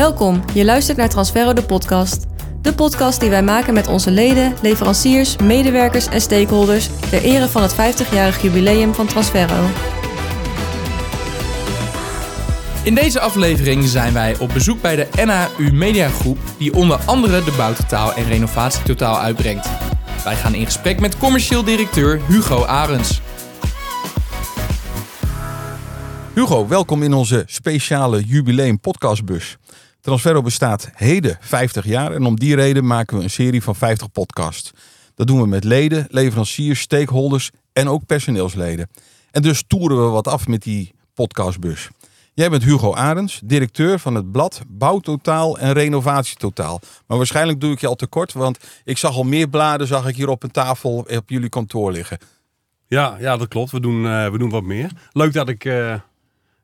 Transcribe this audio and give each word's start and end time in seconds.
Welkom, 0.00 0.42
je 0.54 0.64
luistert 0.64 0.96
naar 0.96 1.08
Transferro 1.08 1.52
de 1.52 1.62
podcast. 1.62 2.26
De 2.62 2.74
podcast 2.74 3.20
die 3.20 3.30
wij 3.30 3.42
maken 3.42 3.74
met 3.74 3.86
onze 3.86 4.10
leden, 4.10 4.54
leveranciers, 4.62 5.36
medewerkers 5.36 6.06
en 6.06 6.20
stakeholders 6.20 6.88
ter 7.10 7.22
ere 7.22 7.48
van 7.48 7.62
het 7.62 7.72
50-jarig 7.72 8.42
jubileum 8.42 8.94
van 8.94 9.06
Transferro. 9.06 9.66
In 12.82 12.94
deze 12.94 13.20
aflevering 13.20 13.84
zijn 13.84 14.12
wij 14.12 14.38
op 14.38 14.52
bezoek 14.52 14.80
bij 14.80 14.96
de 14.96 15.24
NAU 15.24 15.72
Media 15.72 16.08
Groep, 16.08 16.38
die 16.58 16.74
onder 16.74 16.98
andere 17.06 17.44
de 17.44 17.52
Bouwtotaal 17.56 18.14
en 18.14 18.24
Renovatietotaal 18.24 19.18
uitbrengt. 19.18 19.68
Wij 20.24 20.36
gaan 20.36 20.54
in 20.54 20.64
gesprek 20.64 21.00
met 21.00 21.18
commercieel 21.18 21.64
directeur 21.64 22.20
Hugo 22.28 22.64
Arends. 22.64 23.20
Hugo, 26.34 26.68
welkom 26.68 27.02
in 27.02 27.12
onze 27.12 27.42
speciale 27.46 28.24
jubileum 28.24 28.80
podcastbus. 28.80 29.58
Transferro 30.00 30.42
bestaat 30.42 30.90
heden 30.94 31.38
50 31.40 31.84
jaar 31.84 32.12
en 32.12 32.24
om 32.24 32.38
die 32.38 32.54
reden 32.54 32.86
maken 32.86 33.16
we 33.16 33.22
een 33.22 33.30
serie 33.30 33.62
van 33.62 33.76
50 33.76 34.12
podcasts. 34.12 34.70
Dat 35.14 35.26
doen 35.26 35.40
we 35.40 35.46
met 35.46 35.64
leden, 35.64 36.06
leveranciers, 36.08 36.80
stakeholders 36.80 37.50
en 37.72 37.88
ook 37.88 38.06
personeelsleden. 38.06 38.90
En 39.30 39.42
dus 39.42 39.64
toeren 39.66 40.04
we 40.04 40.10
wat 40.10 40.28
af 40.28 40.46
met 40.46 40.62
die 40.62 40.94
podcastbus. 41.14 41.88
Jij 42.34 42.50
bent 42.50 42.64
Hugo 42.64 42.94
Arends, 42.94 43.40
directeur 43.44 43.98
van 43.98 44.14
het 44.14 44.32
blad 44.32 44.62
Bouwtotaal 44.68 45.58
en 45.58 45.72
Renovatietotaal. 45.72 46.80
Maar 47.06 47.16
waarschijnlijk 47.16 47.60
doe 47.60 47.72
ik 47.72 47.80
je 47.80 47.86
al 47.86 47.94
tekort, 47.94 48.32
want 48.32 48.58
ik 48.84 48.98
zag 48.98 49.16
al 49.16 49.22
meer 49.22 49.48
bladen 49.48 49.86
zag 49.86 50.08
ik 50.08 50.16
hier 50.16 50.28
op 50.28 50.42
een 50.42 50.50
tafel 50.50 51.06
op 51.08 51.30
jullie 51.30 51.48
kantoor 51.48 51.92
liggen. 51.92 52.18
Ja, 52.86 53.16
ja 53.18 53.36
dat 53.36 53.48
klopt. 53.48 53.70
We 53.70 53.80
doen, 53.80 54.04
uh, 54.04 54.30
we 54.30 54.38
doen 54.38 54.50
wat 54.50 54.62
meer. 54.62 54.90
Leuk 55.12 55.32
dat 55.32 55.48
ik, 55.48 55.64
uh, 55.64 55.74
ja, 55.74 56.02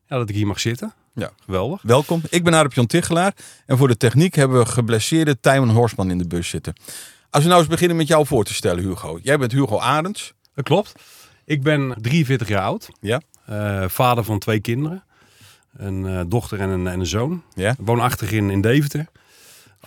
dat 0.07 0.29
ik 0.29 0.35
hier 0.35 0.47
mag 0.47 0.59
zitten. 0.59 0.93
Ja. 1.17 1.31
Geweldig. 1.45 1.81
Welkom. 1.81 2.21
Ik 2.29 2.43
ben 2.43 2.53
Arep 2.53 2.73
Jan 2.73 2.85
Tichelaar 2.85 3.33
en 3.65 3.77
voor 3.77 3.87
de 3.87 3.97
techniek 3.97 4.35
hebben 4.35 4.59
we 4.59 4.65
geblesseerde 4.65 5.39
Tijmen 5.39 5.69
Horsman 5.69 6.11
in 6.11 6.17
de 6.17 6.27
bus 6.27 6.49
zitten. 6.49 6.73
Als 7.29 7.43
we 7.43 7.49
nou 7.49 7.61
eens 7.61 7.69
beginnen 7.69 7.97
met 7.97 8.07
jou 8.07 8.25
voor 8.25 8.43
te 8.43 8.53
stellen, 8.53 8.83
Hugo. 8.83 9.19
Jij 9.21 9.37
bent 9.37 9.51
Hugo 9.51 9.79
Arends. 9.79 10.33
Dat 10.53 10.65
klopt. 10.65 10.93
Ik 11.45 11.63
ben 11.63 11.95
43 12.01 12.47
jaar 12.47 12.61
oud. 12.61 12.89
Ja. 12.99 13.21
Uh, 13.49 13.83
vader 13.87 14.23
van 14.23 14.39
twee 14.39 14.59
kinderen. 14.59 15.03
Een 15.77 16.05
uh, 16.05 16.21
dochter 16.27 16.59
en 16.59 16.69
een, 16.69 16.87
en 16.87 16.99
een 16.99 17.05
zoon. 17.05 17.43
Ja. 17.53 17.75
Woonachtig 17.79 18.31
in, 18.31 18.49
in 18.49 18.61
Deventer. 18.61 19.05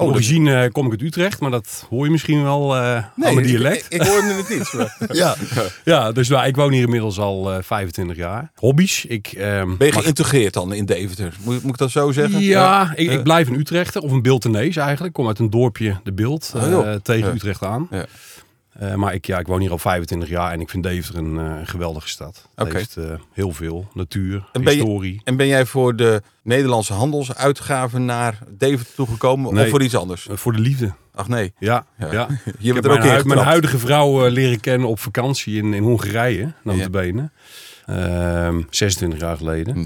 Oh, 0.01 0.09
origine 0.09 0.65
uh, 0.65 0.71
kom 0.73 0.87
ik 0.87 0.91
uit 0.91 1.03
Utrecht, 1.03 1.41
maar 1.41 1.51
dat 1.51 1.87
hoor 1.91 2.05
je 2.05 2.11
misschien 2.11 2.43
wel 2.43 2.77
uh, 2.77 3.05
nee, 3.17 3.29
aan 3.29 3.35
mijn 3.35 3.47
dialect. 3.47 3.87
Ik, 3.89 4.01
ik 4.01 4.09
hoorde 4.09 4.35
het 4.35 4.49
niet. 4.49 4.73
Maar... 4.79 5.17
ja. 5.17 5.37
ja, 5.85 6.13
dus 6.13 6.29
nou, 6.29 6.47
ik 6.47 6.57
woon 6.57 6.73
hier 6.73 6.83
inmiddels 6.83 7.19
al 7.19 7.53
uh, 7.53 7.59
25 7.63 8.17
jaar. 8.17 8.51
Hobby's. 8.55 9.05
Ik, 9.05 9.33
um, 9.39 9.77
ben 9.77 9.87
je 9.87 9.93
geïntegreerd 9.93 10.55
dan 10.55 10.73
in 10.73 10.85
Deventer? 10.85 11.35
Moet, 11.45 11.63
moet 11.63 11.73
ik 11.73 11.79
dat 11.79 11.91
zo 11.91 12.13
zeggen? 12.13 12.41
Ja, 12.41 12.61
ja. 12.61 12.93
Ik, 12.95 13.11
ik, 13.11 13.23
blijf 13.23 13.49
een 13.49 13.59
Utrechter 13.59 14.03
of 14.03 14.13
een 14.13 14.23
Beeltenees 14.23 14.77
eigenlijk. 14.77 15.09
Ik 15.09 15.13
kom 15.13 15.27
uit 15.27 15.39
een 15.39 15.51
dorpje, 15.51 16.01
De 16.05 16.13
Beeld, 16.13 16.53
oh, 16.57 16.95
tegen. 17.03 17.35
Utrecht 17.35 17.63
aan. 17.63 17.89
Ja. 17.91 18.07
Uh, 18.83 18.95
maar 18.95 19.15
ik, 19.15 19.27
ja, 19.27 19.39
ik 19.39 19.47
woon 19.47 19.61
hier 19.61 19.71
al 19.71 19.79
25 19.79 20.29
jaar 20.29 20.53
en 20.53 20.61
ik 20.61 20.71
vind 20.71 20.83
Deventer 20.83 21.17
een, 21.17 21.35
uh, 21.35 21.59
een 21.59 21.67
geweldige 21.67 22.09
stad. 22.09 22.49
Het 22.55 22.67
okay. 22.67 22.79
heeft 22.79 22.97
uh, 22.97 23.13
heel 23.33 23.53
veel 23.53 23.89
natuur, 23.95 24.49
en 24.53 24.69
historie. 24.69 25.13
Je, 25.13 25.21
en 25.25 25.37
ben 25.37 25.47
jij 25.47 25.67
voor 25.67 25.97
de 25.97 26.23
Nederlandse 26.43 26.93
handelsuitgaven 26.93 28.05
naar 28.05 28.39
Deventer 28.49 28.95
toegekomen 28.95 29.55
nee, 29.55 29.65
of 29.65 29.71
voor 29.71 29.83
iets 29.83 29.97
anders? 29.97 30.29
voor 30.31 30.53
de 30.53 30.59
liefde. 30.59 30.93
Ach 31.15 31.29
nee. 31.29 31.53
Ja, 31.59 31.87
ja. 31.99 32.13
ja. 32.13 32.29
Je 32.59 32.73
bent 32.73 32.85
er 32.85 32.91
ook 32.91 32.99
mijn, 32.99 33.17
hu 33.17 33.25
mijn 33.25 33.41
huidige 33.41 33.79
vrouw 33.79 34.29
leren 34.29 34.61
kennen 34.61 34.89
op 34.89 34.99
vakantie 34.99 35.57
in, 35.57 35.75
in 35.75 35.83
Hongarije, 35.83 36.53
notabene. 36.63 37.31
Ja. 37.87 38.53
26 38.71 39.21
jaar 39.21 39.37
geleden. 39.37 39.75
Hm. 39.75 39.85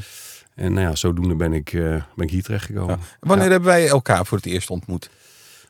En 0.54 0.72
nou 0.72 0.86
ja, 0.88 0.94
zodoende 0.94 1.34
ben 1.34 1.52
ik, 1.52 1.70
ben 1.70 2.04
ik 2.16 2.30
hier 2.30 2.42
terechtgekomen. 2.42 2.98
Ja. 3.00 3.06
Wanneer 3.20 3.50
hebben 3.50 3.68
wij 3.68 3.88
elkaar 3.88 4.26
voor 4.26 4.36
het 4.36 4.46
eerst 4.46 4.70
ontmoet? 4.70 5.10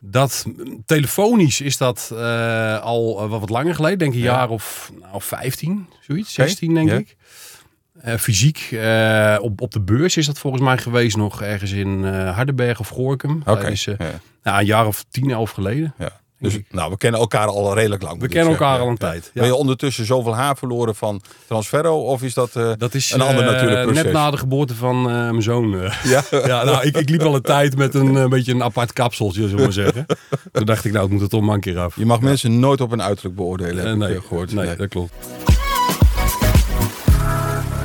Dat 0.06 0.44
telefonisch 0.86 1.60
is 1.60 1.76
dat 1.76 2.10
uh, 2.12 2.80
al 2.80 3.24
uh, 3.24 3.30
wat 3.30 3.50
langer 3.50 3.74
geleden, 3.74 3.98
denk 3.98 4.12
ik 4.12 4.18
een 4.18 4.24
ja. 4.24 4.32
jaar 4.32 4.48
of 4.48 4.92
nou, 5.00 5.22
15, 5.22 5.86
zoiets, 6.00 6.32
16 6.32 6.70
okay. 6.70 6.84
denk 6.84 6.90
ja. 6.90 6.98
ik. 6.98 7.16
Uh, 8.04 8.14
fysiek 8.14 8.68
op, 9.40 9.60
op 9.60 9.72
de 9.72 9.80
beurs 9.80 10.16
is 10.16 10.26
dat 10.26 10.38
volgens 10.38 10.62
mij 10.62 10.78
geweest 10.78 11.16
nog 11.16 11.42
ergens 11.42 11.72
in 11.72 12.04
Hardenberg 12.04 12.80
of 12.80 12.88
Gorkum. 12.88 13.42
Okay. 13.46 13.70
is 13.70 13.88
nou, 14.42 14.58
een 14.58 14.66
jaar 14.66 14.86
of 14.86 15.04
10, 15.08 15.30
11 15.30 15.50
geleden. 15.50 15.94
Ja. 15.98 16.22
Dus 16.44 16.58
nou, 16.70 16.90
we 16.90 16.96
kennen 16.96 17.20
elkaar 17.20 17.46
al 17.46 17.74
redelijk 17.74 18.02
lang. 18.02 18.20
We 18.20 18.28
kennen 18.28 18.52
elkaar 18.52 18.78
al 18.78 18.88
een 18.88 18.96
tijd. 18.96 19.30
Ja. 19.34 19.40
Ben 19.40 19.50
je 19.50 19.54
ondertussen 19.54 20.04
zoveel 20.04 20.34
haar 20.34 20.56
verloren 20.56 20.94
van 20.94 21.20
Transferro? 21.46 22.00
Of 22.00 22.22
is 22.22 22.34
dat, 22.34 22.56
uh, 22.56 22.72
dat 22.78 22.94
is, 22.94 23.12
een 23.12 23.20
ander 23.20 23.44
natuurlijk 23.44 23.82
proces? 23.82 24.02
Net 24.02 24.12
na 24.12 24.30
de 24.30 24.36
geboorte 24.36 24.74
van 24.74 24.96
uh, 24.96 25.12
mijn 25.12 25.42
zoon. 25.42 25.72
Ja? 26.04 26.22
ja, 26.46 26.64
nou, 26.64 26.86
ik, 26.86 26.96
ik 26.96 27.08
liep 27.08 27.22
al 27.22 27.34
een 27.34 27.42
tijd 27.42 27.76
met 27.76 27.94
een, 27.94 28.14
een 28.14 28.28
beetje 28.28 28.52
een 28.52 28.62
apart 28.62 28.92
kapseltje, 28.92 29.48
zullen 29.48 29.66
we 29.66 29.72
zeggen. 29.72 30.06
Toen 30.52 30.64
dacht 30.64 30.84
ik, 30.84 30.92
nou, 30.92 31.04
het 31.04 31.12
moet 31.12 31.22
er 31.22 31.28
toch 31.28 31.42
maar 31.42 31.54
een 31.54 31.60
keer 31.60 31.78
af. 31.78 31.96
Je 31.96 32.06
mag 32.06 32.20
mensen 32.20 32.58
nooit 32.58 32.80
op 32.80 32.92
een 32.92 33.02
uiterlijk 33.02 33.36
beoordelen, 33.36 33.86
heb 33.86 33.96
nee, 33.96 34.14
ik 34.14 34.22
gehoord. 34.22 34.52
Nee, 34.52 34.66
nee, 34.66 34.76
dat 34.76 34.88
klopt. 34.88 35.12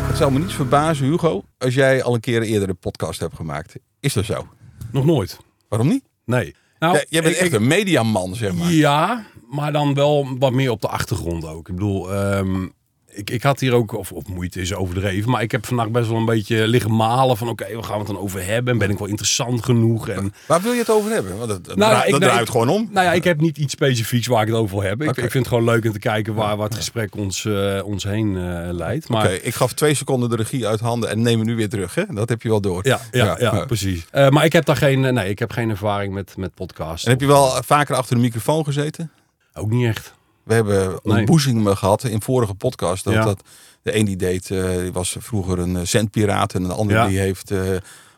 Het 0.07 0.17
zou 0.17 0.31
me 0.31 0.39
niets 0.39 0.53
verbazen, 0.53 1.05
Hugo, 1.05 1.43
als 1.57 1.73
jij 1.73 2.03
al 2.03 2.13
een 2.13 2.19
keer 2.19 2.41
eerder 2.41 2.69
een 2.69 2.77
podcast 2.77 3.19
hebt 3.19 3.35
gemaakt. 3.35 3.75
Is 3.99 4.13
dat 4.13 4.25
zo? 4.25 4.47
Nog 4.91 5.05
nooit. 5.05 5.37
Waarom 5.67 5.87
niet? 5.87 6.03
Nee. 6.25 6.55
Nou, 6.79 6.95
ja, 6.95 7.03
jij 7.09 7.21
bent 7.21 7.35
echt 7.35 7.53
een 7.53 7.67
mediaman, 7.67 8.35
zeg 8.35 8.53
maar. 8.53 8.71
Ja, 8.71 9.25
maar 9.49 9.71
dan 9.71 9.93
wel 9.93 10.37
wat 10.37 10.51
meer 10.51 10.71
op 10.71 10.81
de 10.81 10.87
achtergrond 10.87 11.45
ook. 11.45 11.69
Ik 11.69 11.75
bedoel, 11.75 12.13
um, 12.35 12.73
ik, 13.11 13.29
ik 13.29 13.43
had 13.43 13.59
hier 13.59 13.73
ook, 13.73 13.93
of, 13.93 14.11
of 14.11 14.27
moeite 14.27 14.61
is 14.61 14.73
overdreven, 14.73 15.31
maar 15.31 15.41
ik 15.41 15.51
heb 15.51 15.65
vandaag 15.65 15.89
best 15.89 16.07
wel 16.07 16.17
een 16.17 16.25
beetje 16.25 16.67
liggen 16.67 16.95
malen 16.95 17.37
van 17.37 17.49
oké, 17.49 17.63
okay, 17.63 17.75
waar 17.75 17.83
gaan 17.83 17.93
we 17.93 17.99
het 17.99 18.07
dan 18.07 18.19
over 18.19 18.45
hebben? 18.45 18.73
En 18.73 18.79
ben 18.79 18.89
ik 18.89 18.97
wel 18.97 19.07
interessant 19.07 19.63
genoeg? 19.63 20.07
En... 20.09 20.33
Waar 20.45 20.61
wil 20.61 20.71
je 20.71 20.79
het 20.79 20.89
over 20.89 21.11
hebben? 21.11 21.37
Want 21.37 21.49
dat, 21.49 21.65
dat, 21.65 21.75
nou, 21.75 21.91
draait, 21.91 22.11
dat 22.11 22.21
draait 22.21 22.41
ik, 22.41 22.49
gewoon 22.49 22.69
om. 22.69 22.89
Nou 22.91 23.05
ja, 23.05 23.13
ik 23.13 23.23
heb 23.23 23.41
niet 23.41 23.57
iets 23.57 23.73
specifieks 23.73 24.27
waar 24.27 24.41
ik 24.41 24.47
het 24.47 24.57
over 24.57 24.75
wil 24.75 24.85
hebben. 24.87 25.07
Okay. 25.07 25.19
Ik, 25.19 25.25
ik, 25.25 25.31
vind 25.31 25.45
het 25.45 25.53
gewoon 25.53 25.69
leuk 25.73 25.85
om 25.85 25.91
te 25.91 25.99
kijken 25.99 26.33
waar, 26.33 26.57
waar 26.57 26.67
het 26.67 26.77
gesprek 26.77 27.15
ons, 27.15 27.43
uh, 27.43 27.81
ons 27.85 28.03
heen 28.03 28.35
uh, 28.35 28.69
leidt. 28.71 29.09
Maar... 29.09 29.23
Oké, 29.23 29.33
okay, 29.33 29.45
ik 29.47 29.55
gaf 29.55 29.73
twee 29.73 29.93
seconden 29.93 30.29
de 30.29 30.35
regie 30.35 30.67
uit 30.67 30.79
handen 30.79 31.09
en 31.09 31.21
neem 31.21 31.37
hem 31.37 31.47
nu 31.47 31.55
weer 31.55 31.69
terug. 31.69 31.95
Hè? 31.95 32.03
Dat 32.09 32.29
heb 32.29 32.41
je 32.41 32.49
wel 32.49 32.61
door. 32.61 32.87
Ja, 32.87 32.99
ja, 33.11 33.25
ja, 33.25 33.37
ja 33.39 33.65
precies. 33.65 34.05
Uh, 34.13 34.29
maar 34.29 34.45
ik 34.45 34.53
heb 34.53 34.65
daar 34.65 34.77
geen, 34.77 35.13
nee, 35.13 35.29
ik 35.29 35.39
heb 35.39 35.51
geen 35.51 35.69
ervaring 35.69 36.13
met, 36.13 36.33
met 36.37 36.53
podcasts. 36.53 37.05
En 37.05 37.11
heb 37.11 37.21
je 37.21 37.27
wel 37.27 37.63
vaker 37.65 37.95
achter 37.95 38.15
de 38.15 38.21
microfoon 38.21 38.63
gezeten? 38.63 39.11
Ook 39.53 39.69
niet 39.69 39.85
echt. 39.85 40.17
We 40.49 40.55
hebben 40.55 41.03
ontboezingen 41.03 41.63
nee. 41.63 41.75
gehad 41.75 42.03
in 42.03 42.21
vorige 42.21 42.53
podcast. 42.53 43.03
Dat, 43.03 43.13
ja. 43.13 43.23
dat 43.23 43.43
de 43.81 43.95
een 43.95 44.05
die 44.05 44.15
deed, 44.15 44.49
uh, 44.49 44.77
die 44.77 44.91
was 44.91 45.15
vroeger 45.19 45.59
een 45.59 45.87
zendpiraat. 45.87 46.53
En 46.53 46.63
de 46.63 46.73
ander 46.73 46.95
ja. 46.95 47.07
die 47.07 47.19
heeft 47.19 47.51
uh, 47.51 47.59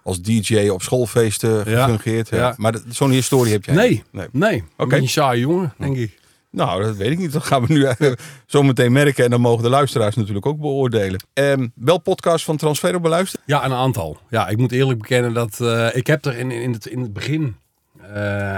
als 0.03 0.22
DJ 0.22 0.68
op 0.68 0.81
schoolfeesten 0.81 1.66
gefungeerd. 1.66 2.30
Ja. 2.30 2.53
Maar 2.58 2.75
zo'n 2.90 3.12
historie 3.12 3.52
heb 3.52 3.66
jij 3.66 3.75
nee. 3.75 3.90
niet? 3.90 4.03
Nee, 4.12 4.28
nee. 4.31 4.64
Oké. 4.74 4.84
Okay. 4.84 5.00
Een 5.00 5.09
saai 5.09 5.40
jongen, 5.40 5.74
denk 5.78 5.97
ik. 5.97 6.20
Nou, 6.52 6.84
dat 6.84 6.96
weet 6.96 7.12
ik 7.12 7.18
niet. 7.18 7.31
Dat 7.31 7.44
gaan 7.44 7.66
we 7.66 7.74
nu 7.74 7.88
zo 8.46 8.64
meteen 8.64 8.91
merken. 8.91 9.24
En 9.24 9.30
dan 9.30 9.41
mogen 9.41 9.64
de 9.64 9.70
luisteraars 9.70 10.16
natuurlijk 10.16 10.46
ook 10.46 10.59
beoordelen. 10.59 11.24
Um, 11.34 11.72
wel 11.75 11.97
podcast 11.97 12.46
van 12.46 12.58
Transferro 12.58 13.00
beluisteren? 13.00 13.46
Ja, 13.46 13.66
een 13.66 13.74
aantal. 13.74 14.18
Ja, 14.30 14.47
ik 14.47 14.58
moet 14.58 14.72
eerlijk 14.72 15.00
bekennen 15.00 15.34
dat 15.34 15.59
ik 15.96 16.08
heb 16.08 16.25
er 16.25 16.38
in, 16.38 16.52
in, 16.52 16.74
het, 16.74 16.86
in 16.86 17.00
het 17.00 17.14
begin 17.14 17.56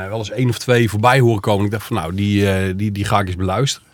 wel 0.09 0.17
eens 0.17 0.31
één 0.31 0.49
of 0.49 0.57
twee 0.57 0.89
voorbij 0.89 1.19
horen 1.19 1.41
komen. 1.41 1.65
Ik 1.65 1.71
dacht 1.71 1.85
van 1.85 1.95
nou, 1.95 2.15
die, 2.15 2.41
uh, 2.41 2.73
die, 2.75 2.91
die 2.91 3.05
ga 3.05 3.19
ik 3.19 3.27
eens 3.27 3.35
beluisteren. 3.35 3.87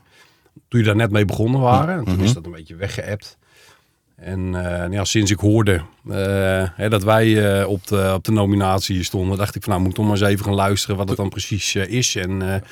Toen 0.68 0.80
je 0.80 0.86
daar 0.86 0.96
net 0.96 1.12
mee 1.12 1.26
begonnen 1.26 1.62
waren. 1.62 1.98
En 1.98 2.04
toen 2.04 2.14
mm 2.14 2.20
-hmm. 2.20 2.28
is 2.28 2.34
dat 2.34 2.46
een 2.46 2.52
beetje 2.52 2.76
weggeëpt. 2.76 3.38
En 4.16 4.40
uh, 4.40 4.92
ja, 4.92 5.04
sinds 5.04 5.32
ik 5.32 5.40
hoorde 5.40 5.82
hè, 6.76 6.90
dat 6.90 7.04
wij 7.04 7.64
op, 7.64 7.88
de, 7.88 8.12
op 8.14 8.24
de 8.24 8.32
nominatie 8.32 9.04
stonden, 9.04 9.38
dacht 9.38 9.56
ik 9.56 9.64
van 9.64 9.72
nou, 9.72 9.82
moet 9.82 9.92
ik 9.92 9.98
toch 9.98 10.08
maar 10.08 10.18
eens 10.18 10.28
even 10.28 10.46
gaan 10.46 10.54
luisteren 10.54 10.98
wat 10.98 11.08
het 11.08 11.18
dan 11.18 11.30
precies 11.30 11.76
is. 11.76 12.16
En, 12.16 12.64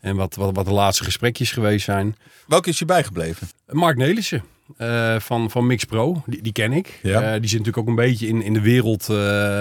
en 0.00 0.16
wat, 0.16 0.34
wat, 0.34 0.54
wat 0.54 0.64
de 0.64 0.72
laatste 0.72 1.04
gesprekjes 1.04 1.52
geweest 1.52 1.84
zijn. 1.84 2.16
Welke 2.46 2.68
is 2.68 2.78
je 2.78 2.84
bijgebleven? 2.84 3.48
Mark 3.66 3.96
Nelissen. 3.96 4.42
Uh, 4.78 5.18
van, 5.18 5.50
van 5.50 5.66
Mix 5.66 5.84
Pro, 5.84 6.22
die, 6.26 6.42
die 6.42 6.52
ken 6.52 6.72
ik. 6.72 7.00
Ja. 7.02 7.34
Uh, 7.34 7.40
die 7.40 7.48
zit 7.48 7.58
natuurlijk 7.58 7.78
ook 7.78 7.86
een 7.86 8.04
beetje 8.04 8.26
in, 8.26 8.42
in 8.42 8.52
de 8.52 8.60
wereld 8.60 9.08
uh, 9.10 9.16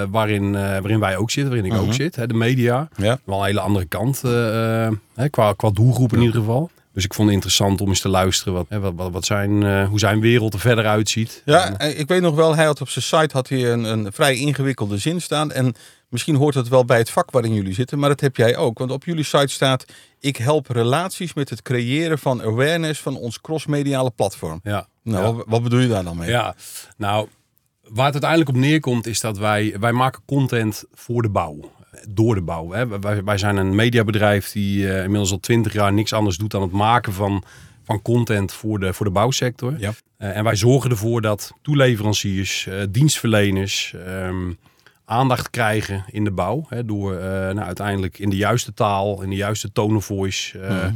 waarin, 0.09 0.51
waarin 0.51 0.99
wij 0.99 1.17
ook 1.17 1.31
zitten, 1.31 1.53
waarin 1.53 1.71
ik 1.71 1.77
-huh. 1.77 1.87
ook 1.87 1.93
zit. 1.93 2.15
Hè, 2.15 2.27
de 2.27 2.33
media. 2.33 2.89
Ja. 2.95 3.19
Wel 3.23 3.39
een 3.39 3.45
hele 3.45 3.59
andere 3.59 3.85
kant, 3.85 4.21
hè, 4.21 5.29
qua, 5.29 5.53
qua 5.53 5.69
doelgroep 5.69 6.13
in 6.13 6.19
ieder 6.19 6.35
geval. 6.35 6.69
Dus 6.93 7.03
ik 7.05 7.13
vond 7.13 7.27
het 7.27 7.35
interessant 7.35 7.81
om 7.81 7.87
eens 7.87 8.01
te 8.01 8.09
luisteren 8.09 8.53
wat, 8.53 8.65
hè, 8.69 8.79
wat, 8.79 8.93
wat, 8.95 9.11
wat 9.11 9.25
zijn, 9.25 9.85
hoe 9.85 9.99
zijn 9.99 10.19
wereld 10.19 10.53
er 10.53 10.59
verder 10.59 10.85
uitziet. 10.85 11.41
Ja, 11.45 11.77
en, 11.77 11.99
ik 11.99 12.07
weet 12.07 12.21
nog 12.21 12.35
wel, 12.35 12.55
hij 12.55 12.65
had 12.65 12.81
op 12.81 12.89
zijn 12.89 13.05
site 13.05 13.35
had 13.35 13.49
hij 13.49 13.71
een, 13.71 13.83
een 13.83 14.13
vrij 14.13 14.35
ingewikkelde 14.35 14.97
zin 14.97 15.21
staan. 15.21 15.51
En 15.51 15.75
misschien 16.09 16.35
hoort 16.35 16.55
het 16.55 16.67
wel 16.67 16.85
bij 16.85 16.97
het 16.97 17.09
vak 17.09 17.31
waarin 17.31 17.53
jullie 17.53 17.73
zitten, 17.73 17.99
maar 17.99 18.09
dat 18.09 18.19
heb 18.19 18.35
jij 18.35 18.57
ook. 18.57 18.77
Want 18.77 18.91
op 18.91 19.05
jullie 19.05 19.23
site 19.23 19.47
staat, 19.47 19.85
ik 20.19 20.37
help 20.37 20.67
relaties 20.67 21.33
met 21.33 21.49
het 21.49 21.61
creëren 21.61 22.19
van 22.19 22.41
awareness 22.41 22.99
van 23.01 23.17
ons 23.17 23.41
crossmediale 23.41 24.11
platform. 24.15 24.59
Ja. 24.63 24.87
Nou, 25.03 25.37
ja. 25.37 25.43
wat 25.47 25.63
bedoel 25.63 25.79
je 25.79 25.87
daar 25.87 26.03
dan 26.03 26.17
mee? 26.17 26.29
Ja, 26.29 26.55
nou, 26.97 27.27
waar 27.81 28.05
het 28.05 28.13
uiteindelijk 28.13 28.49
op 28.49 28.55
neerkomt 28.55 29.07
is 29.07 29.19
dat 29.19 29.37
wij, 29.37 29.75
wij 29.79 29.91
maken 29.91 30.21
content 30.25 30.83
voor 30.93 31.21
de 31.21 31.29
bouw. 31.29 31.71
Door 32.09 32.35
de 32.35 32.41
bouw. 32.41 32.71
Hè. 32.71 32.99
Wij, 32.99 33.23
wij 33.23 33.37
zijn 33.37 33.57
een 33.57 33.75
mediabedrijf 33.75 34.51
die 34.51 34.83
uh, 34.83 35.03
inmiddels 35.03 35.31
al 35.31 35.39
twintig 35.39 35.73
jaar 35.73 35.93
niks 35.93 36.13
anders 36.13 36.37
doet 36.37 36.51
dan 36.51 36.61
het 36.61 36.71
maken 36.71 37.13
van, 37.13 37.43
van 37.83 38.01
content 38.01 38.53
voor 38.53 38.79
de, 38.79 38.93
voor 38.93 39.05
de 39.05 39.11
bouwsector. 39.11 39.79
Ja. 39.79 39.93
Uh, 40.17 40.37
en 40.37 40.43
wij 40.43 40.55
zorgen 40.55 40.89
ervoor 40.89 41.21
dat 41.21 41.51
toeleveranciers, 41.61 42.65
uh, 42.65 42.83
dienstverleners, 42.89 43.93
um, 44.07 44.57
aandacht 45.09 45.49
krijgen 45.49 46.03
in 46.11 46.23
de 46.23 46.31
bouw. 46.31 46.65
Hè, 46.69 46.85
door 46.85 47.15
eh, 47.15 47.29
nou, 47.29 47.59
uiteindelijk 47.59 48.19
in 48.19 48.29
de 48.29 48.35
juiste 48.35 48.73
taal, 48.73 49.21
in 49.21 49.29
de 49.29 49.35
juiste 49.35 49.71
tone 49.71 49.95
of 49.95 50.05
voice, 50.05 50.59
eh, 50.59 50.87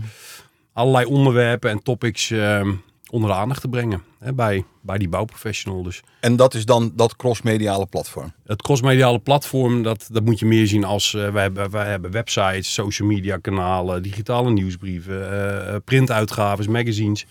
allerlei 0.74 1.06
onderwerpen 1.06 1.70
en 1.70 1.84
topics 1.84 2.32
eh, 2.32 2.70
onder 3.14 3.30
de 3.30 3.36
aandacht 3.36 3.62
te 3.62 3.68
brengen. 3.68 4.04
Hè, 4.20 4.34
bij, 4.34 4.64
bij 4.82 4.98
die 4.98 5.10
bouwprofessional. 5.10 5.84
Dus 5.84 6.02
En 6.20 6.36
dat 6.36 6.54
is 6.54 6.66
dan 6.66 6.92
dat 6.96 7.16
crossmediale 7.16 7.86
platform. 7.86 8.34
het 8.46 8.62
crossmediale 8.62 9.20
platform, 9.20 9.84
dat, 9.84 10.08
dat 10.12 10.24
moet 10.26 10.40
je 10.40 10.46
meer 10.46 10.68
zien 10.68 10.84
als... 10.84 11.14
eh, 11.14 11.30
wij, 11.30 11.42
hebben, 11.42 11.70
wij 11.70 11.90
hebben 11.90 12.12
websites, 12.12 12.74
social 12.74 13.08
media 13.08 13.38
kanalen, 13.38 14.04
digitale 14.04 14.52
nieuwsbrieven, 14.52 15.32
eh, 15.68 15.76
printuitgaves, 15.86 16.68
magazines. 16.68 17.26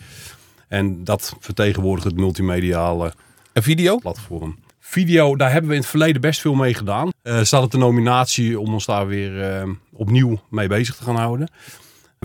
En 0.67 1.03
dat 1.03 1.35
vertegenwoordigt 1.39 2.07
het 2.07 2.15
multimediale 2.15 3.13
En 3.53 3.63
video? 3.63 3.97
platform. 3.97 4.57
Video, 4.79 5.35
daar 5.35 5.51
hebben 5.51 5.69
we 5.69 5.75
in 5.75 5.81
het 5.81 5.89
verleden 5.89 6.21
best 6.21 6.41
veel 6.41 6.53
mee 6.53 6.73
gedaan. 6.73 7.09
Eh 7.21 7.41
staat 7.41 7.61
het 7.61 7.71
de 7.71 7.77
nominatie 7.77 8.59
om 8.59 8.73
ons 8.73 8.85
daar 8.85 9.07
weer 9.07 9.67
opnieuw 9.91 10.39
mee 10.49 10.67
bezig 10.67 10.95
te 10.95 11.03
gaan 11.03 11.15
houden. 11.15 11.47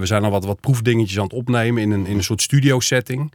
We 0.01 0.07
zijn 0.07 0.25
al 0.25 0.31
wat, 0.31 0.45
wat 0.45 0.61
proefdingetjes 0.61 1.17
aan 1.19 1.25
het 1.25 1.33
opnemen 1.33 1.83
in 1.83 1.91
een, 1.91 2.07
in 2.07 2.17
een 2.17 2.25
soort 2.25 2.43
studio 2.43 2.81
setting. 2.81 3.33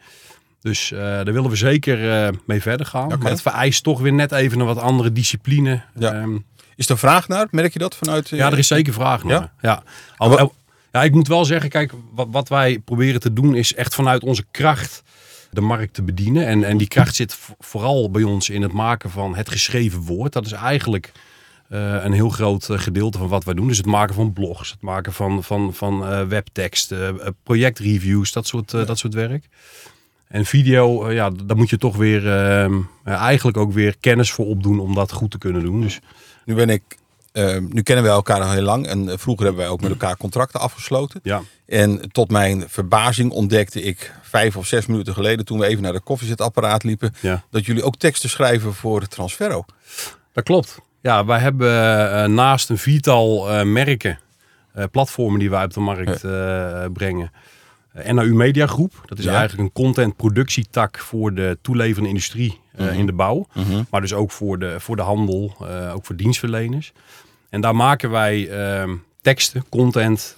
Dus 0.62 0.92
eh, 0.92 1.00
daar 1.00 1.24
willen 1.34 1.50
we 1.50 1.56
zeker 1.56 2.26
eh, 2.26 2.34
mee 2.46 2.62
verder 2.62 2.86
gaan. 2.86 3.08
Maar 3.20 3.32
het 3.32 3.42
vereist 3.42 3.84
toch 3.84 4.00
weer 4.02 4.14
net 4.14 4.32
even 4.32 4.60
een 4.60 4.66
wat 4.66 4.78
andere 4.80 5.12
discipline. 5.12 5.82
Ja. 6.00 6.14
Ehm, 6.14 6.38
Is 6.76 6.90
er 6.90 6.98
vraag 6.98 7.28
naar? 7.28 7.48
Merk 7.52 7.74
je 7.74 7.80
dat 7.80 7.96
vanuit... 7.96 8.32
eh, 8.32 8.40
ja, 8.40 8.52
er 8.52 8.58
is 8.58 8.68
zeker 8.68 8.94
vraag 8.94 9.24
naar. 9.24 9.40
Ja? 9.40 9.54
Ja? 9.62 9.84
Al- 10.18 10.40
al- 10.40 10.54
ja, 10.92 11.04
ik 11.04 11.12
moet 11.14 11.28
wel 11.28 11.46
zeggen, 11.46 11.70
kijk, 11.70 11.92
wat, 12.14 12.28
wat 12.32 12.50
wij 12.50 12.80
proberen 12.80 13.20
te 13.20 13.34
doen 13.34 13.56
is 13.56 13.74
echt 13.76 13.96
vanuit 13.96 14.24
onze 14.24 14.44
kracht 14.52 15.04
de 15.52 15.62
markt 15.62 15.94
te 15.94 16.02
bedienen. 16.04 16.46
En, 16.48 16.64
en 16.64 16.78
die 16.78 16.88
kracht 16.88 17.16
zit 17.16 17.34
vo- 17.34 17.56
vooral 17.60 18.12
bij 18.12 18.24
ons 18.24 18.50
in 18.50 18.62
het 18.62 18.74
maken 18.74 19.10
van 19.10 19.36
het 19.36 19.50
geschreven 19.50 20.00
woord. 20.00 20.34
Dat 20.34 20.46
is 20.46 20.52
eigenlijk 20.52 21.12
een 21.78 22.12
heel 22.12 22.30
groot 22.30 22.70
eh, 22.70 22.80
gedeelte 22.80 23.18
van 23.18 23.28
wat 23.28 23.44
wij 23.44 23.54
doen. 23.54 23.68
Dus 23.68 23.78
het 23.78 23.86
maken 23.86 24.16
van 24.16 24.34
blogs, 24.34 24.72
het 24.72 24.82
maken 24.82 25.14
van, 25.14 25.44
van, 25.44 25.74
van 25.74 26.08
eh, 26.08 26.22
webteksten, 26.26 27.22
eh, 27.22 27.28
projectreviews, 27.44 28.32
dat 28.32 28.48
soort, 28.48 28.74
eh, 28.74 28.86
dat 28.86 28.98
soort 28.98 29.14
werk. 29.14 29.48
En 30.28 30.46
video, 30.46 31.06
eh, 31.06 31.14
ja, 31.16 31.30
daar 31.30 31.58
moet 31.58 31.70
je 31.70 31.78
toch 31.78 31.96
weer 31.96 32.28
ehm, 32.34 32.74
eh, 33.04 33.14
eigenlijk 33.14 33.58
ook 33.58 33.72
weer 33.74 33.96
kennis 34.00 34.32
voor 34.32 34.46
opdoen 34.46 34.80
om 34.80 34.96
dat 34.96 35.12
goed 35.12 35.32
te 35.32 35.38
kunnen 35.38 35.62
doen. 35.64 35.82
Dus 35.82 36.00
Nu 36.46 36.56
ben 36.56 36.70
ik... 36.70 36.84
eh, 37.32 37.58
nu 37.70 37.82
kennen 37.82 38.04
wij 38.04 38.14
elkaar 38.14 38.42
al 38.42 38.52
heel 38.52 38.62
lang. 38.62 38.88
En 38.88 39.10
eh, 39.10 39.18
vroeger 39.18 39.46
hebben 39.46 39.64
wij 39.64 39.72
ook 39.72 39.82
met 39.82 39.90
elkaar 39.92 40.18
contracten 40.18 40.60
afgesloten. 40.60 41.20
ja, 41.24 41.42
En 41.66 42.12
tot 42.12 42.32
mijn 42.32 42.64
verbazing 42.68 43.32
ontdekte 43.32 43.82
ik 43.82 44.14
vijf 44.22 44.58
of 44.58 44.66
zes 44.68 44.86
minuten 44.86 45.14
geleden... 45.14 45.46
toen 45.46 45.60
we 45.60 45.66
even 45.66 45.84
naar 45.84 45.94
de 45.94 46.00
koffiezetapparaat 46.02 46.84
liepen... 46.84 47.14
ja. 47.20 47.44
dat 47.50 47.66
jullie 47.66 47.84
ook 47.84 47.96
teksten 47.98 48.30
schrijven 48.30 48.74
voor 48.74 49.08
Transferro. 49.08 49.66
Dat 50.34 50.44
klopt. 50.44 50.78
Ja, 51.04 51.26
wij 51.26 51.40
hebben 51.40 51.70
eh, 52.12 52.26
naast 52.30 52.70
een 52.70 52.78
viertal 52.78 53.50
eh, 53.52 53.66
merken, 53.66 54.20
eh, 54.74 54.84
platformen 54.92 55.40
die 55.40 55.50
wij 55.50 55.64
op 55.64 55.74
de 55.74 55.80
markt 55.80 56.22
brengen. 56.94 57.32
NAU 58.12 58.34
Media 58.34 58.68
Groep, 58.68 58.94
dat 59.06 59.18
is 59.18 59.24
Ja. 59.26 59.32
eigenlijk 59.32 59.62
een 59.62 59.84
content 59.84 60.16
productietak 60.16 61.00
voor 61.00 61.34
de 61.34 61.58
toeleverende 61.62 62.10
industrie 62.10 62.60
eh, 62.76 62.98
in 62.98 63.06
de 63.06 63.14
bouw. 63.14 63.48
Maar 63.90 64.02
dus 64.02 64.14
ook 64.14 64.32
voor 64.32 64.60
de, 64.60 64.76
voor 64.80 64.96
de 64.96 65.02
handel, 65.02 65.56
ook 65.94 66.06
voor 66.06 66.16
dienstverleners. 66.16 66.92
En 67.50 67.62
daar 67.62 67.76
maken 67.76 68.10
wij 68.10 68.50
ehm, 68.50 68.96
teksten, 69.22 69.64
content, 69.70 70.38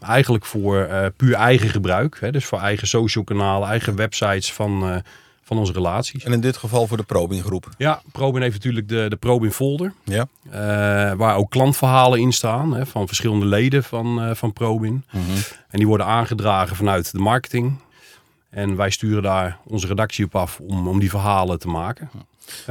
eigenlijk 0.00 0.44
voor 0.46 0.88
puur 1.16 1.34
eigen 1.34 1.68
gebruik. 1.68 2.16
Hè? 2.20 2.30
Dus 2.32 2.44
voor 2.44 2.58
eigen 2.60 2.88
social 2.88 3.24
kanalen, 3.24 3.68
eigen 3.68 3.96
websites 3.96 4.52
van, 4.52 5.02
van 5.50 5.58
onze 5.58 5.72
relaties. 5.72 6.24
En 6.24 6.32
in 6.32 6.40
dit 6.40 6.56
geval 6.56 6.86
voor 6.86 6.96
de 6.96 7.02
Probing 7.02 7.42
groep. 7.42 7.68
Ja, 7.78 8.02
Probin 8.12 8.42
heeft 8.42 8.54
natuurlijk 8.54 8.88
de, 8.88 9.06
de 9.08 9.16
Probin 9.16 9.52
folder. 9.52 9.92
Ja. 10.04 10.26
Eh, 10.50 11.12
waar 11.16 11.36
ook 11.36 11.50
klantverhalen 11.50 12.20
in 12.20 12.32
staan 12.32 12.74
hè, 12.74 12.86
van 12.86 13.06
verschillende 13.06 13.46
leden 13.46 13.84
van, 13.84 14.22
eh, 14.22 14.34
van 14.34 14.52
Probin. 14.52 15.04
En 15.70 15.78
die 15.78 15.86
worden 15.86 16.06
aangedragen 16.06 16.76
vanuit 16.76 17.12
de 17.12 17.18
marketing. 17.18 17.78
En 18.50 18.76
wij 18.76 18.90
sturen 18.90 19.22
daar 19.22 19.58
onze 19.64 19.86
redactie 19.86 20.24
op 20.24 20.36
af 20.36 20.60
om, 20.60 20.88
om 20.88 20.98
die 20.98 21.10
verhalen 21.10 21.58
te 21.58 21.68
maken. 21.68 22.10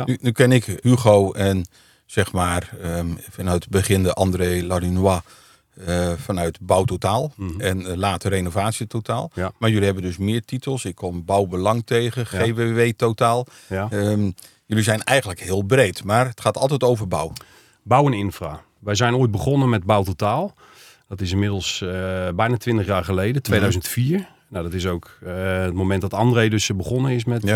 Nu, 0.06 0.18
nu 0.22 0.32
ken 0.32 0.52
ik 0.52 0.80
Hugo 0.82 1.32
en 1.32 1.66
zeg 2.06 2.32
maar 2.32 2.70
ehm, 2.82 3.08
vanuit 3.30 3.64
het 3.64 3.72
begin 3.72 4.04
de 4.04 4.14
André 4.14 4.64
Larinois 4.64 5.22
eh, 5.86 6.12
vanuit 6.18 6.60
Bouwtotaal 6.62 7.34
en 7.58 7.86
eh, 7.86 7.96
later 7.96 8.30
Renovatie 8.32 8.88
Totaal. 8.88 9.32
Ja. 9.34 9.52
Maar 9.58 9.70
jullie 9.70 9.86
hebben 9.86 10.04
dus 10.04 10.18
meer 10.18 10.46
titels. 10.46 10.86
Ik 10.86 10.96
kom 10.96 11.26
Bouwbelang 11.26 11.82
tegen, 11.86 12.26
Ja. 12.32 12.44
GWW 12.44 12.92
Totaal. 12.96 13.46
Ja. 13.68 13.88
Ehm, 13.90 14.32
jullie 14.66 14.84
zijn 14.84 15.04
eigenlijk 15.04 15.40
heel 15.40 15.62
breed, 15.62 16.04
maar 16.04 16.28
het 16.28 16.42
gaat 16.42 16.58
altijd 16.58 16.84
over 16.84 17.08
bouw. 17.08 17.32
Bouw 17.84 18.06
en 18.06 18.14
infra. 18.14 18.62
Wij 18.80 18.96
zijn 18.96 19.16
ooit 19.16 19.32
begonnen 19.32 19.70
met 19.70 19.84
Bouw 19.84 20.04
Totaal. 20.04 20.54
Dat 21.08 21.22
is 21.22 21.32
inmiddels 21.32 21.82
eh, 21.82 21.90
bijna 22.36 22.58
20 22.58 22.86
jaar 22.86 23.04
geleden, 23.04 23.42
2004. 23.42 24.28
Nou, 24.48 24.64
dat 24.64 24.74
is 24.74 24.88
ook 24.88 25.18
het 25.26 25.74
moment 25.74 26.02
dat 26.02 26.14
André 26.14 26.48
dus 26.50 26.70
begonnen 26.76 27.12
is 27.12 27.26
met 27.26 27.52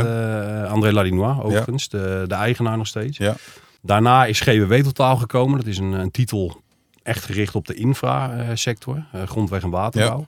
André 0.67 0.91
Ladinois, 0.91 1.37
overigens, 1.41 1.89
de, 1.89 2.23
de 2.27 2.35
eigenaar 2.35 2.77
nog 2.77 2.87
steeds. 2.87 3.17
Ja. 3.17 3.35
Daarna 3.81 4.25
is 4.25 4.39
GWW 4.39 4.73
Totaal 4.73 5.15
gekomen. 5.17 5.57
Dat 5.57 5.67
is 5.67 5.77
een, 5.77 5.91
een 5.91 6.11
titel 6.11 6.62
echt 7.03 7.25
gericht 7.25 7.55
op 7.55 7.67
de 7.67 7.73
infrasector, 7.73 9.03
eh 9.11 9.23
grondweg 9.23 9.63
en 9.63 9.69
waterbouw. 9.69 10.27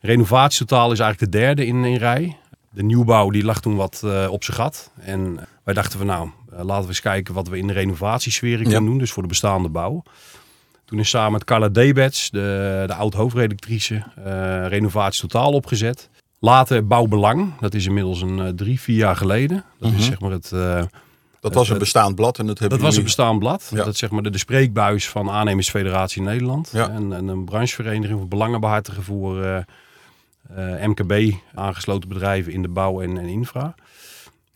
Renovatie 0.00 0.66
Totaal 0.66 0.92
is 0.92 0.98
eigenlijk 0.98 1.32
de 1.32 1.38
derde 1.38 1.66
in, 1.66 1.84
in 1.84 1.96
rij. 1.96 2.36
De 2.70 2.82
nieuwbouw 2.82 3.30
die 3.30 3.44
lag 3.44 3.60
toen 3.60 3.76
wat 3.76 4.02
eh, 4.04 4.26
op 4.30 4.44
zijn 4.44 4.56
gat. 4.56 4.90
En 5.00 5.38
wij 5.64 5.74
dachten 5.74 5.98
van 5.98 6.06
nou, 6.06 6.30
eh, 6.52 6.64
laten 6.64 6.82
we 6.82 6.88
eens 6.88 7.00
kijken 7.00 7.34
wat 7.34 7.48
we 7.48 7.58
in 7.58 7.66
de 7.66 7.72
renovatiesfeer 7.72 8.56
kunnen 8.56 8.80
Ja. 8.82 8.86
doen. 8.86 8.98
Dus 8.98 9.10
voor 9.12 9.22
de 9.22 9.28
bestaande 9.28 9.68
bouw. 9.68 10.02
Toen 10.84 10.98
is 10.98 11.08
samen 11.08 11.32
met 11.32 11.44
Carla 11.44 11.68
Debets, 11.68 12.30
de, 12.30 12.84
de 12.86 12.94
oud-hoofdredactrice, 12.94 13.94
eh, 14.24 14.66
Renovatie 14.68 15.20
Totaal 15.28 15.52
opgezet. 15.52 16.08
Later 16.38 16.86
Bouwbelang, 16.86 17.52
dat 17.60 17.74
is 17.74 17.86
inmiddels 17.86 18.22
een 18.22 18.38
eh, 18.40 18.48
drie, 18.48 18.80
vier 18.80 18.96
jaar 18.96 19.16
geleden. 19.16 19.64
Dat 19.78 19.92
is 19.92 20.04
zeg 20.04 20.20
maar 20.20 20.30
het, 20.30 20.52
eh, 20.52 20.82
Dat 21.50 21.54
was 21.54 21.66
een 21.66 21.74
het- 21.74 21.82
bestaand 21.82 22.14
blad 22.14 22.38
en 22.38 22.46
dat 22.46 22.58
hebben 22.58 22.78
dat 22.78 22.86
was 22.86 22.96
een 22.96 23.02
bestaand 23.02 23.38
blad. 23.38 23.70
Ja. 23.74 23.84
Dat 23.84 23.96
zeg 23.96 24.10
maar 24.10 24.22
de, 24.22 24.30
de 24.30 24.38
spreekbuis 24.38 25.08
van 25.08 25.30
Aannemersfederatie 25.30 26.22
Nederland. 26.22 26.70
Ja. 26.72 26.88
En, 26.88 27.12
en 27.12 27.28
een 27.28 27.44
branchevereniging 27.44 28.18
voor 28.18 28.28
belangenbehartigen 28.28 29.02
voor 29.02 29.42
eh, 29.42 29.56
eh, 29.56 30.86
MKB, 30.88 31.34
aangesloten 31.54 32.08
bedrijven 32.08 32.52
in 32.52 32.62
de 32.62 32.68
bouw 32.68 33.00
en, 33.00 33.18
en 33.18 33.26
infra. 33.26 33.74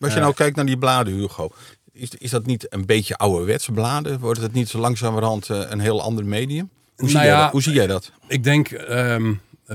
Als 0.00 0.14
je 0.14 0.20
nou 0.20 0.34
kijkt 0.34 0.56
naar 0.56 0.66
die 0.66 0.78
bladen, 0.78 1.12
Hugo. 1.12 1.50
Is, 1.92 2.10
is 2.18 2.30
dat 2.30 2.46
niet 2.46 2.66
een 2.72 2.86
beetje 2.86 3.16
ouderwetse 3.16 3.72
bladen? 3.72 4.18
Wordt 4.20 4.40
het 4.40 4.52
niet 4.52 4.68
zo 4.68 4.78
langzamerhand 4.78 5.50
eh, 5.50 5.60
een 5.68 5.80
heel 5.80 6.02
ander 6.02 6.24
medium? 6.24 6.70
Hoe, 6.96 7.08
zie, 7.08 7.16
Nou 7.16 7.28
jij 7.28 7.36
ja, 7.36 7.42
dat? 7.42 7.52
Hoe 7.52 7.62
zie 7.62 7.72
jij 7.72 7.86
dat? 7.86 8.12
Ik 8.26 8.44
denk 8.44 8.68
ehm, 8.70 9.32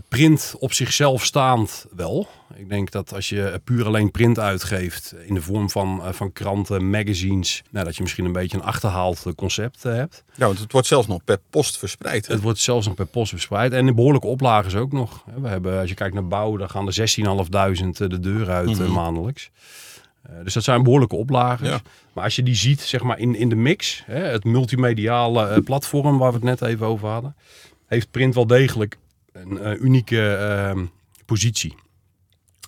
print 0.10 0.56
op 0.60 0.74
zichzelf 0.74 1.26
staand 1.26 1.86
wel. 1.96 2.28
Ik 2.56 2.70
denk 2.70 2.92
dat 2.92 3.14
als 3.14 3.30
je 3.30 3.62
puur 3.64 3.86
alleen 3.86 4.12
print 4.12 4.40
uitgeeft 4.40 5.16
in 5.26 5.34
de 5.34 5.42
vorm 5.42 5.70
van, 5.70 6.04
eh, 6.04 6.14
van 6.14 6.32
kranten, 6.32 6.90
magazines, 6.90 7.64
nou, 7.70 7.86
dat 7.86 7.96
je 7.96 8.02
misschien 8.02 8.26
een 8.26 8.32
beetje 8.32 8.58
een 8.58 8.64
achterhaald 8.64 9.26
eh, 9.26 9.34
concept 9.34 9.86
eh, 9.86 9.94
hebt. 9.94 10.24
Ja, 10.36 10.46
want 10.46 10.60
het 10.60 10.72
wordt 10.72 10.88
zelfs 10.88 11.08
nog 11.08 11.24
per 11.24 11.40
post 11.50 11.78
verspreid. 11.78 12.28
hè? 12.28 12.34
Het 12.34 12.44
wordt 12.44 12.60
zelfs 12.60 12.86
nog 12.86 12.96
per 12.96 13.06
post 13.06 13.30
verspreid. 13.30 13.74
En 13.74 13.88
in 13.88 13.96
behoorlijke 13.96 14.28
oplages 14.28 14.76
ook 14.76 14.92
nog. 14.92 15.24
We 15.36 15.48
hebben, 15.48 15.80
als 15.80 15.90
je 15.90 15.96
kijkt 15.96 16.14
naar 16.14 16.28
bouw, 16.28 16.58
dan 16.58 16.70
gaan 16.70 16.88
er 16.88 16.94
16.500 16.94 18.08
de 18.08 18.20
deur 18.20 18.50
uit 18.50 18.80
eh, 18.80 18.88
maandelijks. 18.88 19.50
Dus 20.44 20.54
dat 20.54 20.64
zijn 20.64 20.84
behoorlijke 20.84 21.16
oplages. 21.16 21.68
Ja. 21.68 21.82
Maar 22.14 22.24
als 22.24 22.36
je 22.36 22.44
die 22.44 22.56
ziet, 22.56 22.82
zeg 22.82 23.04
maar, 23.04 23.20
in, 23.20 23.36
in 23.36 23.50
de 23.50 23.56
mix, 23.56 24.04
hè, 24.06 24.20
het 24.20 24.44
multimediale 24.44 25.62
platform 25.62 26.18
waar 26.18 26.30
we 26.30 26.36
het 26.36 26.60
net 26.60 26.62
even 26.62 26.86
over 26.86 27.08
hadden, 27.08 27.36
heeft 27.88 28.12
print 28.12 28.36
wel 28.36 28.48
degelijk 28.48 28.98
een 29.46 29.58
eh, 29.60 29.82
unieke 29.82 30.36
ehm, 30.36 30.86
positie. 31.26 31.76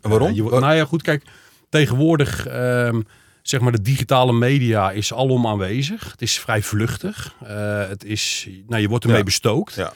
En 0.02 0.10
waarom? 0.10 0.30
Eh, 0.30 0.36
je, 0.36 0.44
nou 0.44 0.74
ja, 0.76 0.86
goed, 0.86 1.02
kijk, 1.02 1.24
tegenwoordig, 1.70 2.48
ehm, 2.48 3.02
zeg 3.42 3.60
maar, 3.62 3.72
de 3.72 3.82
digitale 3.82 4.34
media 4.34 4.92
is 4.92 5.14
alom 5.14 5.48
aanwezig. 5.48 6.12
Het 6.12 6.22
is 6.22 6.40
vrij 6.40 6.62
vluchtig. 6.62 7.36
Eh, 7.46 7.88
het 7.88 8.04
is, 8.04 8.48
nou, 8.68 8.82
je 8.82 8.88
wordt 8.88 9.04
ermee 9.04 9.20
Ja. 9.20 9.26
bestookt. 9.26 9.74
Ja. 9.76 9.94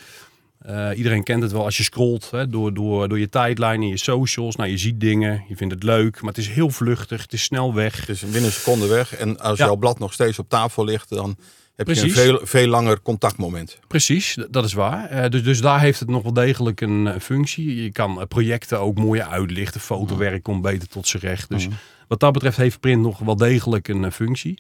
Iedereen 0.94 1.24
kent 1.24 1.42
het 1.44 1.52
wel 1.52 1.64
als 1.64 1.78
je 1.78 1.84
scrolt 1.84 2.32
hè, 2.32 2.48
door, 2.48 2.74
door, 2.74 3.10
door 3.10 3.20
je 3.20 3.30
tijdlijn 3.30 3.82
en 3.82 3.88
je 3.88 3.98
socials. 3.98 4.56
Nou, 4.56 4.70
je 4.70 4.78
ziet 4.78 5.00
dingen, 5.00 5.44
je 5.48 5.56
vindt 5.56 5.74
het 5.74 5.84
leuk, 5.84 6.22
maar 6.22 6.30
het 6.34 6.38
is 6.38 6.48
heel 6.50 6.70
vluchtig. 6.70 7.22
Het 7.22 7.34
is 7.34 7.44
snel 7.44 7.74
weg. 7.74 8.00
Het 8.00 8.10
is 8.10 8.22
binnen 8.22 8.44
een 8.44 8.52
seconde 8.52 8.88
weg. 8.88 9.16
En 9.16 9.40
als 9.40 9.58
Ja. 9.58 9.66
jouw 9.66 9.76
blad 9.76 10.00
nog 10.00 10.14
steeds 10.14 10.40
op 10.40 10.50
tafel 10.50 10.84
ligt, 10.86 11.10
dan 11.10 11.38
heb 11.80 11.88
je 11.88 11.94
Precies. 11.94 12.18
een 12.18 12.24
veel, 12.24 12.40
veel 12.44 12.68
langer 12.68 13.02
contactmoment. 13.02 13.80
Precies, 13.88 14.38
dat 14.50 14.66
is 14.66 14.74
waar. 14.74 15.10
Eh, 15.10 15.30
dus, 15.30 15.44
dus 15.44 15.62
daar 15.62 15.80
heeft 15.80 16.00
het 16.00 16.10
nog 16.10 16.24
wel 16.24 16.34
degelijk 16.34 16.82
een 16.82 17.22
functie. 17.22 17.84
Je 17.84 17.92
kan 17.92 18.20
eh, 18.20 18.28
projecten 18.28 18.80
ook 18.80 18.98
mooier 18.98 19.26
uitlichten. 19.26 19.82
Fotowerk 19.82 20.44
komt 20.44 20.62
beter 20.62 20.88
tot 20.88 21.08
zijn 21.08 21.24
recht. 21.24 21.50
Dus 21.50 21.68
wat 22.08 22.20
dat 22.20 22.34
betreft 22.34 22.58
heeft 22.58 22.80
print 22.80 23.02
nog 23.02 23.20
wel 23.20 23.36
degelijk 23.36 23.88
een 23.88 24.06
eh, 24.06 24.12
functie. 24.12 24.60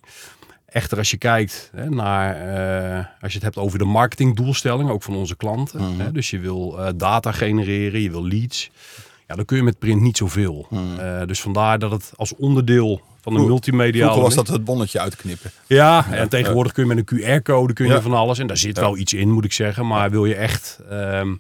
Echter, 0.65 0.97
als 0.97 1.11
je 1.11 1.17
kijkt 1.17 1.71
hè, 1.75 1.89
naar, 1.89 2.35
als 3.21 3.31
je 3.31 3.38
het 3.38 3.43
hebt 3.43 3.57
over 3.57 3.79
de 3.79 3.85
marketingdoelstelling, 3.85 4.89
ook 4.89 5.03
van 5.03 5.15
onze 5.15 5.35
klanten. 5.35 5.99
Hè, 5.99 6.11
dus 6.11 6.29
je 6.29 6.39
wil 6.39 6.79
data 6.95 7.31
genereren, 7.31 8.01
je 8.01 8.11
wil 8.11 8.27
leads. 8.27 8.69
Ja, 9.29 9.36
dan 9.36 9.45
kun 9.45 9.57
je 9.57 9.63
met 9.63 9.79
print 9.79 10.01
niet 10.01 10.17
zoveel. 10.17 10.67
Eh, 11.00 11.21
dus 11.25 11.41
vandaar 11.41 11.79
dat 11.79 11.91
het 11.91 12.12
als 12.15 12.36
onderdeel 12.36 13.01
van 13.21 13.33
de 13.33 13.39
multimediale... 13.39 14.12
Vroeger 14.12 14.21
was 14.36 14.45
dat 14.45 14.48
het 14.55 14.63
bonnetje 14.65 15.00
uitknippen. 15.00 15.51
Ja, 15.67 16.05
en 16.12 16.29
tegenwoordig 16.29 16.71
kun 16.71 16.88
je 16.88 16.95
met 16.95 17.12
een 17.12 17.19
QR-code 17.39 17.74
kun 17.74 17.86
je 17.88 17.91
Ja. 17.93 18.01
van 18.01 18.13
alles. 18.13 18.39
En 18.39 18.48
daar 18.48 18.57
zit 18.57 18.75
Ja. 18.75 18.81
wel 18.81 18.98
iets 18.98 19.13
in, 19.13 19.31
moet 19.31 19.45
ik 19.45 19.53
zeggen. 19.53 19.88
Maar 19.88 20.09
wil 20.12 20.25
je 20.25 20.36
echt 20.36 20.79
ehm, 20.89 21.36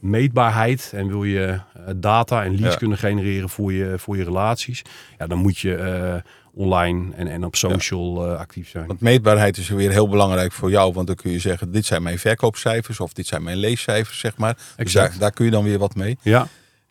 meetbaarheid 0.00 0.90
en 0.94 1.06
wil 1.08 1.24
je 1.24 1.46
eh, 1.46 1.82
data 1.96 2.44
en 2.44 2.60
leads 2.60 2.76
kunnen 2.76 2.98
genereren 2.98 3.48
voor 3.48 3.72
je, 3.72 3.94
voor 3.98 4.16
je 4.16 4.24
relaties, 4.24 4.82
ja, 5.18 5.26
dan 5.26 5.38
moet 5.38 5.58
je 5.58 5.74
eh, 5.74 6.14
online 6.54 7.14
en, 7.14 7.26
en 7.28 7.44
op 7.44 7.56
social 7.56 8.26
actief 8.36 8.68
zijn. 8.68 8.86
Want 8.86 9.00
meetbaarheid 9.00 9.56
is 9.56 9.68
weer 9.68 9.90
heel 9.90 10.08
belangrijk 10.08 10.52
voor 10.52 10.70
jou. 10.70 10.92
Want 10.92 11.06
dan 11.06 11.16
kun 11.16 11.30
je 11.30 11.38
zeggen, 11.38 11.72
dit 11.72 11.86
zijn 11.86 12.02
mijn 12.02 12.18
verkoopcijfers 12.18 13.00
of 13.00 13.12
dit 13.12 13.26
zijn 13.26 13.42
mijn 13.42 13.56
leescijfers, 13.56 14.18
zeg 14.18 14.36
maar. 14.36 14.54
Dus 14.54 14.64
Exact. 14.76 15.10
daar, 15.10 15.18
daar 15.20 15.30
kun 15.32 15.44
je 15.44 15.50
dan 15.50 15.64
weer 15.64 15.78
wat 15.78 15.94
mee. 15.94 16.18
Ja, 16.22 16.48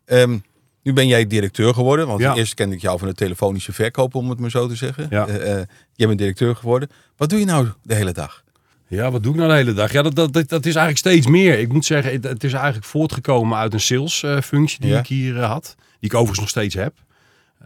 Ehm, 0.10 0.38
nu 0.84 0.94
ben 0.94 1.08
jij 1.08 1.28
directeur 1.28 1.74
geworden. 1.74 2.08
Want 2.08 2.20
Ja. 2.20 2.36
eerst 2.36 2.54
kende 2.54 2.76
ik 2.76 2.82
jou 2.82 3.00
van 3.00 3.08
de 3.08 3.14
telefonische 3.14 3.74
verkoop, 3.74 4.16
om 4.16 4.30
het 4.30 4.40
maar 4.40 4.50
zo 4.50 4.68
te 4.68 4.76
zeggen. 4.76 5.08
Ja. 5.10 5.28
Eh, 5.28 5.60
eh, 5.60 5.68
jij 5.94 6.08
bent 6.08 6.20
directeur 6.20 6.56
geworden. 6.56 6.90
Wat 7.18 7.30
doe 7.30 7.40
je 7.40 7.46
nou 7.46 7.68
de 7.84 7.96
hele 7.96 8.12
dag? 8.12 8.44
Ja, 8.88 9.12
wat 9.12 9.24
doe 9.24 9.32
ik 9.32 9.38
nou 9.38 9.50
de 9.50 9.56
hele 9.56 9.74
dag? 9.74 9.92
Ja, 9.92 10.02
dat, 10.02 10.16
dat, 10.16 10.34
dat, 10.34 10.50
dat 10.50 10.66
is 10.66 10.76
eigenlijk 10.76 10.98
steeds 10.98 11.28
meer. 11.28 11.60
Ik 11.60 11.72
moet 11.74 11.86
zeggen, 11.86 12.22
het, 12.22 12.44
is 12.44 12.54
eigenlijk 12.54 12.86
voortgekomen 12.86 13.58
uit 13.58 13.74
een 13.74 13.80
sales 13.82 14.24
eh, 14.24 14.42
functie 14.42 14.80
die 14.82 14.90
Ja. 14.90 15.00
ik 15.00 15.08
hier 15.08 15.38
eh, 15.40 15.50
had. 15.50 15.76
Die 15.78 16.10
ik 16.10 16.14
overigens 16.14 16.40
nog 16.40 16.50
steeds 16.50 16.76
heb. 16.76 16.94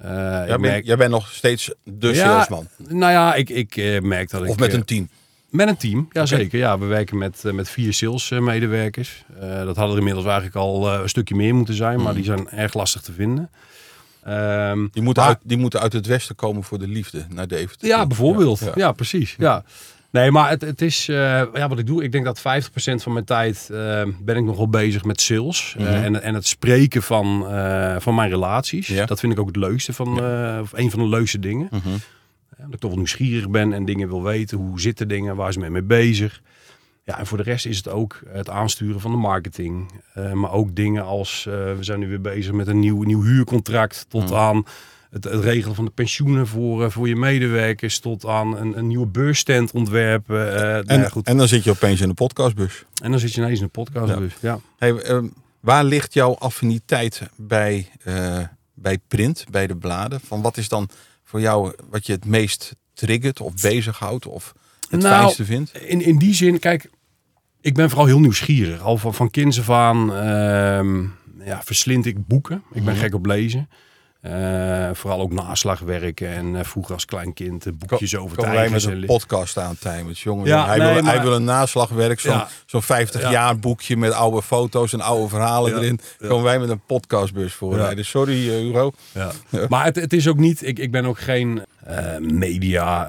Jij, 0.01 0.45
bent, 0.47 0.59
merk, 0.61 0.85
jij 0.85 0.97
bent 0.97 1.11
nog 1.11 1.31
steeds 1.31 1.71
de 1.83 2.15
salesman. 2.15 2.67
nou 2.87 3.11
ja, 3.11 3.33
ik, 3.33 3.49
ik 3.49 4.01
merk 4.01 4.29
dat 4.29 4.43
ik... 4.43 4.49
Of 4.49 4.57
met 4.59 4.73
een 4.73 4.85
team. 4.85 5.09
Met 5.53 5.67
een 5.67 5.77
team, 5.77 6.07
ja 6.11 6.25
zeker. 6.25 6.59
Ja, 6.59 6.79
we 6.79 6.85
werken 6.85 7.17
met, 7.17 7.45
eh, 7.45 7.51
met 7.53 7.69
vier 7.69 7.93
sales 7.93 8.31
eh, 8.31 8.39
medewerkers. 8.39 9.23
Eh, 9.39 9.49
dat 9.65 9.75
hadden 9.75 9.91
er 9.91 9.97
inmiddels 9.97 10.25
eigenlijk 10.25 10.55
al 10.55 10.93
een 10.93 11.09
stukje 11.09 11.35
meer 11.35 11.55
moeten 11.55 11.73
zijn, 11.75 12.01
maar 12.01 12.13
die 12.13 12.23
zijn 12.23 12.49
erg 12.49 12.73
lastig 12.73 13.01
te 13.01 13.11
vinden. 13.13 13.49
Ehm, 14.23 14.87
Die 14.91 15.01
moeten, 15.03 15.23
maar- 15.23 15.31
uit, 15.31 15.39
die 15.43 15.57
moeten 15.57 15.79
uit 15.79 15.93
het 15.93 16.05
westen 16.05 16.35
komen 16.35 16.63
voor 16.63 16.79
de 16.79 16.87
liefde 16.87 17.25
naar 17.29 17.47
Deventer. 17.47 17.87
Ja, 17.87 18.05
bijvoorbeeld. 18.07 18.59
Ja, 18.59 18.65
Ja, 18.65 18.71
ja. 18.75 18.91
precies. 18.91 19.35
Ja. 19.37 19.63
Nee, 20.09 20.31
maar 20.31 20.49
het, 20.49 20.61
het 20.61 20.81
is, 20.81 21.05
ja, 21.05 21.67
wat 21.67 21.79
ik 21.79 21.85
doe, 21.87 22.03
ik 22.03 22.11
denk 22.11 22.25
dat 22.25 22.39
50% 22.39 23.03
van 23.03 23.13
mijn 23.13 23.25
tijd 23.25 23.67
ben 24.21 24.35
ik 24.37 24.43
nog 24.43 24.57
wel 24.57 24.69
bezig 24.69 25.03
met 25.03 25.21
sales. 25.21 25.75
Mhm. 25.77 25.87
en, 25.87 26.21
en 26.21 26.33
het 26.33 26.47
spreken 26.47 27.03
van, 27.03 27.45
van 28.01 28.15
mijn 28.15 28.29
relaties. 28.29 28.87
Ja. 28.87 29.05
Dat 29.05 29.19
vind 29.19 29.33
ik 29.33 29.39
ook 29.39 29.47
het 29.47 29.55
leukste 29.55 29.93
van, 29.93 30.07
of 30.61 30.71
een 30.73 30.91
van 30.91 30.99
de 30.99 31.07
leukste 31.07 31.39
dingen. 31.39 31.67
Mhm. 31.71 31.89
Dat 32.65 32.73
ik 32.73 32.79
toch 32.79 32.89
wel 32.89 32.99
nieuwsgierig 32.99 33.49
ben 33.49 33.73
en 33.73 33.85
dingen 33.85 34.07
wil 34.07 34.23
weten. 34.23 34.57
Hoe 34.57 34.81
zitten 34.81 35.07
dingen? 35.07 35.35
Waar 35.35 35.49
is 35.49 35.57
men 35.57 35.71
mee 35.71 35.81
bezig? 35.83 36.41
Ja, 37.05 37.19
en 37.19 37.25
voor 37.27 37.37
de 37.37 37.43
rest 37.43 37.65
is 37.65 37.77
het 37.77 37.87
ook 37.89 38.21
het 38.27 38.49
aansturen 38.49 38.99
van 39.01 39.11
de 39.11 39.17
marketing. 39.17 39.91
Eh, 40.13 40.31
maar 40.31 40.51
ook 40.51 40.75
dingen 40.75 41.03
als, 41.05 41.45
eh, 41.47 41.53
we 41.53 41.77
zijn 41.83 41.99
nu 41.99 42.07
weer 42.07 42.21
bezig 42.21 42.53
met 42.53 42.67
een 42.67 42.79
nieuw, 42.79 43.01
nieuw 43.03 43.23
huurcontract. 43.23 44.05
Tot 44.09 44.29
Mm. 44.29 44.35
aan 44.35 44.65
het, 45.09 45.23
het 45.23 45.43
regelen 45.43 45.75
van 45.75 45.85
de 45.85 45.91
pensioenen 45.91 46.47
voor, 46.47 46.83
eh, 46.83 46.89
voor 46.89 47.07
je 47.07 47.15
medewerkers. 47.15 47.99
Tot 47.99 48.25
aan 48.25 48.57
een, 48.57 48.77
een 48.77 48.87
nieuwe 48.87 49.05
beursstand 49.07 49.71
ontwerpen. 49.71 50.45
Nou 50.45 50.83
En, 50.85 50.99
ja, 50.99 51.09
goed. 51.09 51.27
en 51.27 51.37
dan 51.37 51.47
zit 51.47 51.63
je 51.63 51.69
opeens 51.69 52.01
in 52.01 52.07
de 52.07 52.13
podcastbus. 52.13 52.85
en 53.03 53.11
dan 53.11 53.19
zit 53.19 53.33
je 53.33 53.41
ineens 53.41 53.57
in 53.57 53.63
een 53.63 53.69
podcast. 53.69 54.13
Ja. 54.13 54.19
Ja. 54.39 54.59
Hey, 54.77 54.91
ehm, 54.95 55.27
waar 55.59 55.83
ligt 55.83 56.13
jouw 56.13 56.35
affiniteit 56.35 57.21
bij, 57.35 57.87
bij 58.73 58.97
print, 59.07 59.45
bij 59.51 59.67
de 59.67 59.75
bladen? 59.77 60.19
Van 60.19 60.41
wat 60.41 60.57
is 60.57 60.69
dan 60.69 60.89
voor 61.33 61.41
jou 61.41 61.73
wat 61.89 62.05
je 62.05 62.11
het 62.13 62.25
meest 62.25 62.75
triggert 62.93 63.41
of 63.41 63.53
bezighoudt 63.61 64.27
of 64.27 64.53
het 64.89 65.01
Nou, 65.01 65.15
fijnste 65.15 65.45
vindt? 65.45 65.77
In, 65.77 66.01
in 66.01 66.17
die 66.17 66.33
zin, 66.33 66.59
kijk, 66.59 66.89
ik 67.61 67.73
ben 67.73 67.89
vooral 67.89 68.07
heel 68.07 68.19
nieuwsgierig. 68.19 68.81
Al 68.81 68.97
van, 68.97 69.13
van 69.13 69.29
kinds 69.29 69.59
af 69.59 69.69
aan 69.69 70.13
ehm, 70.15 71.01
ja, 71.45 71.61
verslind 71.63 72.05
ik 72.05 72.27
boeken. 72.27 72.63
Ik 72.73 72.83
ben 72.83 72.93
Mhm. 72.93 73.03
gek 73.03 73.13
op 73.13 73.25
lezen. 73.25 73.69
Eh, 74.23 74.89
vooral 74.93 75.19
ook 75.21 75.33
naslagwerken 75.33 76.27
en 76.27 76.55
eh, 76.55 76.63
vroeger 76.63 76.93
als 76.93 77.05
klein 77.05 77.33
kind 77.33 77.65
eh, 77.65 77.73
boekjes 77.77 78.15
over 78.15 78.37
Komen 78.37 78.53
wij 78.53 78.69
met 78.69 78.83
een 78.83 79.05
podcast 79.05 79.57
aan, 79.57 79.75
Tijmers. 79.79 80.23
Jongen, 80.23 80.45
Ja, 80.47 80.65
hij, 80.65 80.77
nee, 80.77 80.93
wil, 80.93 81.03
hij 81.03 81.21
wil 81.21 81.33
een 81.33 81.43
naslagwerk, 81.43 82.19
zo'n 82.19 82.31
Ja. 82.31 82.47
zo'n 82.65 82.81
50 82.81 83.21
Ja. 83.21 83.31
jaar 83.31 83.59
boekje 83.59 83.97
met 83.97 84.11
oude 84.11 84.41
foto's 84.41 84.93
en 84.93 85.01
oude 85.01 85.29
verhalen 85.29 85.75
erin. 85.77 85.99
Komen 86.27 86.43
wij 86.43 86.59
met 86.59 86.69
een 86.69 86.81
podcastbus 86.87 87.53
voor. 87.53 87.75
Ja. 87.77 87.83
rijden. 87.83 88.05
Sorry, 88.05 88.49
Hugo. 88.49 88.91
Ja. 89.13 89.31
Maar 89.69 89.85
het, 89.85 89.95
het 89.95 90.13
is 90.13 90.27
ook 90.27 90.37
niet, 90.37 90.67
ik, 90.67 90.79
ik 90.79 90.91
ben 90.91 91.05
ook 91.05 91.19
geen 91.19 91.61
media 92.19 93.07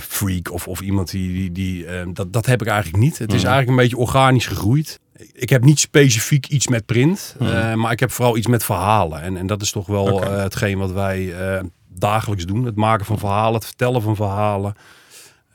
freak 0.00 0.52
of, 0.52 0.68
of 0.68 0.80
iemand 0.80 1.10
die, 1.10 1.32
die, 1.32 1.52
die 1.52 2.12
dat, 2.12 2.32
dat 2.32 2.46
heb 2.46 2.60
ik 2.62 2.66
eigenlijk 2.68 3.02
niet. 3.02 3.18
Het 3.18 3.32
is 3.32 3.42
Mhm. 3.42 3.46
eigenlijk 3.52 3.68
een 3.68 3.84
beetje 3.88 3.96
organisch 3.96 4.46
gegroeid. 4.46 4.98
Ik 5.32 5.48
heb 5.50 5.64
niet 5.64 5.78
specifiek 5.78 6.46
iets 6.48 6.68
met 6.68 6.86
print, 6.86 7.36
eh, 7.40 7.74
maar 7.74 7.92
ik 7.92 8.00
heb 8.00 8.10
vooral 8.12 8.36
iets 8.36 8.46
met 8.46 8.64
verhalen. 8.64 9.22
En, 9.22 9.36
en 9.36 9.46
dat 9.46 9.62
is 9.62 9.70
toch 9.70 9.86
wel 9.86 10.06
Mhm. 10.18 10.22
Eh, 10.22 10.42
hetgeen 10.42 10.78
wat 10.78 10.92
wij 10.92 11.34
eh, 11.56 11.62
dagelijks 11.88 12.44
doen. 12.46 12.64
Het 12.64 12.76
maken 12.76 13.06
van 13.06 13.18
verhalen, 13.18 13.54
het 13.54 13.64
vertellen 13.64 14.02
van 14.02 14.16
verhalen. 14.16 14.74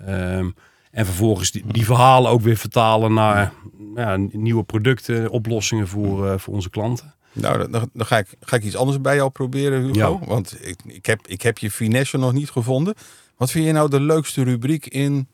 Ehm, 0.05 0.49
en 0.91 1.05
vervolgens 1.05 1.51
die, 1.51 1.63
die 1.67 1.85
verhalen 1.85 2.31
ook 2.31 2.41
weer 2.41 2.57
vertalen 2.57 3.13
naar 3.13 3.53
ja, 3.95 4.15
nieuwe 4.31 4.63
producten, 4.63 5.29
oplossingen 5.29 5.87
voor, 5.87 6.39
voor 6.39 6.53
onze 6.53 6.69
klanten. 6.69 7.13
Nou, 7.31 7.57
dan, 7.57 7.71
dan- 7.71 7.89
dan 7.93 8.05
ga, 8.05 8.17
ik, 8.17 8.27
ga 8.39 8.55
ik 8.55 8.63
iets 8.63 8.75
anders 8.75 9.01
bij 9.01 9.15
jou 9.15 9.29
proberen, 9.29 9.81
Hugo. 9.83 10.19
Ja. 10.21 10.27
Want 10.27 10.57
ik, 10.67 10.79
ik, 10.85 11.05
heb, 11.05 11.27
ik 11.27 11.41
heb 11.41 11.57
je 11.57 11.71
finesse 11.71 12.17
nog 12.17 12.33
niet 12.33 12.49
gevonden. 12.49 12.93
Wat 13.37 13.51
vind 13.51 13.65
je 13.65 13.71
nou 13.71 13.89
de 13.89 13.99
leukste 13.99 14.43
rubriek 14.43 14.85
in, 14.85 15.27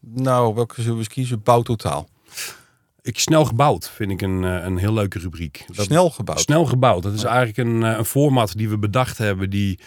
nou, 0.00 0.54
welke 0.54 0.74
zullen 0.74 0.92
we 0.92 0.98
eens 0.98 1.08
kiezen? 1.08 1.42
Bouwtotaal. 1.42 2.08
Ik 3.02 3.18
snel 3.18 3.44
gebouwd 3.44 3.88
vind 3.90 4.10
ik 4.10 4.22
een, 4.22 4.44
eh, 4.44 4.64
een 4.64 4.76
heel 4.76 4.92
leuke 4.92 5.18
rubriek. 5.18 5.64
Dat- 5.72 5.84
Snel 5.84 6.10
gebouwd. 6.10 6.40
Snel 6.40 6.64
gebouwd. 6.66 7.02
Dat 7.02 7.12
is 7.14 7.24
eigenlijk 7.24 7.56
een, 7.68 7.82
eh, 7.84 7.98
een 7.98 8.04
format 8.04 8.52
die 8.56 8.68
we 8.68 8.78
bedacht 8.78 9.18
hebben. 9.18 9.50
Die, 9.50 9.78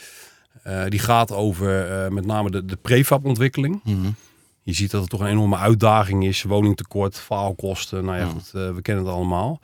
eh, 0.64 0.84
die 0.90 1.00
gaat 1.00 1.32
over 1.32 1.88
met 2.14 2.26
name 2.26 2.52
de, 2.52 2.66
de 2.66 2.76
prefabontwikkeling. 2.76 3.80
Mhm. 3.84 4.10
Je 4.64 4.74
ziet 4.74 4.92
dat 4.92 5.02
het 5.02 5.10
toch 5.10 5.20
een 5.20 5.28
enorme 5.28 5.58
uitdaging 5.58 6.26
is. 6.26 6.44
Woningtekort, 6.44 7.20
faalkosten. 7.20 8.06
Nou 8.06 8.18
ja, 8.18 8.24
Ja. 8.24 8.30
goed, 8.30 8.50
we 8.52 8.82
kennen 8.82 9.06
het 9.06 9.14
allemaal. 9.14 9.60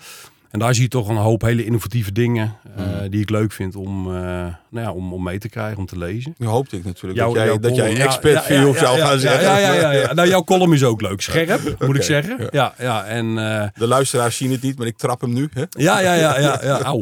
En 0.50 0.60
daar 0.60 0.74
zie 0.74 0.84
je 0.84 0.90
toch 0.90 1.08
een 1.08 1.16
hoop 1.16 1.42
hele 1.42 1.66
innovatieve 1.66 2.12
dingen 2.12 2.56
eh, 2.76 2.86
Mhm. 2.86 3.10
die 3.10 3.22
ik 3.22 3.30
leuk 3.30 3.52
vind 3.52 3.76
om, 3.76 4.08
eh, 4.08 4.22
nou 4.70 4.86
ja, 4.86 4.92
om, 4.92 5.14
om 5.14 5.24
mee 5.24 5.38
te 5.40 5.50
krijgen, 5.50 5.78
om 5.78 5.86
te 5.86 5.98
lezen. 5.98 6.34
Nu 6.38 6.48
hoopte 6.48 6.78
ik 6.78 6.84
natuurlijk 6.86 7.20
Jouw- 7.20 7.34
dat 7.34 7.44
jij, 7.44 7.60
dat 7.60 7.76
jij 7.76 8.02
expert 8.02 8.34
ja, 8.34 8.42
viel 8.44 8.74
ja, 8.74 8.80
zou 8.80 9.00
gaan 9.00 9.20
zeggen. 9.20 9.42
Ja, 9.44 9.58
ja, 9.58 9.74
ja, 9.74 9.92
ja. 9.92 10.14
Nou, 10.20 10.28
jouw 10.28 10.44
column 10.44 10.74
is 10.74 10.84
ook 10.84 11.02
leuk. 11.02 11.22
Scherp, 11.22 11.76
moet 11.80 11.96
ik 11.96 12.02
zeggen. 12.04 12.48
ja. 12.52 12.74
Ja. 12.78 13.06
En, 13.06 13.26
eh, 13.38 13.68
De 13.74 13.88
luisteraars 13.88 14.38
zien 14.38 14.52
het 14.52 14.62
niet, 14.62 14.78
maar 14.78 14.88
ik 14.88 14.98
trap 14.98 15.22
hem 15.22 15.34
nu. 15.34 15.50
Hè? 15.54 15.64
Ja, 15.70 16.00
ja, 16.00 16.14
ja, 16.14 16.40
ja, 16.40 16.60
ja. 16.64 16.82
Auw. 16.92 17.02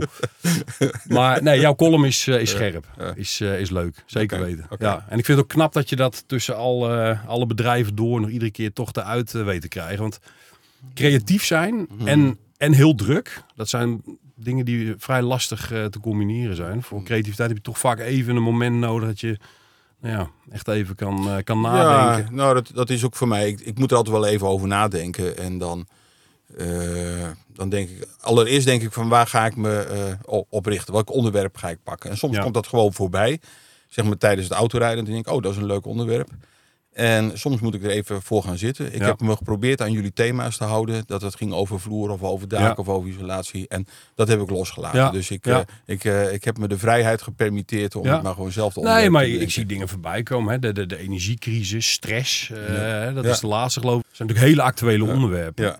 Maar 1.07 1.43
nee, 1.43 1.59
jouw 1.59 1.75
column 1.75 2.05
is, 2.05 2.27
is 2.27 2.49
scherp. 2.49 2.85
Is, 3.15 3.41
is 3.41 3.69
leuk. 3.69 4.03
Zeker 4.05 4.39
weten. 4.39 4.65
Ja. 4.79 5.05
En 5.09 5.17
ik 5.19 5.25
vind 5.25 5.37
het 5.37 5.39
ook 5.39 5.47
knap 5.53 5.73
dat 5.73 5.89
je 5.89 5.95
dat 5.95 6.23
tussen 6.27 6.55
alle, 6.57 7.19
alle 7.27 7.45
bedrijven 7.45 7.95
door 7.95 8.21
nog 8.21 8.29
iedere 8.29 8.51
keer 8.51 8.73
toch 8.73 8.89
eruit 8.93 9.31
weet 9.31 9.61
te 9.61 9.67
krijgen. 9.67 9.99
Want 9.99 10.19
creatief 10.93 11.45
zijn 11.45 11.87
Mhm. 11.97 12.07
en, 12.07 12.37
en 12.57 12.73
heel 12.73 12.95
druk, 12.95 13.43
dat 13.55 13.69
zijn 13.69 14.01
dingen 14.35 14.65
die 14.65 14.93
vrij 14.97 15.21
lastig 15.21 15.71
eh, 15.71 15.85
te 15.85 15.99
combineren 15.99 16.55
zijn. 16.55 16.83
Voor 16.83 17.03
creativiteit 17.03 17.47
heb 17.47 17.57
je 17.57 17.63
toch 17.63 17.79
vaak 17.79 17.99
even 17.99 18.35
een 18.35 18.41
moment 18.41 18.75
nodig 18.75 19.07
dat 19.07 19.19
je 19.19 19.37
nou 20.01 20.13
ja, 20.17 20.29
echt 20.49 20.67
even 20.67 20.95
kan, 20.95 21.29
eh, 21.29 21.43
kan 21.43 21.61
nadenken. 21.61 22.23
Ja, 22.31 22.35
nou, 22.41 22.53
dat, 22.53 22.71
dat 22.73 22.89
is 22.89 23.03
ook 23.05 23.15
voor 23.15 23.27
mij. 23.27 23.47
Ik, 23.49 23.59
ik 23.59 23.77
moet 23.79 23.91
er 23.91 23.97
altijd 23.97 24.15
wel 24.15 24.25
even 24.27 24.47
over 24.47 24.67
nadenken. 24.67 25.37
En 25.37 25.57
dan, 25.57 25.87
eh, 26.57 27.29
dan 27.53 27.69
denk 27.69 27.89
ik, 27.89 28.07
allereerst 28.21 28.65
denk 28.65 28.81
ik 28.81 28.91
van 28.91 29.09
waar 29.09 29.27
ga 29.27 29.45
ik 29.45 29.55
me 29.55 30.15
op, 30.25 30.47
op 30.49 30.65
richten? 30.65 30.93
Welk 30.93 31.11
onderwerp 31.11 31.57
ga 31.57 31.69
ik 31.69 31.83
pakken? 31.83 32.09
En 32.09 32.17
soms 32.17 32.35
Ja. 32.35 32.41
komt 32.41 32.53
dat 32.53 32.67
gewoon 32.67 32.93
voorbij. 32.93 33.39
Zeg 33.87 34.05
maar 34.05 34.17
tijdens 34.17 34.47
het 34.47 34.57
autorijden. 34.57 35.03
Dan 35.03 35.13
denk 35.13 35.27
ik, 35.27 35.33
oh, 35.33 35.41
dat 35.41 35.51
is 35.51 35.57
een 35.57 35.65
leuk 35.65 35.85
onderwerp. 35.85 36.29
En 36.97 37.31
soms 37.37 37.59
moet 37.61 37.73
ik 37.73 37.83
er 37.83 37.89
even 37.89 38.21
voor 38.21 38.43
gaan 38.43 38.57
zitten. 38.57 38.93
Ik 38.93 38.99
Ja. 38.99 39.05
heb 39.05 39.19
me 39.21 39.35
geprobeerd 39.35 39.81
aan 39.81 39.91
jullie 39.91 40.13
thema's 40.13 40.57
te 40.57 40.63
houden. 40.63 41.03
Dat 41.05 41.21
het 41.21 41.35
ging 41.35 41.53
over 41.53 41.79
vloer 41.79 42.09
of 42.09 42.23
over 42.23 42.47
daken 42.47 42.65
Ja. 42.65 42.73
of 42.75 42.87
over 42.89 43.09
isolatie. 43.09 43.67
En 43.67 43.87
dat 44.15 44.27
heb 44.27 44.41
ik 44.41 44.49
losgelaten. 44.49 44.99
Ja. 44.99 45.09
Dus 45.11 45.31
ik, 45.31 45.45
eh, 45.45 45.59
ik, 45.85 46.03
eh, 46.03 46.33
ik 46.33 46.43
heb 46.43 46.57
me 46.57 46.67
de 46.67 46.77
vrijheid 46.77 47.21
gepermitteerd 47.21 47.95
om 47.95 48.05
het 48.05 48.23
maar 48.23 48.33
gewoon 48.33 48.51
zelf 48.51 48.73
te 48.73 48.79
Nee, 48.79 48.87
onderwerp 48.87 49.13
maar 49.13 49.27
ik, 49.41 49.51
zie 49.51 49.65
dingen 49.65 49.87
voorbij 49.87 50.23
komen. 50.23 50.53
Hè. 50.53 50.59
De, 50.59 50.71
de, 50.73 50.85
de 50.85 50.97
energiecrisis, 50.97 51.91
stress. 51.91 52.49
eh. 52.49 53.13
Dat 53.13 53.25
is 53.25 53.39
de 53.39 53.47
laatste 53.47 53.79
geloof 53.79 53.97
ik. 53.99 54.05
Dat 54.07 54.15
zijn 54.15 54.27
natuurlijk 54.27 54.55
hele 54.55 54.67
actuele 54.69 55.03
onderwerpen. 55.13 55.77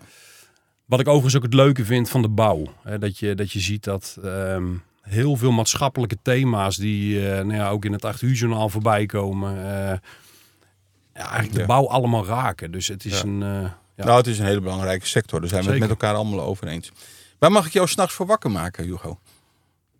Wat 0.84 1.00
ik 1.00 1.06
overigens 1.08 1.36
ook 1.36 1.42
het 1.42 1.54
leuke 1.54 1.84
vind 1.84 2.08
van 2.10 2.22
de 2.22 2.28
bouw. 2.28 2.64
Hè, 2.82 2.98
dat, 2.98 3.18
je, 3.18 3.34
dat 3.34 3.52
je 3.52 3.60
ziet 3.60 3.84
dat 3.84 4.18
ehm, 4.24 4.66
heel 5.02 5.36
veel 5.36 5.52
maatschappelijke 5.52 6.16
thema's 6.22 6.76
die 6.76 7.20
nou 7.20 7.54
ja, 7.54 7.70
ook 7.70 7.84
in 7.84 7.92
het 7.92 8.04
8 8.04 8.22
uur 8.22 8.34
journaal 8.34 8.68
voorbij 8.68 9.06
komen. 9.06 9.56
Ja, 11.18 11.30
eigenlijk 11.30 11.60
de 11.60 11.66
bouw 11.66 11.88
allemaal 11.88 12.26
raken. 12.26 12.70
Dus 12.70 12.88
het 12.88 13.04
is 13.04 13.22
een... 13.22 13.42
eh, 13.42 13.70
ja. 13.94 14.04
Nou, 14.04 14.16
het 14.16 14.26
is 14.26 14.38
een 14.38 14.44
hele 14.44 14.60
belangrijke 14.60 15.06
sector. 15.06 15.40
Daar 15.40 15.48
zijn 15.48 15.64
we 15.64 15.70
het 15.70 15.80
met 15.80 15.88
elkaar 15.88 16.14
allemaal 16.14 16.40
over 16.40 16.66
eens. 16.66 16.92
Waar 17.38 17.52
mag 17.52 17.66
ik 17.66 17.72
jou 17.72 17.88
s'nachts 17.88 18.14
voor 18.14 18.26
wakker 18.26 18.50
maken, 18.50 18.84
Hugo? 18.84 19.18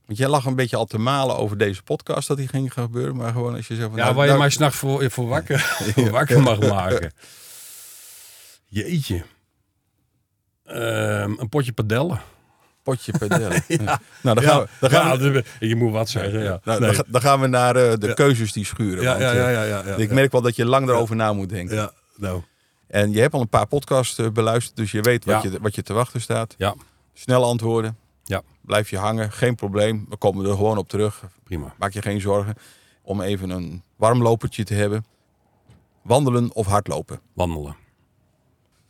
Want 0.07 0.19
jij 0.19 0.29
lag 0.29 0.45
een 0.45 0.55
beetje 0.55 0.77
al 0.77 0.85
te 0.85 0.99
malen 0.99 1.37
over 1.37 1.59
deze 1.59 1.83
podcast 1.83 2.29
dat 2.29 2.37
die 2.37 2.49
ging 2.49 2.73
gebeuren. 2.73 3.17
Maar 3.17 3.33
gewoon 3.33 3.55
als 3.55 3.67
je 3.69 3.75
zegt 3.75 3.89
van... 3.89 3.97
ja, 3.97 4.03
nou, 4.03 4.15
waar 4.15 4.25
je 4.25 4.31
nou- 4.31 4.43
mij 4.43 4.51
s'nachts 4.51 4.77
voor, 4.77 5.11
voor 5.11 5.29
wakker, 5.29 5.59
voor 5.95 6.11
wakker 6.11 6.43
mag 6.43 6.61
maken. 6.61 7.13
Jeetje. 8.67 9.23
Ehm, 10.65 11.35
een 11.39 11.49
potje 11.49 11.73
padellen. 11.73 12.21
Potje 12.89 13.13
padellen. 13.19 13.63
ja. 13.69 14.01
Nou, 14.23 14.35
dan 14.41 14.43
gaan, 14.45 14.57
Ja, 14.59 14.63
we, 14.63 14.69
dan, 14.81 14.91
gaan 14.91 15.19
ja, 15.25 15.31
we, 15.33 15.45
je 15.61 15.77
moet 15.77 15.93
wat 15.93 16.09
zeggen. 16.09 16.43
Ja, 16.43 16.61
nou, 16.65 16.81
Nee. 16.81 16.89
dan, 16.89 16.95
ga- 16.99 17.05
dan 17.07 17.21
gaan 17.21 17.41
we 17.41 17.47
naar 17.47 17.77
eh, 17.77 17.93
de 17.99 18.07
Ja. 18.07 18.15
keuzes 18.15 18.53
die 18.53 18.65
schuren. 18.65 19.03
ja, 19.03 19.09
want, 19.11 19.21
ja, 19.23 19.31
eh, 19.31 19.37
ja, 19.37 19.49
ja, 19.51 19.63
ja, 19.63 19.83
ja, 19.87 19.95
ik 19.95 20.09
ja. 20.09 20.15
merk 20.15 20.33
wel 20.33 20.41
dat 20.41 20.57
je 20.57 20.65
lang 20.65 20.89
erover 20.89 21.17
na 21.17 21.33
moet 21.33 21.49
denken. 21.49 21.77
Ja, 21.77 21.91
nou. 22.17 22.43
En 22.87 23.13
je 23.13 23.21
hebt 23.21 23.35
al 23.35 23.41
een 23.41 23.49
paar 23.49 23.67
podcasts 23.67 24.19
eh, 24.19 24.29
beluisterd, 24.31 24.77
dus 24.77 24.91
je 24.91 25.01
weet 25.01 25.25
wat, 25.25 25.43
Ja. 25.43 25.51
je, 25.51 25.59
wat 25.61 25.75
je 25.75 25.83
te 25.83 25.93
wachten 25.93 26.21
staat. 26.21 26.55
Ja, 26.59 26.75
Snel 27.15 27.45
antwoorden. 27.45 27.97
Ja. 28.25 28.43
Blijf 28.61 28.91
je 28.91 28.99
hangen, 28.99 29.33
geen 29.33 29.55
probleem. 29.55 30.07
We 30.09 30.17
komen 30.17 30.45
er 30.47 30.55
gewoon 30.57 30.79
op 30.79 30.89
terug. 30.89 31.23
prima. 31.45 31.75
Maak 31.79 31.93
je 31.93 32.03
geen 32.03 32.21
zorgen. 32.21 32.55
Om 33.03 33.21
even 33.21 33.51
een 33.51 33.83
warmlopertje 33.97 34.65
te 34.65 34.75
hebben. 34.75 35.05
Wandelen 36.03 36.55
of 36.55 36.67
hardlopen. 36.67 37.21
Wandelen. 37.33 37.77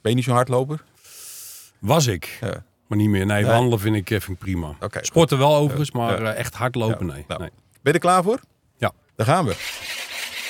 Ben 0.00 0.10
je 0.10 0.14
niet 0.16 0.24
zo'n 0.24 0.34
hardloper? 0.34 0.84
Was 1.78 2.06
ik, 2.06 2.38
Ja. 2.40 2.64
Maar 2.88 2.98
niet 2.98 3.08
meer. 3.08 3.26
Nee, 3.26 3.42
Nee. 3.42 3.50
wandelen 3.50 3.80
vind 3.80 3.96
ik, 3.96 4.10
eh, 4.10 4.20
vind 4.20 4.30
ik 4.36 4.38
prima. 4.38 4.76
Oké. 4.80 4.98
Sporten 5.02 5.38
wel 5.38 5.54
overigens, 5.56 5.90
maar 5.90 6.22
Ja. 6.22 6.32
eh, 6.32 6.38
echt 6.38 6.54
hardlopen, 6.54 7.06
Ja. 7.06 7.12
nee. 7.12 7.24
Nou. 7.28 7.40
nee. 7.40 7.50
Ben 7.70 7.80
je 7.82 7.92
er 7.92 7.98
klaar 7.98 8.22
voor? 8.22 8.40
Ja. 8.78 8.92
Daar 9.16 9.26
gaan 9.26 9.44
we. 9.44 9.54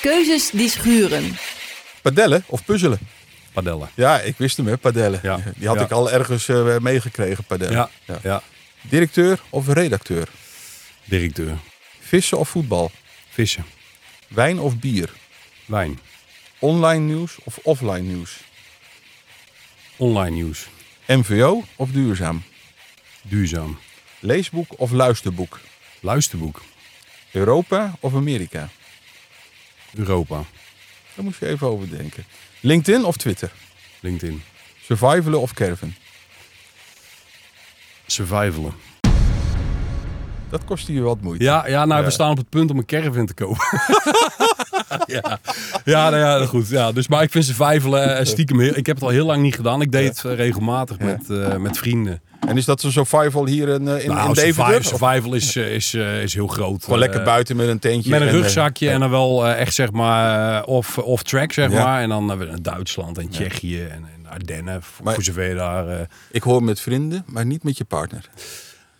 Keuzes 0.00 0.50
die 0.50 0.68
schuren. 0.70 1.36
Padellen 2.02 2.44
of 2.46 2.64
puzzelen? 2.64 2.98
Padellen. 3.52 3.90
Ja, 3.94 4.20
ik 4.20 4.36
wist 4.36 4.56
hem, 4.56 4.66
hè, 4.66 4.76
padellen. 4.76 5.20
Ja. 5.22 5.36
Die 5.56 5.66
had 5.68 5.76
Ja. 5.76 5.82
ik 5.84 5.90
al 5.90 6.10
ergens 6.10 6.48
eh, 6.48 6.78
meegekregen, 6.78 7.44
padellen. 7.44 7.74
Ja, 7.74 7.90
Ja. 8.04 8.18
ja. 8.22 8.42
Directeur 8.82 9.40
of 9.50 9.68
redacteur? 9.68 10.28
Directeur. 11.04 11.56
Vissen 12.00 12.38
of 12.38 12.48
voetbal? 12.48 12.90
Vissen. 13.28 13.64
Wijn 14.28 14.58
of 14.58 14.78
bier? 14.78 15.12
Wijn. 15.66 15.98
Online 16.58 17.04
nieuws 17.04 17.36
of 17.44 17.58
offline 17.62 18.00
nieuws? 18.00 18.40
Online 19.96 20.30
nieuws. 20.30 20.68
MVO 21.08 21.64
of 21.76 21.90
duurzaam? 21.90 22.42
Duurzaam. 23.22 23.78
Leesboek 24.20 24.78
of 24.78 24.90
luisterboek? 24.90 25.60
Luisterboek. 26.00 26.62
Europa 27.32 27.94
of 28.00 28.14
Amerika? 28.14 28.68
Europa. 29.94 30.44
Daar 31.14 31.24
moet 31.24 31.36
je 31.36 31.48
even 31.48 31.66
over 31.68 31.88
denken. 31.90 32.24
LinkedIn 32.60 33.04
of 33.04 33.16
Twitter? 33.16 33.52
LinkedIn. 34.00 34.42
Survivalen 34.82 35.40
of 35.40 35.52
caravan? 35.52 35.94
Survivalen. 38.06 38.74
Dat 40.50 40.64
kost 40.64 40.86
je 40.86 41.00
wat 41.00 41.20
moeite. 41.20 41.44
Ja, 41.44 41.66
ja 41.66 41.84
nou, 41.84 42.04
we 42.04 42.10
staan 42.10 42.30
op 42.30 42.36
het 42.36 42.48
punt 42.48 42.70
om 42.70 42.78
een 42.78 42.84
caravan 42.86 43.26
te 43.26 43.34
kopen. 43.34 43.64
ja, 45.06 45.38
ja, 45.84 46.10
nou 46.10 46.16
ja, 46.16 46.46
goed. 46.46 46.68
Ja, 46.68 46.92
dus, 46.92 47.08
maar 47.08 47.22
ik 47.22 47.30
vind 47.30 47.44
survivalen 47.44 48.16
eh, 48.18 48.24
stiekem 48.24 48.60
heel... 48.60 48.76
Ik 48.76 48.86
heb 48.86 48.96
het 48.96 49.04
al 49.04 49.10
heel 49.10 49.26
lang 49.26 49.42
niet 49.42 49.54
gedaan. 49.54 49.80
Ik 49.80 49.92
deed 49.92 50.08
het 50.08 50.24
eh, 50.24 50.34
regelmatig 50.34 50.98
met, 50.98 51.30
eh, 51.30 51.56
met 51.56 51.78
vrienden. 51.78 52.20
En 52.46 52.56
is 52.56 52.64
dat 52.64 52.82
een 52.82 52.92
survival 52.92 53.46
hier 53.46 53.68
in, 53.68 53.74
in, 53.74 53.84
nou, 53.84 54.28
in 54.28 54.34
survival, 54.34 54.82
survival 54.82 55.34
is, 55.34 55.56
is, 55.56 55.94
is 55.94 56.34
heel 56.34 56.46
groot. 56.46 56.84
Gewoon 56.84 56.98
lekker 56.98 57.22
buiten 57.22 57.56
met 57.56 57.68
een 57.68 57.78
tentje? 57.78 58.10
Met 58.10 58.20
een 58.20 58.26
en, 58.26 58.32
rugzakje 58.32 58.90
en 58.90 59.00
dan 59.00 59.10
wel 59.10 59.48
echt 59.48 59.74
zeg 59.74 59.92
maar 59.92 60.64
off, 60.64 60.98
off 60.98 61.22
track 61.22 61.52
zeg 61.52 61.70
Ja. 61.70 61.84
maar. 61.84 62.02
En 62.02 62.08
dan 62.08 62.28
hebben 62.28 62.46
we 62.46 62.52
naar 62.52 62.62
Duitsland 62.62 63.18
en 63.18 63.28
Tsjechië 63.28 63.82
en, 63.82 63.90
en 63.90 64.30
Ardennen. 64.30 64.82
Voor, 64.82 65.04
Maar- 65.04 65.14
voor 65.14 65.22
zover 65.22 65.48
je 65.48 65.54
daar... 65.54 66.08
Ik 66.30 66.42
hoor 66.42 66.62
met 66.62 66.80
vrienden, 66.80 67.24
maar 67.26 67.46
niet 67.46 67.62
met 67.62 67.78
je 67.78 67.84
partner. 67.84 68.28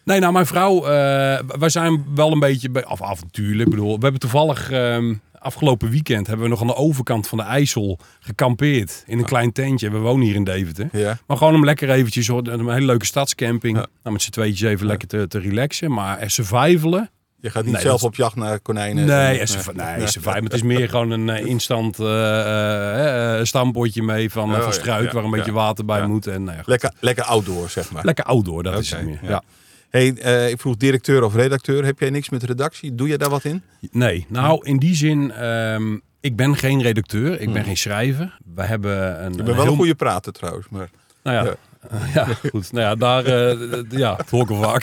Nee, 0.09 0.21
nou, 0.21 0.33
mijn 0.33 0.47
vrouw, 0.47 0.85
eh 0.87 1.39
wij 1.59 1.69
zijn 1.69 2.05
wel 2.15 2.33
een 2.33 2.39
beetje 2.39 2.71
be- 2.71 2.85
af, 2.85 3.03
avontuurlijk. 3.03 3.65
Ik 3.69 3.71
bedoel, 3.75 3.95
we 3.97 4.03
hebben 4.03 4.21
toevallig 4.21 4.71
ehm, 4.71 5.15
afgelopen 5.39 5.91
weekend 5.91 6.27
hebben 6.27 6.45
we 6.45 6.51
nog 6.51 6.61
aan 6.61 6.67
de 6.67 6.75
overkant 6.75 7.29
van 7.29 7.39
de 7.39 7.45
IJssel 7.45 7.99
gekampeerd 8.21 9.03
in 9.07 9.19
een 9.19 9.25
klein 9.25 9.53
tentje. 9.53 9.91
We 9.91 9.99
wonen 9.99 10.27
hier 10.27 10.35
in 10.35 10.45
Deventer. 10.45 10.89
Ja. 10.93 11.19
Maar 11.27 11.37
gewoon 11.37 11.55
om 11.55 11.65
lekker 11.65 11.91
eventjes, 11.91 12.27
hoor, 12.29 12.47
een 12.47 12.69
hele 12.71 12.87
leuke 12.87 13.05
stadscamping. 13.07 13.77
Ja. 13.77 13.87
Nou, 14.03 14.13
met 14.15 14.23
z'n 14.23 14.31
tweetjes 14.31 14.69
even 14.71 14.87
lekker 14.87 15.09
te, 15.09 15.29
te 15.29 15.39
relaxen. 15.39 15.93
Maar 15.93 16.19
er 16.19 16.31
survivalen? 16.31 17.11
Je 17.41 17.51
gaat 17.51 17.65
niet 17.65 17.73
Nee, 17.73 17.83
zelf 17.83 18.01
dat- 18.01 18.11
op 18.11 18.17
jacht 18.17 18.37
naar 18.37 18.61
konijnen. 18.61 19.07
Nee, 19.07 19.17
en- 19.17 19.25
er 19.25 19.75
nee, 19.99 20.07
survival. 20.07 20.43
Het 20.43 20.53
is 20.53 20.63
meer 20.63 20.89
gewoon 20.89 21.11
een 21.11 21.29
eh, 21.29 21.45
instant 21.55 21.99
eh, 22.01 23.39
stampotje 23.43 24.03
mee 24.03 24.31
van, 24.31 24.55
Oh, 24.55 24.61
van 24.63 24.73
struik 24.73 25.13
waar 25.13 25.25
een 25.25 25.31
beetje 25.31 25.53
water 25.53 25.85
bij 25.85 26.07
moet. 26.07 26.27
En, 26.27 26.45
nou. 26.45 26.59
Lekker, 26.65 26.93
lekker 27.01 27.25
outdoor, 27.25 27.69
zeg 27.71 27.91
maar. 27.93 28.05
lekker 28.05 28.25
outdoor, 28.25 28.63
dat 28.63 28.79
is 28.79 28.91
het 28.91 29.05
meer. 29.05 29.19
ja. 29.23 29.43
Hey, 29.91 30.15
eh, 30.15 30.51
ik 30.51 30.61
vroeg 30.61 30.77
directeur 30.77 31.23
of 31.25 31.35
redacteur. 31.35 31.85
Heb 31.85 31.99
jij 32.01 32.11
niks 32.11 32.29
met 32.29 32.43
redactie? 32.43 32.95
Doe 32.95 33.09
je 33.09 33.19
daar 33.19 33.31
wat 33.31 33.45
in? 33.45 33.63
Nee, 33.91 34.27
nou 34.29 34.67
in 34.67 34.77
die 34.79 34.95
zin, 34.95 35.33
ehm, 35.33 35.97
ik 36.21 36.37
ben 36.37 36.57
geen 36.57 36.83
redacteur, 36.83 37.41
ik 37.41 37.53
ben 37.53 37.65
geen 37.65 37.77
schrijver. 37.77 38.39
We 38.55 38.63
hebben 38.63 39.25
een, 39.25 39.31
Ik 39.39 39.45
ben 39.45 39.57
wel 39.57 39.67
een 39.67 39.77
goede 39.77 39.95
prater 39.95 40.33
trouwens. 40.33 40.67
Maar... 40.71 40.91
Nou 41.23 41.37
ja, 41.37 41.43
Ja. 41.45 41.57
ja, 42.15 42.25
goed. 42.51 42.73
Nou 42.73 42.85
ja, 42.85 42.95
daar, 42.95 43.23
d- 43.25 43.85
ja, 43.91 44.19
hoor 44.31 44.49
al 44.49 44.63
vaak. 44.63 44.83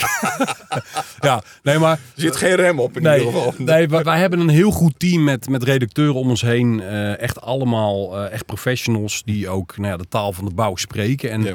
ja, 1.27 1.43
nee, 1.63 1.77
maar 1.79 1.91
Er 1.91 2.21
zit 2.21 2.35
geen 2.35 2.55
rem 2.55 2.79
op 2.79 2.95
in 2.97 3.03
nee, 3.03 3.17
ieder 3.19 3.33
geval. 3.33 3.53
nee, 3.57 3.87
wij, 3.87 4.03
wij 4.03 4.19
hebben 4.19 4.39
een 4.39 4.49
heel 4.49 4.71
goed 4.71 4.99
team 4.99 5.23
met, 5.23 5.49
met 5.49 5.63
redacteuren 5.63 6.15
om 6.15 6.29
ons 6.29 6.41
heen. 6.41 6.81
Eh, 6.81 7.19
echt 7.21 7.41
allemaal 7.41 8.19
echt 8.29 8.45
professionals 8.45 9.21
die 9.25 9.49
ook 9.49 9.77
nou 9.77 9.89
ja, 9.89 9.97
de 9.97 10.07
taal 10.07 10.33
van 10.33 10.45
de 10.45 10.53
bouw 10.53 10.75
spreken. 10.75 11.31
En 11.31 11.43
Ja. 11.43 11.53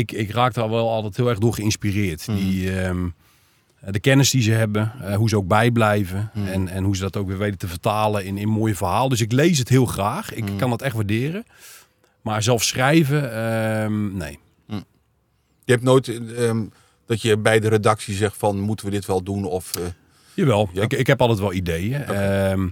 Ik, 0.00 0.12
ik 0.12 0.30
raak 0.30 0.54
daar 0.54 0.70
wel 0.70 0.90
altijd 0.90 1.16
heel 1.16 1.28
erg 1.28 1.38
door 1.38 1.54
geïnspireerd. 1.54 2.26
Mhm. 2.26 2.36
Die, 2.38 2.80
ehm, 2.80 3.08
de 3.90 4.00
kennis 4.00 4.30
die 4.30 4.42
ze 4.42 4.50
hebben, 4.52 4.92
eh, 5.02 5.14
hoe 5.16 5.28
ze 5.28 5.36
ook 5.36 5.48
bijblijven 5.48 6.30
Mhm. 6.34 6.46
en, 6.46 6.68
en 6.68 6.84
hoe 6.84 6.96
ze 6.96 7.02
dat 7.02 7.16
ook 7.16 7.26
weer 7.28 7.38
weten 7.38 7.58
te 7.58 7.68
vertalen 7.68 8.24
in, 8.24 8.38
in 8.38 8.48
mooie 8.48 8.74
verhaal. 8.76 9.08
Dus 9.08 9.20
ik 9.20 9.32
lees 9.32 9.58
het 9.58 9.68
heel 9.68 9.86
graag. 9.86 10.30
Mhm. 10.36 10.46
Ik 10.46 10.58
kan 10.58 10.70
dat 10.70 10.82
echt 10.82 10.94
waarderen. 10.94 11.44
Maar 12.22 12.42
zelf 12.42 12.62
schrijven, 12.64 13.32
ehm, 13.34 14.16
nee. 14.16 14.38
Je 15.64 15.76
hebt 15.76 15.82
nooit 15.82 16.08
ehm, 16.36 16.64
dat 17.06 17.22
je 17.22 17.38
bij 17.38 17.60
de 17.60 17.68
redactie 17.68 18.14
zegt 18.14 18.36
van 18.36 18.60
moeten 18.60 18.86
we 18.86 18.92
dit 18.92 19.06
wel 19.06 19.22
doen 19.22 19.44
of 19.44 19.74
eh, 19.76 19.82
Jawel, 20.34 20.70
Ja. 20.72 20.82
ik, 20.82 20.92
ik 20.92 21.06
heb 21.06 21.20
altijd 21.20 21.38
wel 21.38 21.52
ideeën. 21.52 22.04
Ehm, 22.04 22.68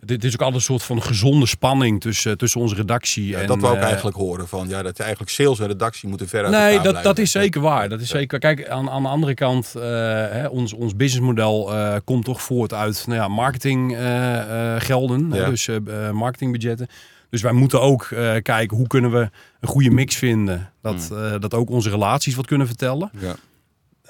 dit 0.00 0.24
is 0.24 0.32
ook 0.32 0.40
altijd 0.40 0.54
een 0.54 0.60
soort 0.66 0.82
van 0.82 1.02
gezonde 1.02 1.46
spanning 1.46 2.00
tussen, 2.00 2.38
tussen 2.38 2.60
onze 2.60 2.74
redactie 2.74 3.26
ja, 3.26 3.38
en... 3.40 3.46
dat 3.46 3.60
wou 3.60 3.74
ik 3.74 3.80
eh, 3.80 3.86
eigenlijk 3.86 4.16
horen 4.16 4.48
van 4.48 4.68
ja 4.68 4.82
dat 4.82 4.98
eigenlijk 4.98 5.30
sales 5.30 5.58
en 5.60 5.66
redactie 5.66 6.08
moeten 6.08 6.28
ver 6.28 6.42
uit 6.44 6.50
Nee, 6.50 6.72
dat, 6.74 6.82
blijven. 6.82 7.02
dat 7.02 7.18
is 7.18 7.30
zeker 7.30 7.60
waar. 7.60 7.88
Dat 7.88 8.00
is 8.00 8.08
zeker. 8.08 8.38
Kijk, 8.38 8.68
aan, 8.68 8.90
aan 8.90 9.02
de 9.02 9.08
andere 9.08 9.34
kant, 9.34 9.74
eh, 9.74 9.82
hè, 9.82 10.46
ons, 10.46 10.72
ons 10.72 10.96
businessmodel 10.96 11.74
eh, 11.74 11.96
komt 12.04 12.24
toch 12.24 12.42
voort 12.42 12.72
uit 12.72 13.04
nou 13.06 13.20
ja, 13.20 13.28
marketinggelden, 13.28 15.30
Ja. 15.32 15.50
dus 15.50 15.68
marketingbudgetten. 16.12 16.86
Dus 17.30 17.42
wij 17.42 17.52
moeten 17.52 17.80
ook 17.80 18.06
kijken 18.42 18.76
hoe 18.76 18.86
kunnen 18.86 19.10
we 19.10 19.30
een 19.60 19.68
goede 19.68 19.90
mix 19.90 20.16
vinden. 20.16 20.72
Dat, 20.82 21.06
Hmm. 21.08 21.40
dat 21.40 21.54
ook 21.54 21.70
onze 21.70 21.90
relaties 21.90 22.34
wat 22.34 22.46
kunnen 22.46 22.66
vertellen. 22.66 23.10
Ja. 23.18 23.34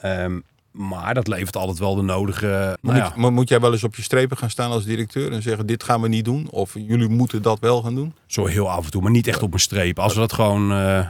Ehm, 0.00 0.38
maar 0.70 1.14
dat 1.14 1.26
levert 1.28 1.56
altijd 1.56 1.78
wel 1.78 1.94
de 1.94 2.02
nodige. 2.02 2.46
Maar, 2.46 2.94
nou 2.94 2.96
ja, 2.96 3.04
moet, 3.08 3.16
maar 3.16 3.32
moet 3.32 3.48
jij 3.48 3.60
wel 3.60 3.72
eens 3.72 3.84
op 3.84 3.96
je 3.96 4.02
strepen 4.02 4.36
gaan 4.36 4.50
staan 4.50 4.70
als 4.70 4.84
directeur 4.84 5.32
en 5.32 5.42
zeggen 5.42 5.66
dit 5.66 5.82
gaan 5.82 6.00
we 6.00 6.08
niet 6.08 6.24
doen 6.24 6.50
of 6.50 6.74
jullie 6.74 7.08
moeten 7.08 7.42
dat 7.42 7.60
wel 7.60 7.82
gaan 7.82 7.94
doen? 7.94 8.14
Zo 8.26 8.46
heel 8.46 8.70
af 8.70 8.84
en 8.84 8.90
toe, 8.90 9.02
maar 9.02 9.10
niet 9.10 9.26
echt 9.26 9.42
op 9.42 9.52
een 9.52 9.60
streep. 9.60 9.98
Als 9.98 10.14
we 10.14 10.20
dat 10.20 10.32
gewoon 10.32 10.72
eh, 10.72 10.98
eh, 10.98 11.06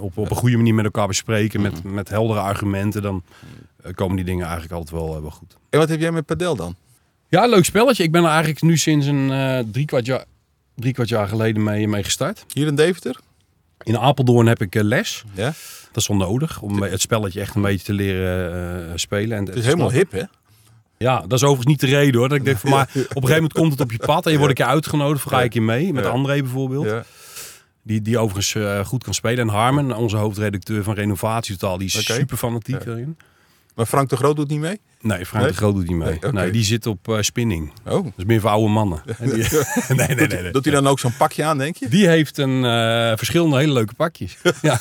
op, 0.00 0.16
op 0.18 0.30
een 0.30 0.36
goede 0.36 0.56
manier 0.56 0.74
met 0.74 0.84
elkaar 0.84 1.06
bespreken, 1.06 1.60
met, 1.60 1.84
Mhm. 1.84 1.94
met 1.94 2.08
heldere 2.08 2.40
argumenten, 2.40 3.02
dan 3.02 3.22
eh, 3.82 3.92
komen 3.94 4.16
die 4.16 4.24
dingen 4.24 4.42
eigenlijk 4.44 4.72
altijd 4.74 5.00
wel, 5.00 5.20
wel 5.22 5.30
goed. 5.30 5.56
En 5.70 5.78
wat 5.78 5.88
heb 5.88 6.00
jij 6.00 6.12
met 6.12 6.26
padel 6.26 6.56
dan? 6.56 6.74
Ja, 7.28 7.46
leuk 7.46 7.64
spelletje. 7.64 8.02
Ik 8.02 8.12
ben 8.12 8.22
er 8.22 8.28
eigenlijk 8.30 8.62
nu 8.62 8.76
sinds 8.76 9.06
een 9.06 9.30
eh 9.32 9.58
drie, 9.72 9.84
kwart 9.84 10.06
jaar, 10.06 10.24
drie 10.74 10.92
kwart 10.92 11.08
jaar 11.08 11.28
geleden 11.28 11.62
mee, 11.62 11.88
mee 11.88 12.04
gestart. 12.04 12.44
Hier 12.52 12.66
in 12.66 12.74
Deventer? 12.74 13.20
In 13.82 13.98
Apeldoorn 13.98 14.46
heb 14.46 14.60
ik 14.62 14.74
les. 14.74 15.24
Ja. 15.32 15.52
Dat 15.94 16.02
is 16.02 16.08
wel 16.08 16.16
nodig 16.16 16.60
om 16.60 16.82
het 16.82 17.00
spelletje 17.00 17.40
echt 17.40 17.54
een 17.54 17.62
beetje 17.62 17.84
te 17.84 17.92
leren 17.92 18.88
eh, 18.88 18.92
spelen. 18.94 19.36
En 19.38 19.44
Het 19.44 19.54
is 19.54 19.64
helemaal 19.64 19.92
hip 19.92 20.12
hè? 20.12 20.22
Ja, 20.98 21.20
dat 21.20 21.32
is 21.32 21.42
overigens 21.42 21.66
niet 21.66 21.80
de 21.80 21.96
reden 21.96 22.20
hoor. 22.20 22.28
Dat 22.28 22.38
ik 22.38 22.44
denk 22.44 22.58
van, 22.58 22.70
maar 22.70 22.88
op 22.92 22.94
een 22.94 23.04
gegeven 23.04 23.34
moment 23.34 23.52
komt 23.52 23.72
het 23.72 23.80
op 23.80 23.92
je 23.92 23.98
pad 23.98 24.26
en 24.26 24.32
je 24.32 24.38
wordt 24.38 24.58
een 24.58 24.64
keer 24.64 24.74
uitgenodigd. 24.74 25.24
Of 25.24 25.32
ga 25.32 25.42
ik 25.42 25.52
je 25.54 25.60
mee, 25.60 25.92
met. 25.92 26.06
André 26.06 26.40
bijvoorbeeld. 26.42 27.04
Die, 27.82 28.02
die 28.02 28.18
overigens 28.18 28.54
eh, 28.54 28.84
goed 28.84 29.04
kan 29.04 29.14
spelen. 29.14 29.38
En 29.38 29.48
Harmen, 29.48 29.96
onze 29.96 30.16
hoofdredacteur 30.16 30.82
van 30.82 30.94
Renovatie 30.94 31.56
Totaal, 31.56 31.78
die 31.78 31.86
is 31.86 32.04
super 32.04 32.36
fanatiek 32.36 32.84
Ja. 32.84 32.96
Maar 33.74 33.86
Frank 33.86 34.08
de 34.08 34.16
Groot 34.16 34.36
doet 34.36 34.48
niet 34.48 34.60
mee? 34.60 34.80
Nee, 35.00 35.26
Frank 35.26 35.42
Nee? 35.44 35.52
de 35.52 35.58
Groot 35.58 35.74
doet 35.74 35.88
niet 35.88 35.96
mee. 35.96 36.18
Nee, 36.30 36.50
die 36.50 36.64
zit 36.64 36.86
op 36.86 37.08
eh, 37.08 37.16
spinning. 37.20 37.72
Oh. 37.86 38.04
Dat 38.04 38.12
is 38.16 38.24
meer 38.24 38.40
voor 38.40 38.50
oude 38.50 38.68
mannen. 38.68 39.02
En 39.18 39.30
die, 39.30 39.36
nee, 39.88 40.06
nee, 40.16 40.26
nee, 40.28 40.42
nee. 40.42 40.52
Doet 40.52 40.64
hij 40.64 40.74
dan 40.74 40.86
ook 40.86 40.98
zo'n 40.98 41.16
pakje 41.16 41.44
aan, 41.44 41.58
denk 41.58 41.76
je? 41.76 41.88
Die 41.88 42.08
heeft 42.08 42.38
een 42.38 42.64
eh, 42.64 43.16
verschillende 43.16 43.56
hele 43.56 43.72
leuke 43.72 43.94
pakjes. 43.94 44.36
Ja, 44.62 44.76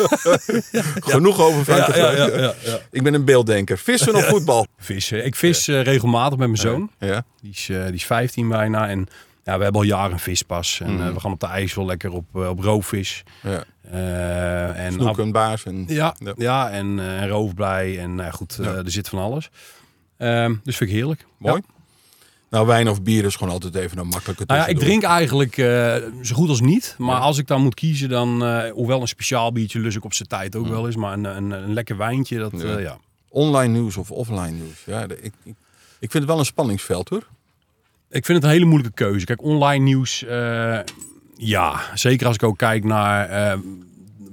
Genoeg 1.00 1.40
over 1.40 1.64
Frank 1.64 1.86
de 1.86 2.00
ja, 2.00 2.12
Groot. 2.12 2.34
ja, 2.34 2.40
ja, 2.42 2.54
ja. 2.64 2.80
Ik 2.92 3.04
ben 3.04 3.14
een 3.14 3.26
beelddenker. 3.26 3.78
Vissen 3.78 4.16
of 4.16 4.26
voetbal? 4.26 4.68
Vissen. 4.78 5.26
Ik 5.26 5.36
vis 5.36 5.68
eh, 5.68 5.82
regelmatig 5.82 6.38
met 6.38 6.48
mijn 6.48 6.60
zoon. 6.60 6.92
Ja. 7.00 7.26
Die 7.42 7.52
is, 7.52 7.66
die 7.66 7.94
is 7.94 8.06
15 8.06 8.48
bijna. 8.50 8.90
En 8.90 9.08
ja, 9.44 9.58
we 9.58 9.64
hebben 9.64 9.82
al 9.82 9.88
jaren 9.88 10.12
een 10.12 10.20
vispas. 10.20 10.80
En 10.84 10.94
Mhm. 10.94 11.08
eh, 11.08 11.14
we 11.14 11.20
gaan 11.20 11.32
op 11.32 11.40
de 11.40 11.48
IJssel 11.48 11.86
lekker 11.86 12.12
op, 12.12 12.26
eh, 12.36 12.50
op 12.50 12.60
roofvis. 12.60 13.24
ja. 13.42 13.64
Eh, 13.92 14.86
en 14.86 14.94
Snoek 14.94 15.20
en 15.20 15.32
baas. 15.32 15.64
En... 15.64 15.86
Ja, 15.88 16.16
Ja. 16.20 16.34
ja. 16.38 16.70
en 16.70 17.28
roofblij. 17.30 18.00
En 18.00 18.16
nou 18.16 18.32
goed, 18.32 18.58
Ja. 18.62 18.74
er 18.74 18.92
zit 18.92 19.10
van 19.10 19.20
alles. 19.20 19.50
Ehm, 20.18 20.56
dus 20.64 20.78
vind 20.78 20.90
ik 20.90 20.96
heerlijk. 20.96 21.26
Mooi. 21.38 21.56
Ja. 21.68 21.74
Nou, 22.50 22.68
wijn 22.68 22.90
of 22.90 23.02
bier 23.02 23.26
is 23.26 23.36
gewoon 23.36 23.54
altijd 23.54 23.76
even 23.76 23.98
een 23.98 24.08
makkelijke 24.08 24.44
Nou 24.48 24.60
ja, 24.60 24.68
ik 24.68 24.80
drink 24.80 25.04
eigenlijk 25.04 25.56
zo 26.22 26.36
goed 26.36 26.50
als 26.50 26.62
niet. 26.62 26.96
Maar 26.98 27.16
Ja. 27.16 27.22
als 27.22 27.38
ik 27.38 27.48
dan 27.48 27.62
moet 27.62 27.74
kiezen, 27.74 28.10
dan... 28.10 28.30
hoewel 28.70 29.02
een 29.02 29.08
speciaal 29.08 29.52
biertje 29.52 29.80
lus 29.80 29.96
ik 29.96 30.06
op 30.06 30.14
zijn 30.14 30.28
tijd 30.28 30.56
ook 30.56 30.66
Mm. 30.66 30.72
wel 30.72 30.86
eens. 30.86 30.96
Maar 30.96 31.14
een, 31.14 31.24
een, 31.24 31.52
een 31.52 31.74
lekker 31.74 31.98
wijntje, 31.98 32.38
dat... 32.38 32.52
Ja. 32.62 32.98
Online 33.30 33.74
nieuws 33.74 33.98
of 33.98 34.12
offline 34.12 34.52
nieuws? 34.52 34.84
Ja, 34.86 35.02
ik, 35.04 35.12
ik, 35.22 35.34
ik 36.00 36.12
vind 36.12 36.14
het 36.14 36.26
wel 36.26 36.40
een 36.40 36.46
spanningsveld 36.46 37.10
hoor. 37.10 37.28
Ik 38.14 38.26
vind 38.26 38.38
het 38.38 38.44
een 38.44 38.54
hele 38.54 38.66
moeilijke 38.66 38.96
keuze. 39.04 39.26
Kijk, 39.26 39.42
online 39.44 39.84
nieuws, 39.84 40.24
eh, 40.24 40.80
ja, 41.38 41.82
zeker 41.94 42.28
als 42.28 42.36
ik 42.36 42.44
ook 42.44 42.58
kijk 42.58 42.84
naar 42.84 43.30
eh, 43.30 43.60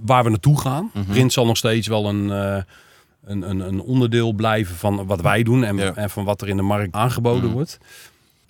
waar 0.05 0.25
we 0.25 0.31
naartoe 0.31 0.61
gaan. 0.61 0.91
Mhm. 0.95 1.05
Print 1.05 1.33
zal 1.33 1.47
nog 1.47 1.57
steeds 1.57 1.87
wel 1.87 2.09
een, 2.09 2.31
eh, 2.31 2.63
een, 3.25 3.51
een, 3.51 3.61
een 3.61 3.81
onderdeel 3.81 4.33
blijven 4.33 4.77
van 4.77 5.07
wat 5.07 5.21
wij 5.21 5.43
doen 5.43 5.65
en, 5.65 5.77
Ja. 5.77 5.95
en 5.95 6.11
van 6.11 6.25
wat 6.25 6.43
er 6.43 6.49
in 6.49 6.57
de 6.57 6.63
markt 6.63 6.95
aangeboden 6.95 7.45
Mhm. 7.45 7.53
wordt. 7.53 7.79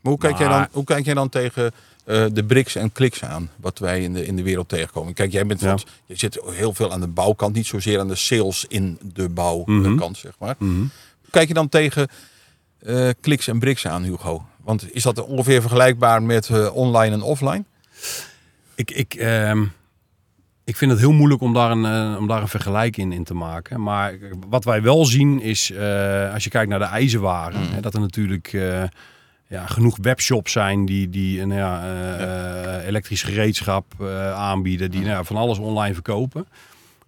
Maar 0.03 0.13
hoe 0.13 0.19
kijk, 0.21 0.39
jij, 0.39 0.49
dan, 0.49 0.67
hoe 0.73 0.85
kijk 0.85 1.05
jij 1.05 1.15
dan 1.15 1.29
tegen 1.29 1.73
de 2.05 2.45
BRICS 2.47 2.75
en 2.77 2.93
kliks 2.93 3.25
aan? 3.25 3.51
Wat 3.57 3.79
wij 3.79 4.03
in 4.03 4.13
de, 4.13 4.27
in 4.27 4.37
de 4.37 4.43
wereld 4.43 4.69
tegenkomen. 4.69 5.15
Kijk, 5.15 5.33
jij 5.33 5.47
bent 5.47 5.61
Ja. 5.61 5.77
je 6.07 6.17
zit 6.19 6.41
heel 6.51 6.75
veel 6.75 6.93
aan 6.93 7.01
de 7.01 7.07
bouwkant. 7.09 7.55
Niet 7.55 7.67
zozeer 7.67 8.01
aan 8.01 8.09
de 8.09 8.15
sales 8.15 8.65
in 8.69 8.99
de 9.03 9.29
bouwkant, 9.29 9.97
Mhm. 9.99 10.15
zeg 10.15 10.33
maar. 10.39 10.55
Mhm. 10.59 10.79
Hoe 10.79 11.31
kijk 11.31 11.49
je 11.49 11.55
dan 11.55 11.69
tegen 11.69 12.09
eh 12.79 13.09
kliks 13.21 13.49
en 13.49 13.59
BRICS 13.59 13.87
aan, 13.87 14.03
Hugo? 14.03 14.45
Want 14.65 14.95
is 14.95 15.03
dat 15.03 15.25
ongeveer 15.25 15.61
vergelijkbaar 15.61 16.23
met 16.23 16.49
eh, 16.49 16.75
online 16.77 17.15
en 17.15 17.23
offline? 17.23 17.65
Ik, 18.75 18.91
ik, 18.91 19.15
ehm, 19.15 19.65
ik 20.71 20.77
vind 20.77 20.91
het 20.91 21.01
heel 21.01 21.13
moeilijk 21.13 21.41
om 21.41 21.53
daar 21.53 21.71
een, 21.71 21.85
eh, 21.85 22.17
om 22.19 22.27
daar 22.27 22.43
een 22.43 22.49
vergelijking 22.49 23.11
in, 23.11 23.19
in 23.19 23.25
te 23.25 23.35
maken. 23.35 23.83
Maar 23.83 24.15
wat 24.49 24.65
wij 24.65 24.83
wel 24.83 25.05
zien 25.05 25.41
is, 25.41 25.71
eh, 25.71 26.33
als 26.35 26.45
je 26.45 26.51
kijkt 26.51 26.71
naar 26.71 26.79
de 26.79 26.85
ijzerwaren, 26.85 27.61
Mm. 27.61 27.73
hè, 27.73 27.81
dat 27.81 27.95
er 27.95 28.01
natuurlijk 28.01 28.51
ja, 29.47 29.67
genoeg 29.67 29.99
webshops 30.03 30.53
zijn 30.53 30.87
die, 30.87 31.11
die 31.11 31.47
ja, 31.47 31.83
eh, 31.83 32.87
elektrisch 32.87 33.23
gereedschap 33.23 34.03
aanbieden, 34.35 34.91
die 34.91 35.01
nou, 35.01 35.13
ja, 35.13 35.25
van 35.25 35.37
alles 35.37 35.59
online 35.59 35.95
verkopen. 35.95 36.47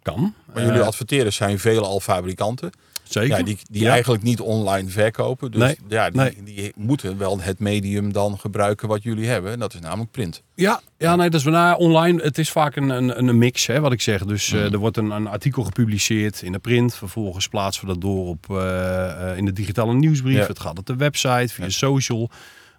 Kan. 0.02 0.34
Maar 0.52 0.64
jullie 0.64 0.82
adverteerders 0.82 1.36
zijn 1.36 1.58
veelal 1.58 2.00
fabrikanten. 2.00 2.70
Zeker. 3.12 3.38
Ja, 3.38 3.42
die 3.44 3.58
die 3.70 3.82
Ja. 3.82 3.90
eigenlijk 3.90 4.22
niet 4.22 4.40
online 4.40 4.88
verkopen. 4.88 5.50
Dus 5.50 5.60
Nee, 5.60 5.76
ja, 5.88 6.10
die, 6.10 6.20
nee. 6.20 6.42
die 6.44 6.72
moeten 6.76 7.18
wel 7.18 7.40
het 7.40 7.58
medium 7.58 8.12
dan 8.12 8.38
gebruiken 8.38 8.88
wat 8.88 9.02
jullie 9.02 9.26
hebben. 9.26 9.52
En 9.52 9.58
dat 9.58 9.74
is 9.74 9.80
namelijk 9.80 10.10
print. 10.10 10.42
Ja, 10.54 10.80
ja, 10.98 11.16
nee, 11.16 11.30
dat 11.30 11.40
is 11.40 11.46
nou, 11.46 11.78
online. 11.78 12.22
Het 12.22 12.38
is 12.38 12.50
vaak 12.50 12.76
een, 12.76 12.88
een, 12.90 13.18
een 13.28 13.38
mix, 13.38 13.66
hè, 13.66 13.80
wat 13.80 13.92
ik 13.92 14.00
zeg. 14.00 14.24
Dus 14.24 14.52
eh, 14.52 14.60
Mhm. 14.64 14.72
er 14.72 14.78
wordt 14.78 14.96
een, 14.96 15.10
een 15.10 15.26
artikel 15.26 15.62
gepubliceerd 15.64 16.42
in 16.42 16.52
de 16.52 16.58
print. 16.58 16.94
Vervolgens 16.94 17.48
plaatsen 17.48 17.86
we 17.86 17.92
dat 17.92 18.00
door 18.00 18.26
op, 18.26 18.50
eh, 18.50 19.30
eh, 19.30 19.36
in 19.36 19.44
de 19.44 19.52
digitale 19.52 19.94
nieuwsbrief. 19.94 20.36
Ja. 20.38 20.46
Het 20.46 20.60
gaat 20.60 20.78
op 20.78 20.86
de 20.86 20.96
website, 20.96 21.54
via 21.54 21.68
social. 21.68 22.30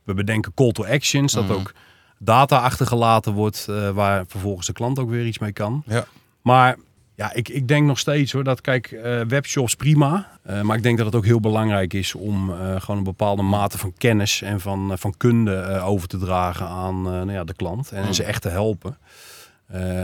We 0.04 0.14
bedenken 0.14 0.54
call 0.54 0.72
to 0.72 0.86
actions, 0.86 1.34
dat 1.34 1.44
Mhm. 1.44 1.54
ook 1.54 1.74
data 2.20 2.58
achtergelaten 2.58 3.34
wordt... 3.34 3.66
waar 3.94 4.24
vervolgens 4.28 4.68
de 4.68 4.74
klant 4.74 5.00
ook 5.00 5.10
weer 5.10 5.26
iets 5.26 5.40
mee 5.40 5.54
kan. 5.54 5.84
Ja. 5.88 6.06
Maar 6.42 6.78
ja, 7.16 7.34
ik, 7.34 7.50
ik 7.50 7.68
denk 7.68 7.88
nog 7.88 8.00
steeds 8.00 8.32
hoor, 8.32 8.44
dat 8.44 8.62
kijk, 8.62 8.92
eh, 8.92 9.22
webshops 9.22 9.76
prima. 9.76 10.40
Eh, 10.44 10.62
maar 10.62 10.78
ik 10.78 10.84
denk 10.84 10.98
dat 10.98 11.06
het 11.06 11.16
ook 11.16 11.26
heel 11.26 11.40
belangrijk 11.40 11.94
is 11.94 12.16
om 12.16 12.50
eh, 12.52 12.82
gewoon 12.82 12.98
een 12.98 13.04
bepaalde 13.04 13.42
mate 13.42 13.78
van 13.78 13.94
kennis 13.98 14.42
en 14.42 14.60
van, 14.60 14.92
van 14.98 15.18
kunde 15.18 15.80
over 15.80 16.08
te 16.08 16.18
dragen 16.18 16.68
aan 16.68 17.02
nou 17.02 17.32
ja, 17.32 17.44
de 17.44 17.54
klant. 17.54 17.92
En 17.92 18.06
Mm. 18.06 18.14
ze 18.14 18.24
echt 18.24 18.42
te 18.42 18.50
helpen. 18.50 18.98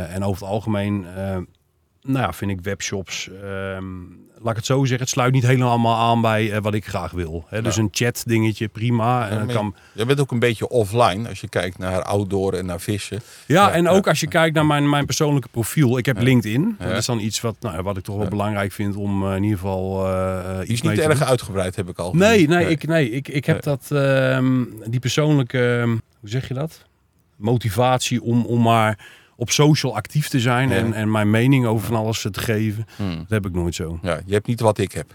En 0.09 0.23
over 0.23 0.41
het 0.41 0.51
algemeen, 0.51 1.05
nou 2.01 2.19
ja, 2.19 2.33
vind 2.33 2.51
ik 2.51 2.61
webshops, 2.61 3.29
ehm, 3.43 3.83
laat 4.41 4.49
ik 4.51 4.55
het 4.55 4.65
zo 4.65 4.79
zeggen, 4.79 4.99
het 4.99 5.09
sluit 5.09 5.33
niet 5.33 5.45
helemaal 5.47 5.95
aan 5.95 6.21
bij 6.21 6.51
eh, 6.51 6.61
wat 6.61 6.73
ik 6.73 6.85
graag 6.87 7.11
wil. 7.11 7.45
Hè? 7.47 7.61
Dus 7.61 7.77
een 7.77 7.89
chat 7.91 8.23
dingetje, 8.25 8.67
prima. 8.67 9.29
En 9.29 9.37
dan 9.37 9.47
kan, 9.47 9.75
Je 9.93 10.05
bent 10.05 10.19
ook 10.19 10.31
een 10.31 10.39
beetje 10.39 10.67
offline 10.69 11.29
als 11.29 11.41
je 11.41 11.47
kijkt 11.49 11.77
naar 11.77 12.01
outdoor 12.03 12.53
en 12.53 12.65
naar 12.65 12.79
vissen. 12.79 13.19
Ja, 13.45 13.67
Ja, 13.67 13.71
en 13.73 13.87
ook 13.87 14.07
als 14.07 14.19
je 14.19 14.27
kijkt 14.27 14.55
naar 14.55 14.65
mijn, 14.65 14.89
mijn 14.89 15.05
persoonlijke 15.05 15.47
profiel. 15.51 15.97
Ik 15.97 16.05
heb. 16.05 16.21
LinkedIn. 16.21 16.75
Dat 16.79 16.97
is 16.97 17.05
dan 17.05 17.19
iets 17.19 17.41
wat, 17.41 17.55
nou, 17.59 17.81
wat 17.81 17.97
ik 17.97 18.03
toch 18.03 18.17
wel 18.17 18.27
belangrijk 18.27 18.71
vind 18.71 18.95
om 18.95 19.27
eh, 19.29 19.35
in 19.35 19.43
ieder 19.43 19.57
geval 19.59 20.03
Die 20.59 20.61
iets 20.61 20.71
is 20.71 20.81
niet 20.81 20.99
erg 20.99 21.23
uitgebreid, 21.23 21.75
heb 21.75 21.89
ik 21.89 21.97
al 21.99 22.13
Nee, 22.13 22.31
gezien. 22.31 22.49
nee, 22.49 22.69
ik, 22.69 22.87
nee 22.87 23.11
ik, 23.11 23.27
ik 23.27 23.45
heb 23.45 23.65
Nee. 23.65 23.75
dat, 23.77 23.91
ehm, 24.01 24.63
die 24.89 24.99
persoonlijke, 24.99 25.77
ehm, 25.79 25.89
hoe 26.19 26.29
zeg 26.29 26.47
je 26.47 26.53
dat? 26.53 26.85
Motivatie 27.35 28.21
om, 28.21 28.45
om 28.45 28.61
maar 28.61 29.07
op 29.39 29.49
social 29.51 29.95
actief 29.95 30.27
te 30.27 30.39
zijn 30.39 30.69
Ja. 30.69 30.75
en, 30.75 30.93
en 30.93 31.11
mijn 31.11 31.29
mening 31.29 31.65
over 31.65 31.87
van 31.87 31.95
alles 31.95 32.21
te 32.31 32.39
geven. 32.39 32.85
Hmm. 32.95 33.15
Dat 33.17 33.29
heb 33.29 33.45
ik 33.45 33.53
nooit 33.53 33.75
zo. 33.75 33.99
Ja, 34.01 34.19
je 34.25 34.33
hebt 34.33 34.47
niet 34.47 34.59
wat 34.59 34.77
ik 34.77 34.91
heb. 34.91 35.13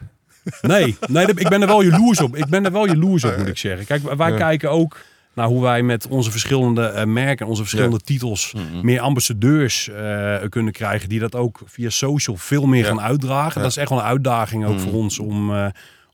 Nee, 0.62 0.96
nee 1.08 1.26
ik 1.26 1.48
ben 1.48 1.60
er 1.60 1.66
wel 1.66 1.82
jaloers 1.82 2.20
op. 2.20 2.36
Ik 2.36 2.46
ben 2.46 2.64
er 2.64 2.72
wel 2.72 2.86
jaloers 2.86 3.24
op, 3.24 3.36
moet 3.36 3.46
ik 3.46 3.58
zeggen. 3.58 3.86
Kijk, 3.86 4.16
wij 4.16 4.30
Ja. 4.30 4.36
kijken 4.36 4.70
ook 4.70 4.96
naar 5.34 5.46
hoe 5.46 5.62
wij 5.62 5.82
met 5.82 6.06
onze 6.08 6.30
verschillende 6.30 6.86
eh, 6.86 7.04
merken, 7.04 7.46
onze 7.46 7.60
verschillende 7.62 7.98
titels, 7.98 8.52
Mhm. 8.52 8.84
meer 8.86 9.00
ambassadeurs 9.00 9.88
eh, 9.88 10.36
kunnen 10.48 10.72
krijgen. 10.72 11.08
Die 11.08 11.18
dat 11.20 11.34
ook 11.34 11.60
via 11.64 11.90
social 11.90 12.36
veel 12.36 12.66
meer 12.66 12.84
gaan 12.84 13.00
uitdragen. 13.00 13.60
Dat 13.62 13.70
is 13.70 13.76
echt 13.76 13.88
wel 13.88 13.98
een 13.98 14.04
uitdaging 14.04 14.64
ook 14.66 14.80
voor 14.80 14.92
ons 14.92 15.18
om, 15.18 15.54
eh, 15.54 15.66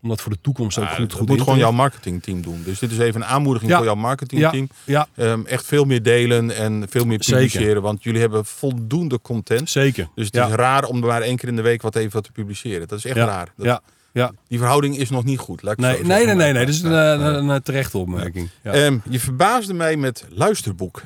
om 0.02 0.08
dat 0.08 0.20
voor 0.20 0.32
de 0.32 0.38
toekomst 0.40 0.78
ook 0.78 0.84
Ja, 0.84 0.90
goed, 0.90 0.98
dat 0.98 1.10
goed 1.12 1.20
moet 1.20 1.30
in 1.30 1.36
te 1.36 1.42
gewoon 1.42 1.58
jouw 1.58 1.72
marketingteam 1.72 2.42
doen. 2.42 2.62
Dus 2.64 2.78
dit 2.78 2.90
is 2.90 2.98
even 2.98 3.20
een 3.20 3.26
aanmoediging 3.26 3.70
Ja. 3.70 3.76
voor 3.76 3.86
jouw 3.86 3.94
marketingteam. 3.94 4.68
Ja, 4.84 5.06
Ehm, 5.16 5.40
echt 5.46 5.66
veel 5.66 5.84
meer 5.84 6.02
delen 6.02 6.56
en 6.56 6.86
veel 6.88 7.04
meer 7.04 7.22
Zeker. 7.22 7.40
publiceren. 7.48 7.82
Want 7.82 8.02
jullie 8.02 8.20
hebben 8.20 8.44
voldoende 8.44 9.20
content. 9.20 9.70
zeker. 9.70 10.08
Dus 10.14 10.26
het 10.26 10.34
ja. 10.34 10.46
is 10.48 10.54
raar 10.54 10.84
om 10.84 10.98
maar 11.00 11.22
één 11.22 11.36
keer 11.36 11.48
in 11.48 11.56
de 11.56 11.62
week 11.62 11.82
wat 11.82 11.96
even 11.96 12.12
wat 12.12 12.24
te 12.24 12.32
publiceren. 12.32 12.88
Dat 12.88 12.98
is 12.98 13.04
echt 13.04 13.16
Ja. 13.16 13.24
raar. 13.24 13.52
Dat- 13.56 13.66
Ja, 13.66 13.80
ja. 14.12 14.32
Die 14.48 14.58
verhouding 14.58 14.96
is 14.98 15.10
nog 15.10 15.24
niet 15.24 15.38
goed. 15.38 15.62
Laat 15.62 15.72
ik 15.72 15.78
het 15.78 15.88
Nee, 15.88 15.96
zo 16.02 16.06
nee, 16.06 16.26
nee, 16.26 16.34
nee, 16.34 16.52
nee. 16.52 16.64
Dat 16.66 16.74
is 16.74 16.82
een, 16.82 16.90
Ja. 16.92 17.12
een, 17.12 17.48
een 17.48 17.62
terechte 17.62 17.98
opmerking. 17.98 18.48
Ja. 18.62 18.72
Ehm, 18.72 18.96
je 19.08 19.20
verbaasde 19.20 19.74
mij 19.74 19.96
met 19.96 20.24
luisterboek. 20.30 21.02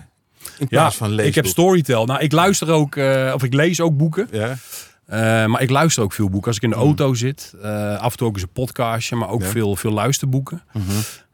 In 0.58 0.68
plaats 0.68 0.96
van 0.96 1.08
leesboek. 1.08 1.26
ik 1.26 1.34
heb 1.34 1.46
Storytel. 1.46 2.06
Nou, 2.06 2.20
ik 2.20 2.32
luister 2.32 2.70
ook, 2.70 2.96
eh, 2.96 3.32
of 3.34 3.42
ik 3.42 3.52
lees 3.54 3.80
ook 3.80 3.96
boeken. 3.96 4.28
Ja, 4.32 4.56
Eh, 5.06 5.46
maar 5.46 5.62
ik 5.62 5.70
luister 5.70 6.02
ook 6.02 6.12
veel 6.12 6.28
boeken. 6.30 6.48
Als 6.48 6.56
ik 6.56 6.62
in 6.62 6.70
de 6.70 6.76
auto 6.76 7.14
zit, 7.14 7.54
eh, 7.62 7.96
af 7.98 8.10
en 8.12 8.16
toe 8.18 8.26
ook 8.28 8.34
eens 8.34 8.42
een 8.42 8.48
podcastje, 8.52 9.16
maar 9.16 9.28
ook 9.28 9.42
Ja. 9.42 9.48
veel, 9.48 9.76
veel 9.76 9.90
luisterboeken. 9.92 10.62
Mhm. 10.72 10.84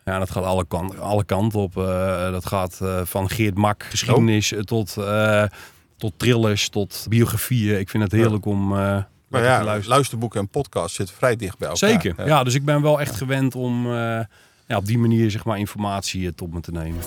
Ja, 0.04 0.18
dat 0.18 0.30
gaat 0.30 0.44
alle, 0.44 0.64
kan, 0.68 0.98
alle 1.00 1.24
kanten 1.24 1.60
op. 1.60 1.76
Eh, 1.76 2.30
dat 2.30 2.46
gaat 2.46 2.80
van 3.04 3.30
Geert 3.30 3.54
Mak, 3.54 3.82
geschiedenis, 3.88 4.52
eh, 4.52 4.60
tot, 4.60 4.96
tot 5.96 6.12
thrillers, 6.16 6.68
tot 6.68 7.06
biografieën. 7.08 7.78
Ik 7.78 7.88
vind 7.90 8.02
het 8.02 8.12
heerlijk 8.12 8.44
om 8.44 8.68
Maar 8.68 9.42
ja, 9.42 9.78
luisterboeken 9.84 10.40
en 10.40 10.48
podcast 10.48 10.94
zitten 10.94 11.14
vrij 11.16 11.36
dicht 11.36 11.58
bij 11.58 11.68
elkaar. 11.68 11.90
Zeker, 11.90 12.26
ja. 12.26 12.44
Dus 12.44 12.54
ik 12.54 12.64
ben 12.64 12.82
wel 12.82 13.00
echt 13.00 13.16
gewend 13.16 13.54
om 13.54 13.92
ja, 14.66 14.76
op 14.76 14.86
die 14.86 14.98
manier 14.98 15.30
zeg 15.30 15.44
maar, 15.44 15.58
informatie 15.58 16.34
tot 16.34 16.52
me 16.52 16.60
te 16.60 16.72
nemen. 16.72 17.00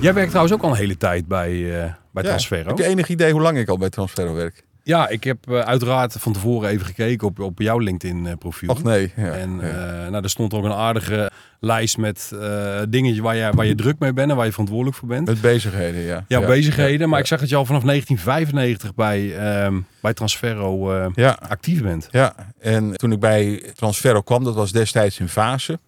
Jij 0.00 0.14
werkt 0.14 0.28
trouwens 0.28 0.54
ook 0.56 0.62
al 0.62 0.70
een 0.70 0.76
hele 0.76 0.96
tijd 0.96 1.26
bij, 1.26 1.94
bij 2.16 2.24
Ja. 2.24 2.28
Transferro. 2.28 2.68
Heb 2.68 2.78
je 2.78 2.84
enig 2.84 3.08
idee 3.08 3.32
hoe 3.32 3.40
lang 3.40 3.58
ik 3.58 3.68
al 3.68 3.78
bij 3.78 3.90
Transferro 3.90 4.34
werk? 4.34 4.64
Ja, 4.82 5.08
ik 5.08 5.24
heb 5.24 5.50
eh, 5.50 5.58
uiteraard 5.60 6.12
van 6.18 6.32
tevoren 6.32 6.68
even 6.70 6.86
gekeken 6.86 7.26
op, 7.26 7.40
op 7.40 7.58
jouw 7.60 7.78
LinkedIn-profiel. 7.78 8.68
Och 8.70 8.82
nee. 8.82 9.12
Ja, 9.16 9.32
En 9.32 9.58
ja. 9.60 9.66
eh, 10.04 10.10
nou, 10.10 10.22
er 10.22 10.30
stond 10.30 10.54
ook 10.54 10.64
een 10.64 10.72
aardige 10.72 11.30
lijst 11.60 11.98
met 11.98 12.30
eh 12.40 12.80
dingen 12.88 13.22
waar 13.22 13.36
je, 13.36 13.50
waar 13.54 13.66
je 13.66 13.74
druk 13.74 13.98
mee 13.98 14.12
bent 14.12 14.30
en 14.30 14.36
waar 14.36 14.44
je 14.44 14.50
verantwoordelijk 14.50 14.96
voor 14.96 15.08
bent. 15.08 15.26
Met 15.26 15.40
bezigheden, 15.40 16.00
ja. 16.00 16.24
Ja, 16.28 16.40
bezigheden, 16.46 17.08
maar 17.08 17.20
ik 17.20 17.26
zag 17.26 17.40
dat 17.40 17.48
je 17.48 17.56
al 17.56 17.64
vanaf 17.64 17.82
1995 17.82 18.94
bij, 18.94 19.36
ehm, 19.38 19.80
bij 20.00 20.14
Transferro 20.14 20.92
eh, 20.92 21.06
Ja, 21.14 21.38
actief 21.48 21.82
bent. 21.82 22.08
ja, 22.10 22.34
en 22.60 22.92
toen 22.96 23.12
ik 23.12 23.20
bij 23.20 23.62
Transferro 23.74 24.20
kwam, 24.22 24.44
dat 24.44 24.54
was 24.54 24.72
destijds 24.72 25.18
in 25.20 25.28
fase. 25.28 25.78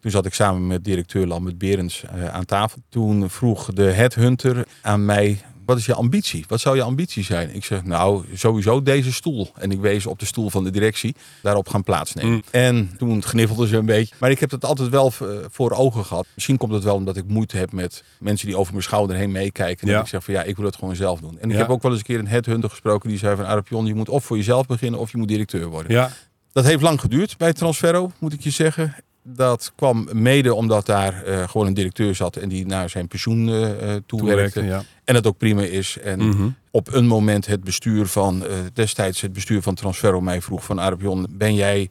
Toen 0.00 0.10
zat 0.10 0.26
ik 0.26 0.34
samen 0.34 0.66
met 0.66 0.84
directeur 0.84 1.26
Lambert 1.26 1.58
Berends 1.58 2.04
eh, 2.04 2.28
aan 2.28 2.44
tafel. 2.44 2.78
Toen 2.88 3.30
vroeg 3.30 3.72
de 3.72 3.82
headhunter 3.82 4.64
aan 4.82 5.04
mij, 5.04 5.40
wat 5.68 5.78
is 5.78 5.86
je 5.86 5.94
ambitie? 5.94 6.44
Wat 6.48 6.60
zou 6.60 6.76
je 6.76 6.82
ambitie 6.82 7.24
zijn? 7.24 7.54
Ik 7.54 7.64
zeg, 7.64 7.84
nou, 7.84 8.24
sowieso 8.34 8.82
deze 8.82 9.12
stoel. 9.12 9.50
En 9.58 9.70
ik 9.70 9.80
wees 9.80 10.06
op 10.06 10.18
de 10.18 10.26
stoel 10.26 10.50
van 10.50 10.64
de 10.64 10.70
directie, 10.70 11.14
daarop 11.42 11.68
gaan 11.68 11.82
plaatsnemen. 11.82 12.32
Mm. 12.32 12.42
En 12.50 12.90
toen 12.98 13.22
gniffelde 13.22 13.66
ze 13.66 13.76
een 13.76 13.86
beetje. 13.86 14.14
Maar 14.20 14.30
ik 14.30 14.40
heb 14.40 14.50
dat 14.50 14.64
altijd 14.64 14.88
wel 14.88 15.12
eh, 15.20 15.28
voor 15.50 15.70
ogen 15.70 16.04
gehad. 16.04 16.26
Misschien 16.34 16.56
komt 16.56 16.72
het 16.72 16.84
wel 16.84 16.94
omdat 16.94 17.16
ik 17.16 17.24
moeite 17.26 17.56
heb 17.56 17.72
met 17.72 18.04
mensen 18.18 18.46
die 18.46 18.56
over 18.56 18.72
mijn 18.72 18.84
schouder 18.84 19.16
heen 19.16 19.32
meekijken. 19.32 19.82
En 19.82 19.88
Ja. 19.88 19.94
dat 19.94 20.02
ik 20.04 20.08
zeg 20.10 20.24
van 20.24 20.34
ja, 20.34 20.42
ik 20.42 20.56
wil 20.56 20.64
het 20.64 20.76
gewoon 20.76 20.96
zelf 20.96 21.20
doen. 21.20 21.38
En 21.40 21.48
ik 21.48 21.54
Ja. 21.54 21.60
heb 21.60 21.68
ook 21.70 21.82
wel 21.82 21.90
eens 21.90 22.00
een 22.00 22.06
keer 22.06 22.18
een 22.18 22.28
headhunter 22.28 22.70
gesproken 22.70 23.08
die 23.08 23.18
zei 23.18 23.36
van 23.36 23.46
Arapion, 23.46 23.86
je 23.86 23.94
moet 23.94 24.08
of 24.08 24.24
voor 24.24 24.36
jezelf 24.36 24.66
beginnen 24.66 25.00
of 25.00 25.10
je 25.10 25.16
moet 25.18 25.28
directeur 25.28 25.66
worden. 25.66 25.92
Ja, 25.92 26.10
Dat 26.52 26.64
heeft 26.64 26.82
lang 26.82 27.00
geduurd 27.00 27.36
bij 27.36 27.52
Transferro, 27.52 28.10
moet 28.18 28.32
ik 28.32 28.40
je 28.40 28.50
zeggen. 28.50 28.94
Dat 29.34 29.72
kwam 29.76 30.08
mede 30.12 30.54
omdat 30.54 30.86
daar 30.86 31.22
eh, 31.24 31.48
gewoon 31.48 31.66
een 31.66 31.74
directeur 31.74 32.14
zat 32.14 32.36
en 32.36 32.48
die 32.48 32.66
naar 32.66 32.90
zijn 32.90 33.08
pensioen 33.08 33.48
eh, 33.48 33.54
eh, 33.54 33.68
toewerkte. 33.70 34.06
toewerken. 34.06 34.64
Ja. 34.64 34.82
En 35.04 35.14
het 35.14 35.26
ook 35.26 35.38
prima 35.38 35.62
is. 35.62 35.98
En 35.98 36.28
Mhm. 36.28 36.48
op 36.70 36.92
een 36.94 37.06
moment 37.06 37.46
het 37.46 37.64
bestuur 37.64 38.06
van, 38.06 38.44
destijds 38.72 39.20
het 39.20 39.32
bestuur 39.32 39.62
van 39.62 39.74
Transferro 39.74 40.20
mij 40.20 40.42
vroeg 40.42 40.64
van 40.64 40.80
Arapion, 40.80 41.26
ben 41.30 41.54
jij 41.54 41.88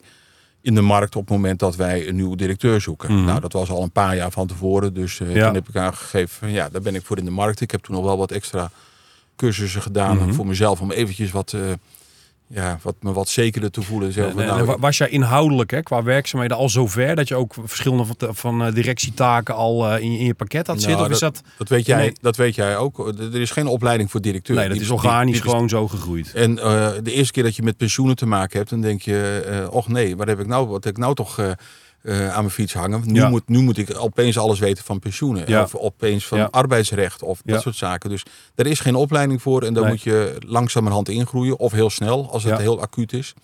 in 0.60 0.74
de 0.74 0.80
markt 0.80 1.16
op 1.16 1.22
het 1.22 1.30
moment 1.36 1.58
dat 1.58 1.76
wij 1.76 2.08
een 2.08 2.16
nieuwe 2.16 2.36
directeur 2.36 2.80
zoeken? 2.80 3.14
Mhm. 3.14 3.24
Nou, 3.24 3.40
dat 3.40 3.52
was 3.52 3.70
al 3.70 3.82
een 3.82 3.90
paar 3.92 4.16
jaar 4.16 4.30
van 4.30 4.46
tevoren. 4.46 4.94
Dus 4.94 5.18
Ja. 5.18 5.44
toen 5.46 5.54
heb 5.54 5.68
ik 5.68 5.76
aangegeven 5.76 6.28
van 6.38 6.50
ja, 6.50 6.68
daar 6.68 6.82
ben 6.82 6.94
ik 6.94 7.04
voor 7.04 7.18
in 7.18 7.24
de 7.24 7.30
markt. 7.30 7.60
Ik 7.60 7.70
heb 7.70 7.82
toen 7.82 7.94
nog 7.94 8.04
wel 8.04 8.18
wat 8.18 8.30
extra 8.30 8.70
cursussen 9.36 9.82
gedaan 9.82 10.16
Mhm. 10.16 10.32
voor 10.32 10.46
mezelf 10.46 10.80
om 10.80 10.90
eventjes 10.90 11.30
wat... 11.30 11.54
ja, 12.48 12.78
wat, 12.82 12.94
me 13.00 13.12
wat 13.12 13.28
zekerder 13.28 13.70
te 13.70 13.82
voelen. 13.82 14.14
En, 14.14 14.36
nou, 14.36 14.76
was 14.78 14.98
jij 14.98 15.08
inhoudelijk 15.08 15.70
hè, 15.70 15.82
qua 15.82 16.02
werkzaamheden 16.02 16.56
al 16.56 16.68
zover 16.68 17.16
dat 17.16 17.28
je 17.28 17.34
ook 17.34 17.54
verschillende 17.64 18.04
van, 18.04 18.34
van 18.34 18.64
eh, 18.64 18.72
directietaken 18.74 19.54
al 19.54 19.90
eh, 19.90 20.02
in, 20.02 20.12
je- 20.12 20.18
in 20.18 20.24
je 20.24 20.34
pakket 20.34 20.66
had 20.66 20.76
Nou, 20.76 20.88
zitten? 20.88 21.06
Of 21.06 21.12
is 21.12 21.18
dat, 21.18 21.42
dat, 21.58 21.68
weet 21.68 21.86
jij, 21.86 21.96
Nee. 21.98 22.12
dat 22.20 22.36
weet 22.36 22.54
jij 22.54 22.76
ook. 22.76 23.08
Er 23.18 23.40
is 23.40 23.50
geen 23.50 23.66
opleiding 23.66 24.10
voor 24.10 24.20
directeur. 24.20 24.56
nee, 24.56 24.64
dat 24.68 24.74
Die- 24.76 24.84
is 24.84 24.90
organisch 24.90 25.40
die- 25.40 25.50
gewoon 25.50 25.68
zo 25.68 25.88
gegroeid. 25.88 26.32
En 26.34 26.58
eh, 26.58 26.90
de 27.02 27.12
eerste 27.12 27.32
keer 27.32 27.42
dat 27.42 27.56
je 27.56 27.62
met 27.62 27.76
pensioenen 27.76 28.16
te 28.16 28.26
maken 28.26 28.58
hebt, 28.58 28.70
dan 28.70 28.80
denk 28.80 29.02
je, 29.02 29.44
eh 29.66 29.74
och 29.74 29.88
nee, 29.88 30.16
wat 30.16 30.26
heb 30.26 30.40
ik 30.40 30.46
nou, 30.46 30.66
wat 30.68 30.84
heb 30.84 30.92
ik 30.92 30.98
nou 30.98 31.14
toch 31.14 31.38
eh, 32.08 32.28
aan 32.28 32.40
mijn 32.42 32.50
fiets 32.50 32.72
hangen? 32.74 33.02
Nu, 33.04 33.20
Ja. 33.20 33.28
moet, 33.28 33.48
nu 33.48 33.60
moet 33.60 33.78
ik 33.78 34.00
opeens 34.00 34.38
alles 34.38 34.58
weten 34.58 34.84
van 34.84 34.98
pensioenen. 34.98 35.44
Ja. 35.48 35.62
Of 35.62 35.74
opeens 35.74 36.26
van 36.26 36.38
Ja. 36.38 36.48
arbeidsrecht 36.50 37.22
of 37.22 37.40
dat 37.44 37.62
soort 37.62 37.76
zaken. 37.76 38.10
Dus 38.10 38.22
er 38.54 38.66
is 38.66 38.80
geen 38.80 38.94
opleiding 38.94 39.42
voor 39.42 39.62
en 39.62 39.74
daar 39.74 39.82
Nee. 39.82 39.92
moet 39.92 40.02
je 40.02 40.36
langzamerhand 40.46 41.08
ingroeien. 41.08 41.58
Of 41.58 41.72
heel 41.72 41.90
snel, 41.90 42.30
als 42.32 42.44
het 42.44 42.58
heel 42.58 42.80
acuut 42.80 43.12
is. 43.12 43.34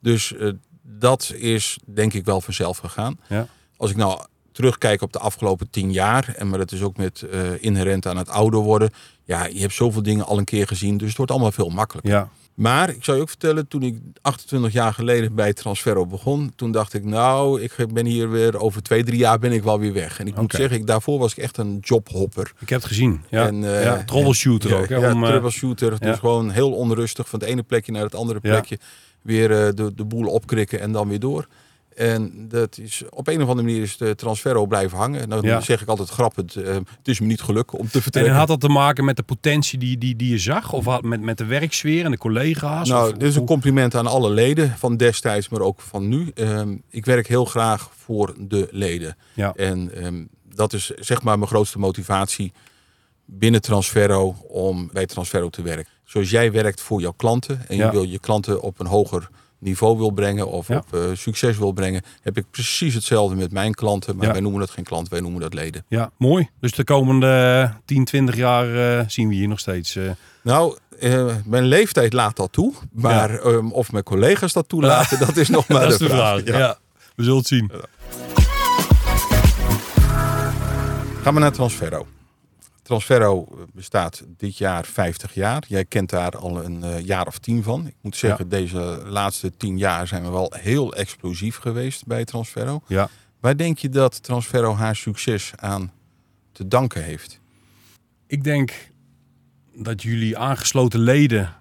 Dus 0.00 0.34
eh, 0.36 0.50
dat 0.82 1.32
is 1.36 1.78
denk 1.84 2.12
ik 2.12 2.24
wel 2.24 2.40
vanzelf 2.40 2.78
gegaan. 2.78 3.18
Ja. 3.28 3.46
Als 3.76 3.90
ik 3.90 3.96
nou 3.96 4.20
terugkijk 4.52 5.02
op 5.02 5.12
de 5.12 5.18
afgelopen 5.18 5.70
tien 5.70 5.92
jaar, 5.92 6.34
en 6.36 6.48
maar 6.48 6.58
dat 6.58 6.72
is 6.72 6.82
ook 6.82 6.96
met 6.96 7.22
eh, 7.22 7.40
inherent 7.60 8.06
aan 8.06 8.16
het 8.16 8.28
ouder 8.28 8.60
worden. 8.60 8.90
Ja, 9.24 9.46
je 9.46 9.60
hebt 9.60 9.72
zoveel 9.74 10.02
dingen 10.02 10.26
al 10.26 10.38
een 10.38 10.44
keer 10.44 10.66
gezien, 10.66 10.96
dus 10.96 11.08
het 11.08 11.16
wordt 11.16 11.32
allemaal 11.32 11.52
veel 11.52 11.68
makkelijker. 11.68 12.12
Ja, 12.12 12.28
Maar 12.54 12.88
ik 12.88 13.04
zou 13.04 13.16
je 13.16 13.22
ook 13.22 13.28
vertellen, 13.28 13.68
toen 13.68 13.82
ik 13.82 13.98
28 14.20 14.72
jaar 14.72 14.92
geleden 14.92 15.34
bij 15.34 15.52
Transferro 15.52 16.06
begon, 16.06 16.52
toen 16.56 16.72
dacht 16.72 16.94
ik, 16.94 17.04
nou, 17.04 17.60
ik 17.60 17.76
ben 17.92 18.06
hier 18.06 18.30
weer 18.30 18.58
over 18.58 18.82
twee, 18.82 19.04
drie 19.04 19.18
jaar 19.18 19.38
ben 19.38 19.52
ik 19.52 19.62
wel 19.62 19.78
weer 19.78 19.92
weg. 19.92 20.20
En 20.20 20.26
ik 20.26 20.36
moet 20.36 20.52
zeggen, 20.52 20.78
ik, 20.78 20.86
daarvoor 20.86 21.18
was 21.18 21.32
ik 21.32 21.38
echt 21.38 21.56
een 21.56 21.78
jobhopper. 21.80 22.52
ik 22.58 22.68
heb 22.68 22.78
het 22.78 22.88
gezien. 22.88 23.22
Ja, 23.30 23.46
En, 23.46 23.62
ja 23.62 24.04
troubleshooter 24.04 24.76
ook. 24.76 24.88
Hè, 24.88 24.96
ja, 24.96 25.12
om, 25.12 25.22
eh, 25.22 25.28
troubleshooter. 25.28 25.92
ja. 25.92 25.98
Dus 25.98 26.18
gewoon 26.18 26.50
heel 26.50 26.72
onrustig 26.72 27.28
van 27.28 27.38
het 27.40 27.48
ene 27.48 27.62
plekje 27.62 27.92
naar 27.92 28.02
het 28.02 28.14
andere 28.14 28.40
plekje. 28.40 28.78
Weer 29.22 29.50
eh, 29.50 29.74
de, 29.74 29.94
de 29.94 30.04
boel 30.04 30.26
opkrikken 30.26 30.80
en 30.80 30.92
dan 30.92 31.08
weer 31.08 31.20
door. 31.20 31.46
En 31.96 32.48
dat 32.48 32.78
is, 32.78 33.02
op 33.10 33.26
een 33.28 33.42
of 33.42 33.48
andere 33.48 33.66
manier 33.66 33.82
is 33.82 33.96
de 33.96 34.14
Transferro 34.14 34.66
blijven 34.66 34.98
hangen. 34.98 35.28
Nou, 35.28 35.46
Ja. 35.46 35.52
dan 35.52 35.62
zeg 35.62 35.82
ik 35.82 35.88
altijd 35.88 36.08
grappig, 36.08 36.56
eh, 36.56 36.74
het 36.74 37.08
is 37.08 37.20
me 37.20 37.26
niet 37.26 37.40
gelukt 37.40 37.72
om 37.72 37.86
te 37.88 37.92
en 37.96 38.02
vertrekken. 38.02 38.34
had 38.34 38.48
dat 38.48 38.60
te 38.60 38.68
maken 38.68 39.04
met 39.04 39.16
de 39.16 39.22
potentie 39.22 39.78
die, 39.78 39.98
die, 39.98 40.16
die 40.16 40.30
je 40.30 40.38
zag? 40.38 40.72
Of 40.72 40.84
had 40.84 41.02
met, 41.02 41.20
met 41.20 41.38
de 41.38 41.44
werksfeer 41.44 42.04
en 42.04 42.10
de 42.10 42.18
collega's? 42.18 42.88
Nou, 42.88 43.10
Of- 43.12 43.16
dit 43.18 43.28
is 43.28 43.36
een 43.36 43.46
compliment 43.46 43.94
aan 43.94 44.06
alle 44.06 44.30
leden 44.30 44.74
van 44.78 44.96
destijds, 44.96 45.48
maar 45.48 45.60
ook 45.60 45.80
van 45.80 46.08
nu. 46.08 46.30
Ehm, 46.34 46.76
ik 46.90 47.04
werk 47.04 47.26
heel 47.28 47.44
graag 47.44 47.90
voor 47.96 48.34
de 48.38 48.68
leden. 48.70 49.16
Ja. 49.32 49.52
En 49.56 49.94
ehm, 49.94 50.24
dat 50.54 50.72
is 50.72 50.86
zeg 50.90 51.22
maar 51.22 51.38
mijn 51.38 51.50
grootste 51.50 51.78
motivatie 51.78 52.52
binnen 53.26 53.60
Transferro 53.62 54.36
om 54.48 54.90
bij 54.92 55.06
Transferro 55.06 55.48
te 55.50 55.62
werken. 55.62 55.92
Zoals 56.04 56.30
jij 56.30 56.52
werkt 56.52 56.80
voor 56.80 57.00
jouw 57.00 57.14
klanten 57.16 57.68
en 57.68 57.76
je 57.76 57.90
wil 57.90 58.02
je 58.02 58.18
klanten 58.18 58.60
op 58.62 58.80
een 58.80 58.86
hoger 58.86 59.28
niveau 59.58 59.96
wil 59.98 60.10
brengen 60.10 60.48
of 60.48 60.68
Ja. 60.68 60.76
op 60.76 60.94
eh, 60.94 61.00
succes 61.12 61.58
wil 61.58 61.72
brengen, 61.72 62.02
heb 62.22 62.36
ik 62.36 62.44
precies 62.50 62.94
hetzelfde 62.94 63.36
met 63.36 63.52
mijn 63.52 63.74
klanten. 63.74 64.16
Maar 64.16 64.26
Ja. 64.26 64.32
wij 64.32 64.40
noemen 64.40 64.60
dat 64.60 64.70
geen 64.70 64.84
klant, 64.84 65.08
wij 65.08 65.20
noemen 65.20 65.40
dat 65.40 65.54
leden. 65.54 65.84
Ja, 65.88 66.10
mooi. 66.18 66.48
Dus 66.60 66.72
de 66.72 66.84
komende 66.84 67.72
10, 67.84 68.04
20 68.04 68.36
jaar 68.36 68.98
eh, 68.98 69.04
zien 69.08 69.28
we 69.28 69.34
hier 69.34 69.48
nog 69.48 69.58
steeds. 69.60 69.96
eh, 69.96 70.02
Nou, 70.42 70.76
eh, 71.00 71.26
mijn 71.44 71.64
leeftijd 71.64 72.12
laat 72.12 72.36
dat 72.36 72.52
toe. 72.52 72.72
Maar 72.92 73.38
ehm, 73.40 73.66
of 73.70 73.92
mijn 73.92 74.04
collega's 74.04 74.52
dat 74.52 74.68
toelaten, 74.68 75.18
dat 75.26 75.36
is 75.36 75.48
nog 75.48 75.68
maar 75.68 75.80
dat 75.82 75.90
is 75.92 75.98
de 75.98 76.04
de 76.04 76.10
vraag. 76.10 76.44
Ja. 76.44 76.78
we 77.16 77.22
zullen 77.22 77.38
het 77.38 77.46
zien. 77.46 77.70
Gaan 81.22 81.34
we 81.34 81.40
naar 81.40 81.52
Transferro. 81.52 82.06
Transferro 82.84 83.48
bestaat 83.72 84.24
dit 84.36 84.58
jaar 84.58 84.84
50 84.84 85.34
jaar. 85.34 85.64
Jij 85.68 85.84
kent 85.84 86.10
daar 86.10 86.36
al 86.36 86.64
een 86.64 86.82
eh, 86.82 87.04
jaar 87.04 87.26
of 87.26 87.38
tien 87.38 87.62
van. 87.62 87.86
Ik 87.86 87.94
moet 88.00 88.16
zeggen, 88.16 88.48
deze 88.48 89.02
laatste 89.06 89.56
tien 89.56 89.78
jaar 89.78 90.06
zijn 90.06 90.22
we 90.22 90.30
wel 90.30 90.52
heel 90.56 90.94
explosief 90.94 91.56
geweest 91.56 92.06
bij 92.06 92.24
Transferro. 92.24 92.82
Ja. 92.86 93.08
Waar 93.40 93.56
denk 93.56 93.78
je 93.78 93.88
dat 93.88 94.22
Transferro 94.22 94.74
haar 94.74 94.96
succes 94.96 95.52
aan 95.56 95.92
te 96.52 96.68
danken 96.68 97.04
heeft? 97.04 97.40
Ik 98.26 98.44
denk 98.44 98.90
dat 99.74 100.02
jullie 100.02 100.38
aangesloten 100.38 101.00
leden 101.00 101.54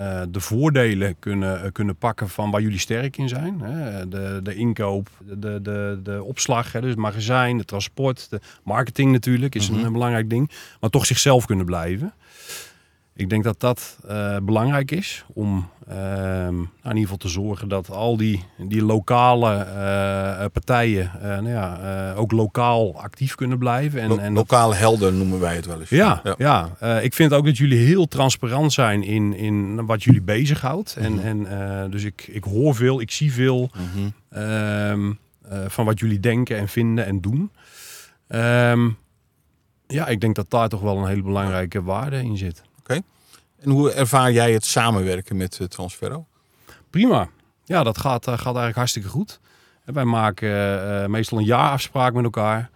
eh, 0.00 0.22
de 0.28 0.40
voordelen 0.40 1.18
kunnen, 1.18 1.62
eh, 1.62 1.72
kunnen 1.72 1.96
pakken 1.96 2.28
van 2.28 2.50
waar 2.50 2.60
jullie 2.60 2.78
sterk 2.78 3.16
in 3.16 3.28
zijn. 3.28 3.60
Hè. 3.60 4.08
De, 4.08 4.40
de 4.42 4.54
inkoop, 4.54 5.08
de, 5.24 5.62
de, 5.62 6.00
de 6.02 6.22
opslag, 6.22 6.72
hè, 6.72 6.80
dus 6.80 6.90
het 6.90 6.98
magazijn, 6.98 7.58
de 7.58 7.64
transport, 7.64 8.30
de 8.30 8.40
marketing 8.64 9.12
natuurlijk 9.12 9.54
is 9.54 9.68
een, 9.68 9.84
een 9.84 9.92
belangrijk 9.92 10.30
ding. 10.30 10.50
Maar 10.80 10.90
toch 10.90 11.06
zichzelf 11.06 11.44
kunnen 11.46 11.66
blijven. 11.66 12.12
Ik 13.20 13.28
denk 13.30 13.44
dat 13.44 13.60
dat 13.60 13.98
eh, 14.08 14.36
belangrijk 14.42 14.90
is 14.90 15.24
om 15.32 15.68
nou, 15.86 16.68
in 16.82 16.88
ieder 16.88 17.00
geval 17.02 17.16
te 17.16 17.28
zorgen 17.28 17.68
dat 17.68 17.90
al 17.90 18.16
die, 18.16 18.44
die 18.58 18.82
lokale 18.84 19.54
eh, 19.56 20.44
partijen 20.52 21.10
eh, 21.14 21.28
nou 21.28 21.48
ja, 21.48 22.12
ook 22.14 22.32
lokaal 22.32 23.00
actief 23.00 23.34
kunnen 23.34 23.58
blijven. 23.58 24.00
En, 24.00 24.08
Lo- 24.08 24.16
en 24.18 24.32
lokale 24.32 24.74
helden 24.74 25.18
noemen 25.18 25.40
wij 25.40 25.54
het 25.56 25.66
wel 25.66 25.80
eens. 25.80 25.88
ja, 25.88 26.22
ja. 26.38 26.68
Ik 27.00 27.14
vind 27.14 27.32
ook 27.32 27.44
dat 27.44 27.56
jullie 27.58 27.78
heel 27.86 28.06
transparant 28.08 28.72
zijn 28.72 29.02
in, 29.02 29.34
in 29.36 29.86
wat 29.86 30.02
jullie 30.02 30.22
bezighoudt. 30.22 30.96
En, 30.96 31.12
Mhm. 31.12 31.26
en, 31.46 31.90
dus 31.90 32.04
ik, 32.04 32.28
ik 32.30 32.44
hoor 32.44 32.74
veel, 32.74 33.00
ik 33.00 33.10
zie 33.10 33.32
veel 33.32 33.70
Mhm. 33.74 34.08
ehm, 34.30 35.12
eh, 35.48 35.58
van 35.68 35.84
wat 35.84 35.98
jullie 35.98 36.20
denken 36.20 36.56
en 36.58 36.68
vinden 36.68 37.06
en 37.06 37.20
doen. 37.20 37.50
Ehm, 38.28 38.88
ja, 39.86 40.06
ik 40.06 40.20
denk 40.20 40.34
dat 40.34 40.50
daar 40.50 40.68
toch 40.68 40.80
wel 40.80 40.96
een 40.98 41.06
hele 41.08 41.22
belangrijke 41.22 41.82
waarde 41.82 42.16
in 42.22 42.36
zit. 42.36 42.62
En 43.60 43.70
hoe 43.70 43.92
ervaar 43.92 44.32
jij 44.32 44.52
het 44.52 44.64
samenwerken 44.64 45.36
met 45.36 45.58
eh, 45.60 45.66
Transferro? 45.66 46.26
Prima. 46.90 47.28
Ja, 47.64 47.82
dat 47.82 47.98
gaat, 47.98 48.26
eh, 48.26 48.32
gaat 48.32 48.44
eigenlijk 48.44 48.76
hartstikke 48.76 49.08
goed. 49.08 49.40
En 49.84 49.94
wij 49.94 50.04
maken 50.04 50.50
eh, 51.02 51.06
meestal 51.08 51.38
een 51.38 51.44
jaarafspraak 51.44 52.12
met 52.14 52.24
elkaar. 52.24 52.70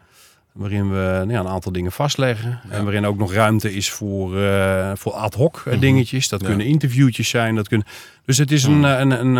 Waarin 0.52 0.88
we 0.90 0.96
nou 0.96 1.30
ja, 1.30 1.40
een 1.40 1.48
aantal 1.48 1.72
dingen 1.72 1.92
vastleggen. 1.92 2.60
En 2.68 2.82
waarin 2.84 3.06
ook 3.06 3.18
nog 3.18 3.32
ruimte 3.32 3.74
is 3.74 3.90
voor, 3.90 4.30
voor 4.96 5.12
ad 5.12 5.34
hoc 5.34 5.62
Mhm. 5.64 5.78
dingetjes. 5.78 6.28
Dat 6.28 6.40
Ja. 6.40 6.46
kunnen 6.46 6.66
interviewtjes 6.66 7.28
zijn. 7.28 7.54
Dat 7.54 7.68
kunnen... 7.68 7.86
Dus 8.24 8.38
het 8.38 8.50
is 8.52 8.64
een, 8.64 8.84
eh, 8.84 8.98
een, 8.98 9.10
een, 9.10 9.36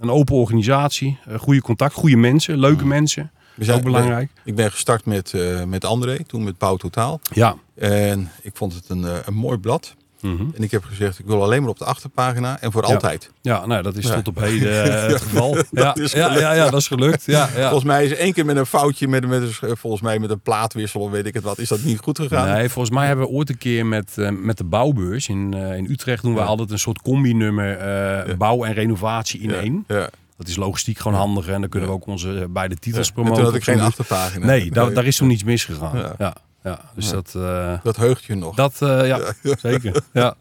een 0.00 0.10
open 0.10 0.34
organisatie. 0.34 1.18
Goede 1.38 1.60
contact, 1.60 1.94
goede 1.94 2.16
mensen, 2.16 2.58
leuke 2.58 2.86
mensen. 2.86 3.30
We 3.54 3.72
ook 3.72 3.82
belangrijk. 3.82 4.30
Ik 4.44 4.54
ben 4.54 4.70
gestart 4.70 5.04
met, 5.04 5.32
met 5.66 5.84
André, 5.84 6.24
toen 6.24 6.44
met 6.44 6.58
Pauw 6.58 6.76
Totaal. 6.76 7.20
Ja. 7.32 7.56
En 7.74 8.30
ik 8.42 8.56
vond 8.56 8.74
het 8.74 8.88
een, 8.88 9.06
een 9.26 9.34
mooi 9.34 9.58
blad. 9.58 9.94
Mhm. 10.24 10.44
En 10.54 10.62
ik 10.62 10.70
heb 10.70 10.84
gezegd, 10.84 11.18
ik 11.18 11.26
wil 11.26 11.42
alleen 11.42 11.60
maar 11.60 11.70
op 11.70 11.78
de 11.78 11.84
achterpagina 11.84 12.60
en 12.60 12.72
voor 12.72 12.86
Ja. 12.86 12.94
altijd. 12.94 13.30
Ja, 13.40 13.66
nou, 13.66 13.82
dat 13.82 13.96
is 13.96 14.06
Ja. 14.06 14.14
tot 14.14 14.28
op 14.28 14.40
heden 14.48 14.84
eh, 15.02 15.06
het 15.12 15.22
geval. 15.22 15.56
Ja, 15.70 15.94
ja, 15.94 16.38
ja, 16.38 16.52
ja, 16.52 16.70
dat 16.70 16.80
is 16.80 16.86
gelukt. 16.86 17.24
Ja, 17.24 17.48
ja. 17.56 17.62
Volgens 17.62 17.84
mij 17.84 18.04
is 18.04 18.14
één 18.14 18.32
keer 18.32 18.44
met 18.44 18.56
een 18.56 18.66
foutje, 18.66 19.08
met, 19.08 19.26
met, 19.26 19.42
volgens 19.60 20.02
mij 20.02 20.18
met 20.18 20.30
een 20.30 20.40
plaatwissel 20.40 21.00
of 21.00 21.10
weet 21.10 21.26
ik 21.26 21.34
het 21.34 21.42
wat, 21.42 21.58
is 21.58 21.68
dat 21.68 21.82
niet 21.82 21.98
goed 21.98 22.18
gegaan. 22.18 22.48
Nee, 22.48 22.68
volgens 22.68 22.94
mij 22.94 23.06
hebben 23.06 23.24
we 23.26 23.30
ooit 23.32 23.48
een 23.48 23.58
keer 23.58 23.86
met, 23.86 24.12
eh, 24.18 24.30
met 24.30 24.56
de 24.58 24.64
bouwbeurs 24.64 25.28
in, 25.28 25.54
eh, 25.54 25.76
in 25.76 25.90
Utrecht 25.90 26.22
doen 26.22 26.34
we 26.34 26.40
altijd 26.40 26.70
een 26.70 26.78
soort 26.78 27.02
combinummer 27.02 28.36
bouw 28.38 28.64
en 28.64 28.72
renovatie 28.72 29.40
in 29.40 29.54
één. 29.54 29.84
Ja. 29.88 30.08
Dat 30.36 30.48
is 30.48 30.56
logistiek 30.56 30.98
gewoon 30.98 31.18
handig 31.18 31.46
en 31.48 31.60
dan 31.60 31.68
kunnen 31.70 31.88
we 31.88 31.94
ook 31.94 32.06
onze 32.06 32.46
beide 32.50 32.76
titels 32.76 33.08
En 33.08 33.14
promoten. 33.14 33.36
toen 33.36 33.44
had 33.44 33.54
ik 33.54 33.64
geen 33.64 33.80
achterpagina. 33.80 34.46
Nee, 34.46 34.70
daar, 34.70 34.92
daar 34.92 35.04
is 35.04 35.16
toen 35.16 35.30
iets 35.30 35.44
misgegaan. 35.44 36.14
Ja. 36.18 36.34
Ja, 36.64 36.80
dus 36.94 37.06
Ja. 37.06 37.12
dat, 37.12 37.32
eh, 37.36 37.78
Dat 37.82 37.96
heugt 37.96 38.24
je 38.24 38.34
nog. 38.34 38.54
dat 38.56 38.82
eh, 38.82 39.06
ja, 39.06 39.32
zeker. 39.62 40.02
Ja, 40.12 40.34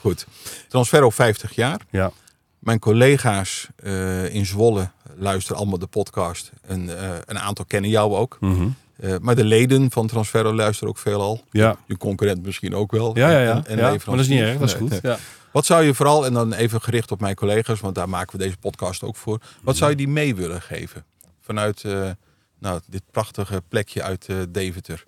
Goed. 0.00 0.26
Transferro 0.68 1.10
50 1.10 1.54
jaar. 1.54 1.80
ja. 1.90 2.10
Mijn 2.58 2.78
collega's 2.78 3.68
eh, 3.76 4.34
in 4.34 4.46
Zwolle 4.46 4.90
luisteren 5.16 5.56
allemaal 5.58 5.78
de 5.78 5.86
podcast. 5.86 6.52
En 6.66 6.98
eh, 6.98 7.10
een 7.24 7.38
aantal 7.38 7.64
kennen 7.64 7.90
jou 7.90 8.14
ook. 8.14 8.36
Mhm. 8.40 8.68
Eh, 8.96 9.14
maar 9.20 9.34
de 9.34 9.44
leden 9.44 9.90
van 9.90 10.06
Transferro 10.06 10.54
luisteren 10.54 10.88
ook 10.88 10.98
veelal. 10.98 11.44
ja. 11.50 11.76
Je 11.86 11.96
concurrent 11.96 12.42
misschien 12.42 12.74
ook 12.74 12.90
wel. 12.92 13.16
Ja, 13.18 13.30
ja, 13.30 13.38
ja. 13.40 13.50
En- 13.56 13.66
en 13.66 13.76
ja. 13.76 13.90
leveranciers. 13.90 14.04
Maar 14.06 14.16
dat 14.16 14.24
is 14.24 14.30
niet 14.30 14.40
erg, 14.40 14.58
dat 14.58 14.68
is 14.68 14.74
goed. 14.74 14.90
nee. 14.90 15.00
Ja. 15.02 15.18
Wat 15.52 15.66
zou 15.66 15.84
je 15.84 15.94
vooral, 15.94 16.26
en 16.26 16.32
dan 16.32 16.52
even 16.52 16.82
gericht 16.82 17.10
op 17.10 17.20
mijn 17.20 17.34
collega's, 17.34 17.80
want 17.80 17.94
daar 17.94 18.08
maken 18.08 18.38
we 18.38 18.44
deze 18.44 18.56
podcast 18.56 19.02
ook 19.02 19.16
voor. 19.16 19.40
Wat 19.62 19.76
zou 19.76 19.90
je 19.90 19.96
die 19.96 20.08
mee 20.08 20.34
willen 20.34 20.62
geven? 20.62 21.04
Vanuit 21.40 21.84
eh, 21.84 22.10
nou, 22.58 22.80
dit 22.86 23.02
prachtige 23.10 23.62
plekje 23.68 24.02
uit 24.02 24.26
eh, 24.28 24.36
Deventer. 24.48 25.04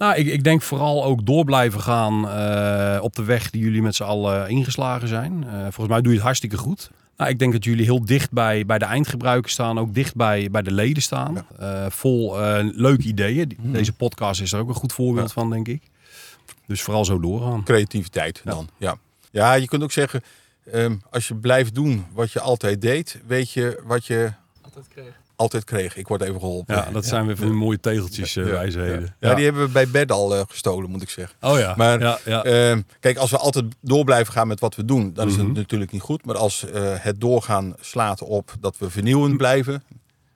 Nou, 0.00 0.14
ik, 0.14 0.26
ik 0.26 0.44
denk 0.44 0.62
vooral 0.62 1.04
ook 1.04 1.26
door 1.26 1.44
blijven 1.44 1.80
gaan 1.80 2.28
eh, 2.28 3.02
op 3.02 3.14
de 3.16 3.24
weg 3.24 3.50
die 3.50 3.62
jullie 3.62 3.82
met 3.82 3.94
z'n 3.94 4.02
allen 4.02 4.48
ingeslagen 4.48 5.08
zijn. 5.08 5.44
Eh, 5.44 5.60
volgens 5.62 5.88
mij 5.88 6.00
doe 6.00 6.08
je 6.08 6.14
het 6.16 6.22
hartstikke 6.24 6.56
goed. 6.56 6.90
Nou, 7.16 7.30
ik 7.30 7.38
denk 7.38 7.52
dat 7.52 7.64
jullie 7.64 7.84
heel 7.84 8.04
dicht 8.04 8.30
bij, 8.32 8.66
bij 8.66 8.78
de 8.78 8.84
eindgebruiker 8.84 9.50
staan, 9.50 9.78
ook 9.78 9.94
dicht 9.94 10.14
bij, 10.14 10.48
bij 10.50 10.62
de 10.62 10.72
leden 10.72 11.02
staan. 11.02 11.46
Eh, 11.58 11.86
vol 11.88 12.40
eh, 12.42 12.64
leuke 12.72 13.02
ideeën. 13.02 13.56
Mhm. 13.60 13.72
Deze 13.72 13.92
podcast 13.92 14.40
is 14.40 14.52
er 14.52 14.60
ook 14.60 14.68
een 14.68 14.74
goed 14.74 14.92
voorbeeld 14.92 15.26
Ja. 15.26 15.32
van, 15.32 15.50
denk 15.50 15.68
ik. 15.68 15.82
Dus 16.66 16.82
vooral 16.82 17.04
zo 17.04 17.20
doorgaan. 17.20 17.62
Creativiteit 17.64 18.40
Ja. 18.44 18.50
dan. 18.50 18.68
Ja. 18.76 18.96
ja, 19.30 19.52
je 19.54 19.66
kunt 19.66 19.82
ook 19.82 19.92
zeggen, 19.92 20.22
ehm, 20.72 20.96
als 21.10 21.28
je 21.28 21.34
blijft 21.34 21.74
doen 21.74 22.04
wat 22.12 22.32
je 22.32 22.40
altijd 22.40 22.80
deed, 22.80 23.20
weet 23.26 23.50
je 23.50 23.80
wat 23.84 24.06
je 24.06 24.32
altijd 24.62 24.88
kreeg. 24.88 25.19
Ik 25.94 26.08
word 26.08 26.22
even 26.22 26.40
geholpen. 26.40 26.74
Ja, 26.74 26.88
dat 26.92 27.06
zijn 27.06 27.26
weer 27.26 27.36
van 27.36 27.46
die 27.46 27.56
mooie 27.56 27.80
tegeltjes 27.80 28.36
eh, 28.36 28.44
wijsheden. 28.44 29.14
Ja, 29.20 29.34
die 29.34 29.44
hebben 29.44 29.62
we 29.62 29.68
bij 29.72 29.88
bed 29.88 30.12
al 30.12 30.34
eh, 30.36 30.42
gestolen, 30.48 30.90
moet 30.90 31.02
ik 31.02 31.10
zeggen. 31.10 31.36
Oh 31.40 31.58
ja. 31.58 31.74
Maar 31.76 32.00
ja, 32.00 32.18
ja. 32.24 32.44
ehm, 32.44 32.80
kijk, 33.00 33.16
als 33.16 33.30
we 33.30 33.36
altijd 33.38 33.64
door 33.80 34.04
blijven 34.04 34.32
gaan 34.32 34.48
met 34.48 34.60
wat 34.60 34.74
we 34.76 34.84
doen, 34.84 35.12
dan 35.12 35.28
is 35.28 35.36
Mhm. 35.36 35.46
het 35.46 35.54
natuurlijk 35.56 35.92
niet 35.92 36.00
goed. 36.02 36.24
Maar 36.24 36.36
als 36.36 36.64
eh, 36.70 36.92
het 36.96 37.20
doorgaan 37.20 37.74
slaat 37.80 38.22
op 38.22 38.54
dat 38.60 38.78
we 38.78 38.90
vernieuwend 38.90 39.36
blijven, 39.36 39.82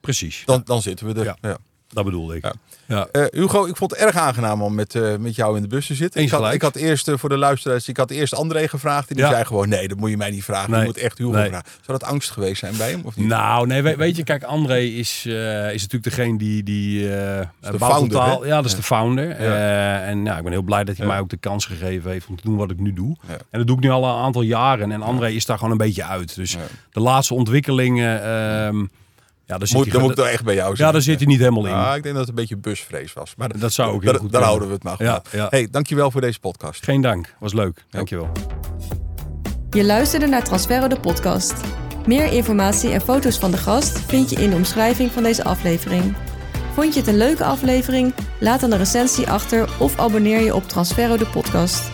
Precies. 0.01 0.43
dan, 0.45 0.61
dan 0.65 0.81
zitten 0.81 1.05
we 1.05 1.13
er. 1.19 1.25
Ja. 1.25 1.37
Ja. 1.41 1.57
Dat 1.87 2.05
bedoelde 2.05 2.35
ik. 2.35 2.53
Ja. 2.87 3.07
Eh, 3.11 3.23
Hugo, 3.31 3.65
ik 3.65 3.75
vond 3.77 3.91
het 3.91 3.99
erg 3.99 4.15
aangenaam 4.15 4.61
om 4.61 4.75
met, 4.75 4.95
eh, 4.95 5.15
met 5.15 5.35
jou 5.35 5.55
in 5.55 5.61
de 5.61 5.67
bus 5.67 5.87
te 5.87 5.95
zitten. 5.95 6.21
Ik 6.21 6.29
had, 6.29 6.53
ik 6.53 6.61
had 6.61 6.75
eerst 6.75 7.07
eh, 7.07 7.17
voor 7.17 7.29
de 7.29 7.37
luisteraars, 7.37 7.87
ik 7.87 7.97
had 7.97 8.09
eerst 8.11 8.33
André 8.35 8.67
gevraagd. 8.67 9.09
En 9.09 9.15
die 9.15 9.25
Ja. 9.25 9.31
zei 9.31 9.45
gewoon, 9.45 9.69
nee, 9.69 9.87
dat 9.87 9.97
moet 9.97 10.09
je 10.09 10.17
mij 10.17 10.29
niet 10.29 10.43
vragen. 10.43 10.77
Je 10.79 10.83
moet 10.85 10.97
echt 10.97 11.17
Hugo 11.17 11.31
Nee. 11.31 11.47
vragen. 11.49 11.65
Zou 11.85 11.99
dat 11.99 12.07
angst 12.09 12.31
geweest 12.31 12.59
zijn 12.59 12.77
bij 12.77 12.89
hem 12.91 13.01
of 13.03 13.15
niet? 13.15 13.27
Nou, 13.27 13.67
nee, 13.67 13.81
weet, 13.81 13.95
weet 13.95 14.15
je, 14.15 14.23
kijk, 14.23 14.43
André 14.43 14.79
is, 14.79 15.25
is 15.25 15.81
natuurlijk 15.81 16.03
degene 16.03 16.37
die... 16.37 16.63
die 16.63 16.99
de 17.07 17.47
founder? 17.77 18.47
Ja, 18.47 18.55
dat 18.55 18.65
is 18.65 18.71
Ja. 18.71 18.77
de 18.77 18.83
founder. 18.83 19.29
En 19.31 20.23
ja, 20.25 20.37
ik 20.37 20.43
ben 20.43 20.51
heel 20.51 20.61
blij 20.61 20.83
dat 20.83 20.97
hij 20.97 21.05
mij 21.07 21.19
ook 21.19 21.29
de 21.29 21.37
kans 21.37 21.65
gegeven 21.65 22.11
heeft 22.11 22.27
om 22.27 22.35
te 22.35 22.43
doen 22.43 22.55
wat 22.57 22.71
ik 22.71 22.79
nu 22.79 22.93
doe. 22.93 23.15
En 23.27 23.57
dat 23.59 23.67
doe 23.67 23.75
ik 23.77 23.83
nu 23.83 23.89
al 23.89 24.03
een 24.05 24.23
aantal 24.23 24.41
jaren. 24.41 24.91
En 24.91 25.01
André 25.01 25.29
is 25.29 25.45
daar 25.45 25.57
gewoon 25.57 25.71
een 25.71 25.77
beetje 25.77 26.03
uit. 26.05 26.35
Dus 26.35 26.57
de 26.91 26.99
laatste 26.99 27.33
ontwikkelingen... 27.33 28.23
ehm 28.23 28.85
ja, 29.45 29.57
daar 29.57 29.67
zit 29.67 29.77
Moet, 29.77 29.85
hij 29.85 29.93
dan 29.93 30.01
moet 30.01 30.11
ik 30.11 30.17
toch 30.17 30.27
echt 30.27 30.43
bij 30.43 30.55
jou 30.55 30.75
zijn. 30.75 30.87
Ja, 30.87 30.93
daar 30.93 31.01
zit 31.01 31.17
hij 31.17 31.27
niet 31.27 31.39
helemaal 31.39 31.65
in. 31.65 31.73
Ah, 31.73 31.95
ik 31.95 32.03
denk 32.03 32.15
dat 32.15 32.17
het 32.17 32.27
een 32.29 32.35
beetje 32.35 32.57
busvrees 32.57 33.13
was. 33.13 33.33
Maar 33.37 33.59
Dat 33.59 33.73
zou 33.73 33.93
ook 33.93 34.01
heel 34.01 34.11
daar, 34.11 34.21
goed 34.21 34.31
Daar 34.31 34.43
houden 34.43 34.67
we 34.67 34.73
het 34.73 34.83
maar. 34.83 35.03
Ja, 35.03 35.21
ja. 35.31 35.47
Hey, 35.49 35.67
dankjewel 35.71 36.11
voor 36.11 36.21
deze 36.21 36.39
podcast. 36.39 36.83
Geen 36.83 37.01
dank. 37.01 37.35
Was 37.39 37.53
leuk. 37.53 37.85
Dankjewel. 37.89 38.31
Je 39.69 39.83
luisterde 39.85 40.27
naar 40.27 40.43
Transferro 40.43 40.87
de 40.87 40.99
podcast. 40.99 41.53
Meer 42.05 42.33
informatie 42.33 42.91
en 42.91 43.01
foto's 43.01 43.37
van 43.37 43.51
de 43.51 43.57
gast 43.57 43.99
vind 43.99 44.29
je 44.29 44.35
in 44.35 44.49
de 44.49 44.55
omschrijving 44.55 45.11
van 45.11 45.23
deze 45.23 45.43
aflevering. 45.43 46.15
Vond 46.73 46.93
je 46.93 46.99
het 46.99 47.09
een 47.09 47.17
leuke 47.17 47.43
aflevering? 47.43 48.13
Laat 48.39 48.59
dan 48.61 48.71
een 48.71 48.77
recensie 48.77 49.29
achter 49.29 49.69
of 49.79 49.99
abonneer 49.99 50.39
je 50.41 50.55
op 50.55 50.67
Transferro 50.67 51.17
de 51.17 51.27
podcast. 51.27 51.91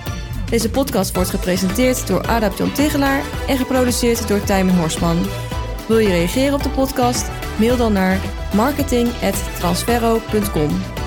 Deze 0.50 0.70
podcast 0.70 1.16
wordt 1.16 1.30
gepresenteerd 1.30 2.08
door 2.08 2.28
Adap 2.28 2.58
John 2.58 2.72
Tigelaar 2.72 3.22
en 3.48 3.58
geproduceerd 3.58 4.28
door 4.28 4.44
Tijmen 4.44 4.76
Horsman. 4.76 5.26
Wil 5.92 6.00
je 6.00 6.10
reageren 6.10 6.54
op 6.54 6.64
de 6.64 6.70
podcast? 6.70 7.30
Mail 7.60 7.78
dan 7.78 7.94
naar 7.94 8.20
marketing.transferro.com. 8.54 11.01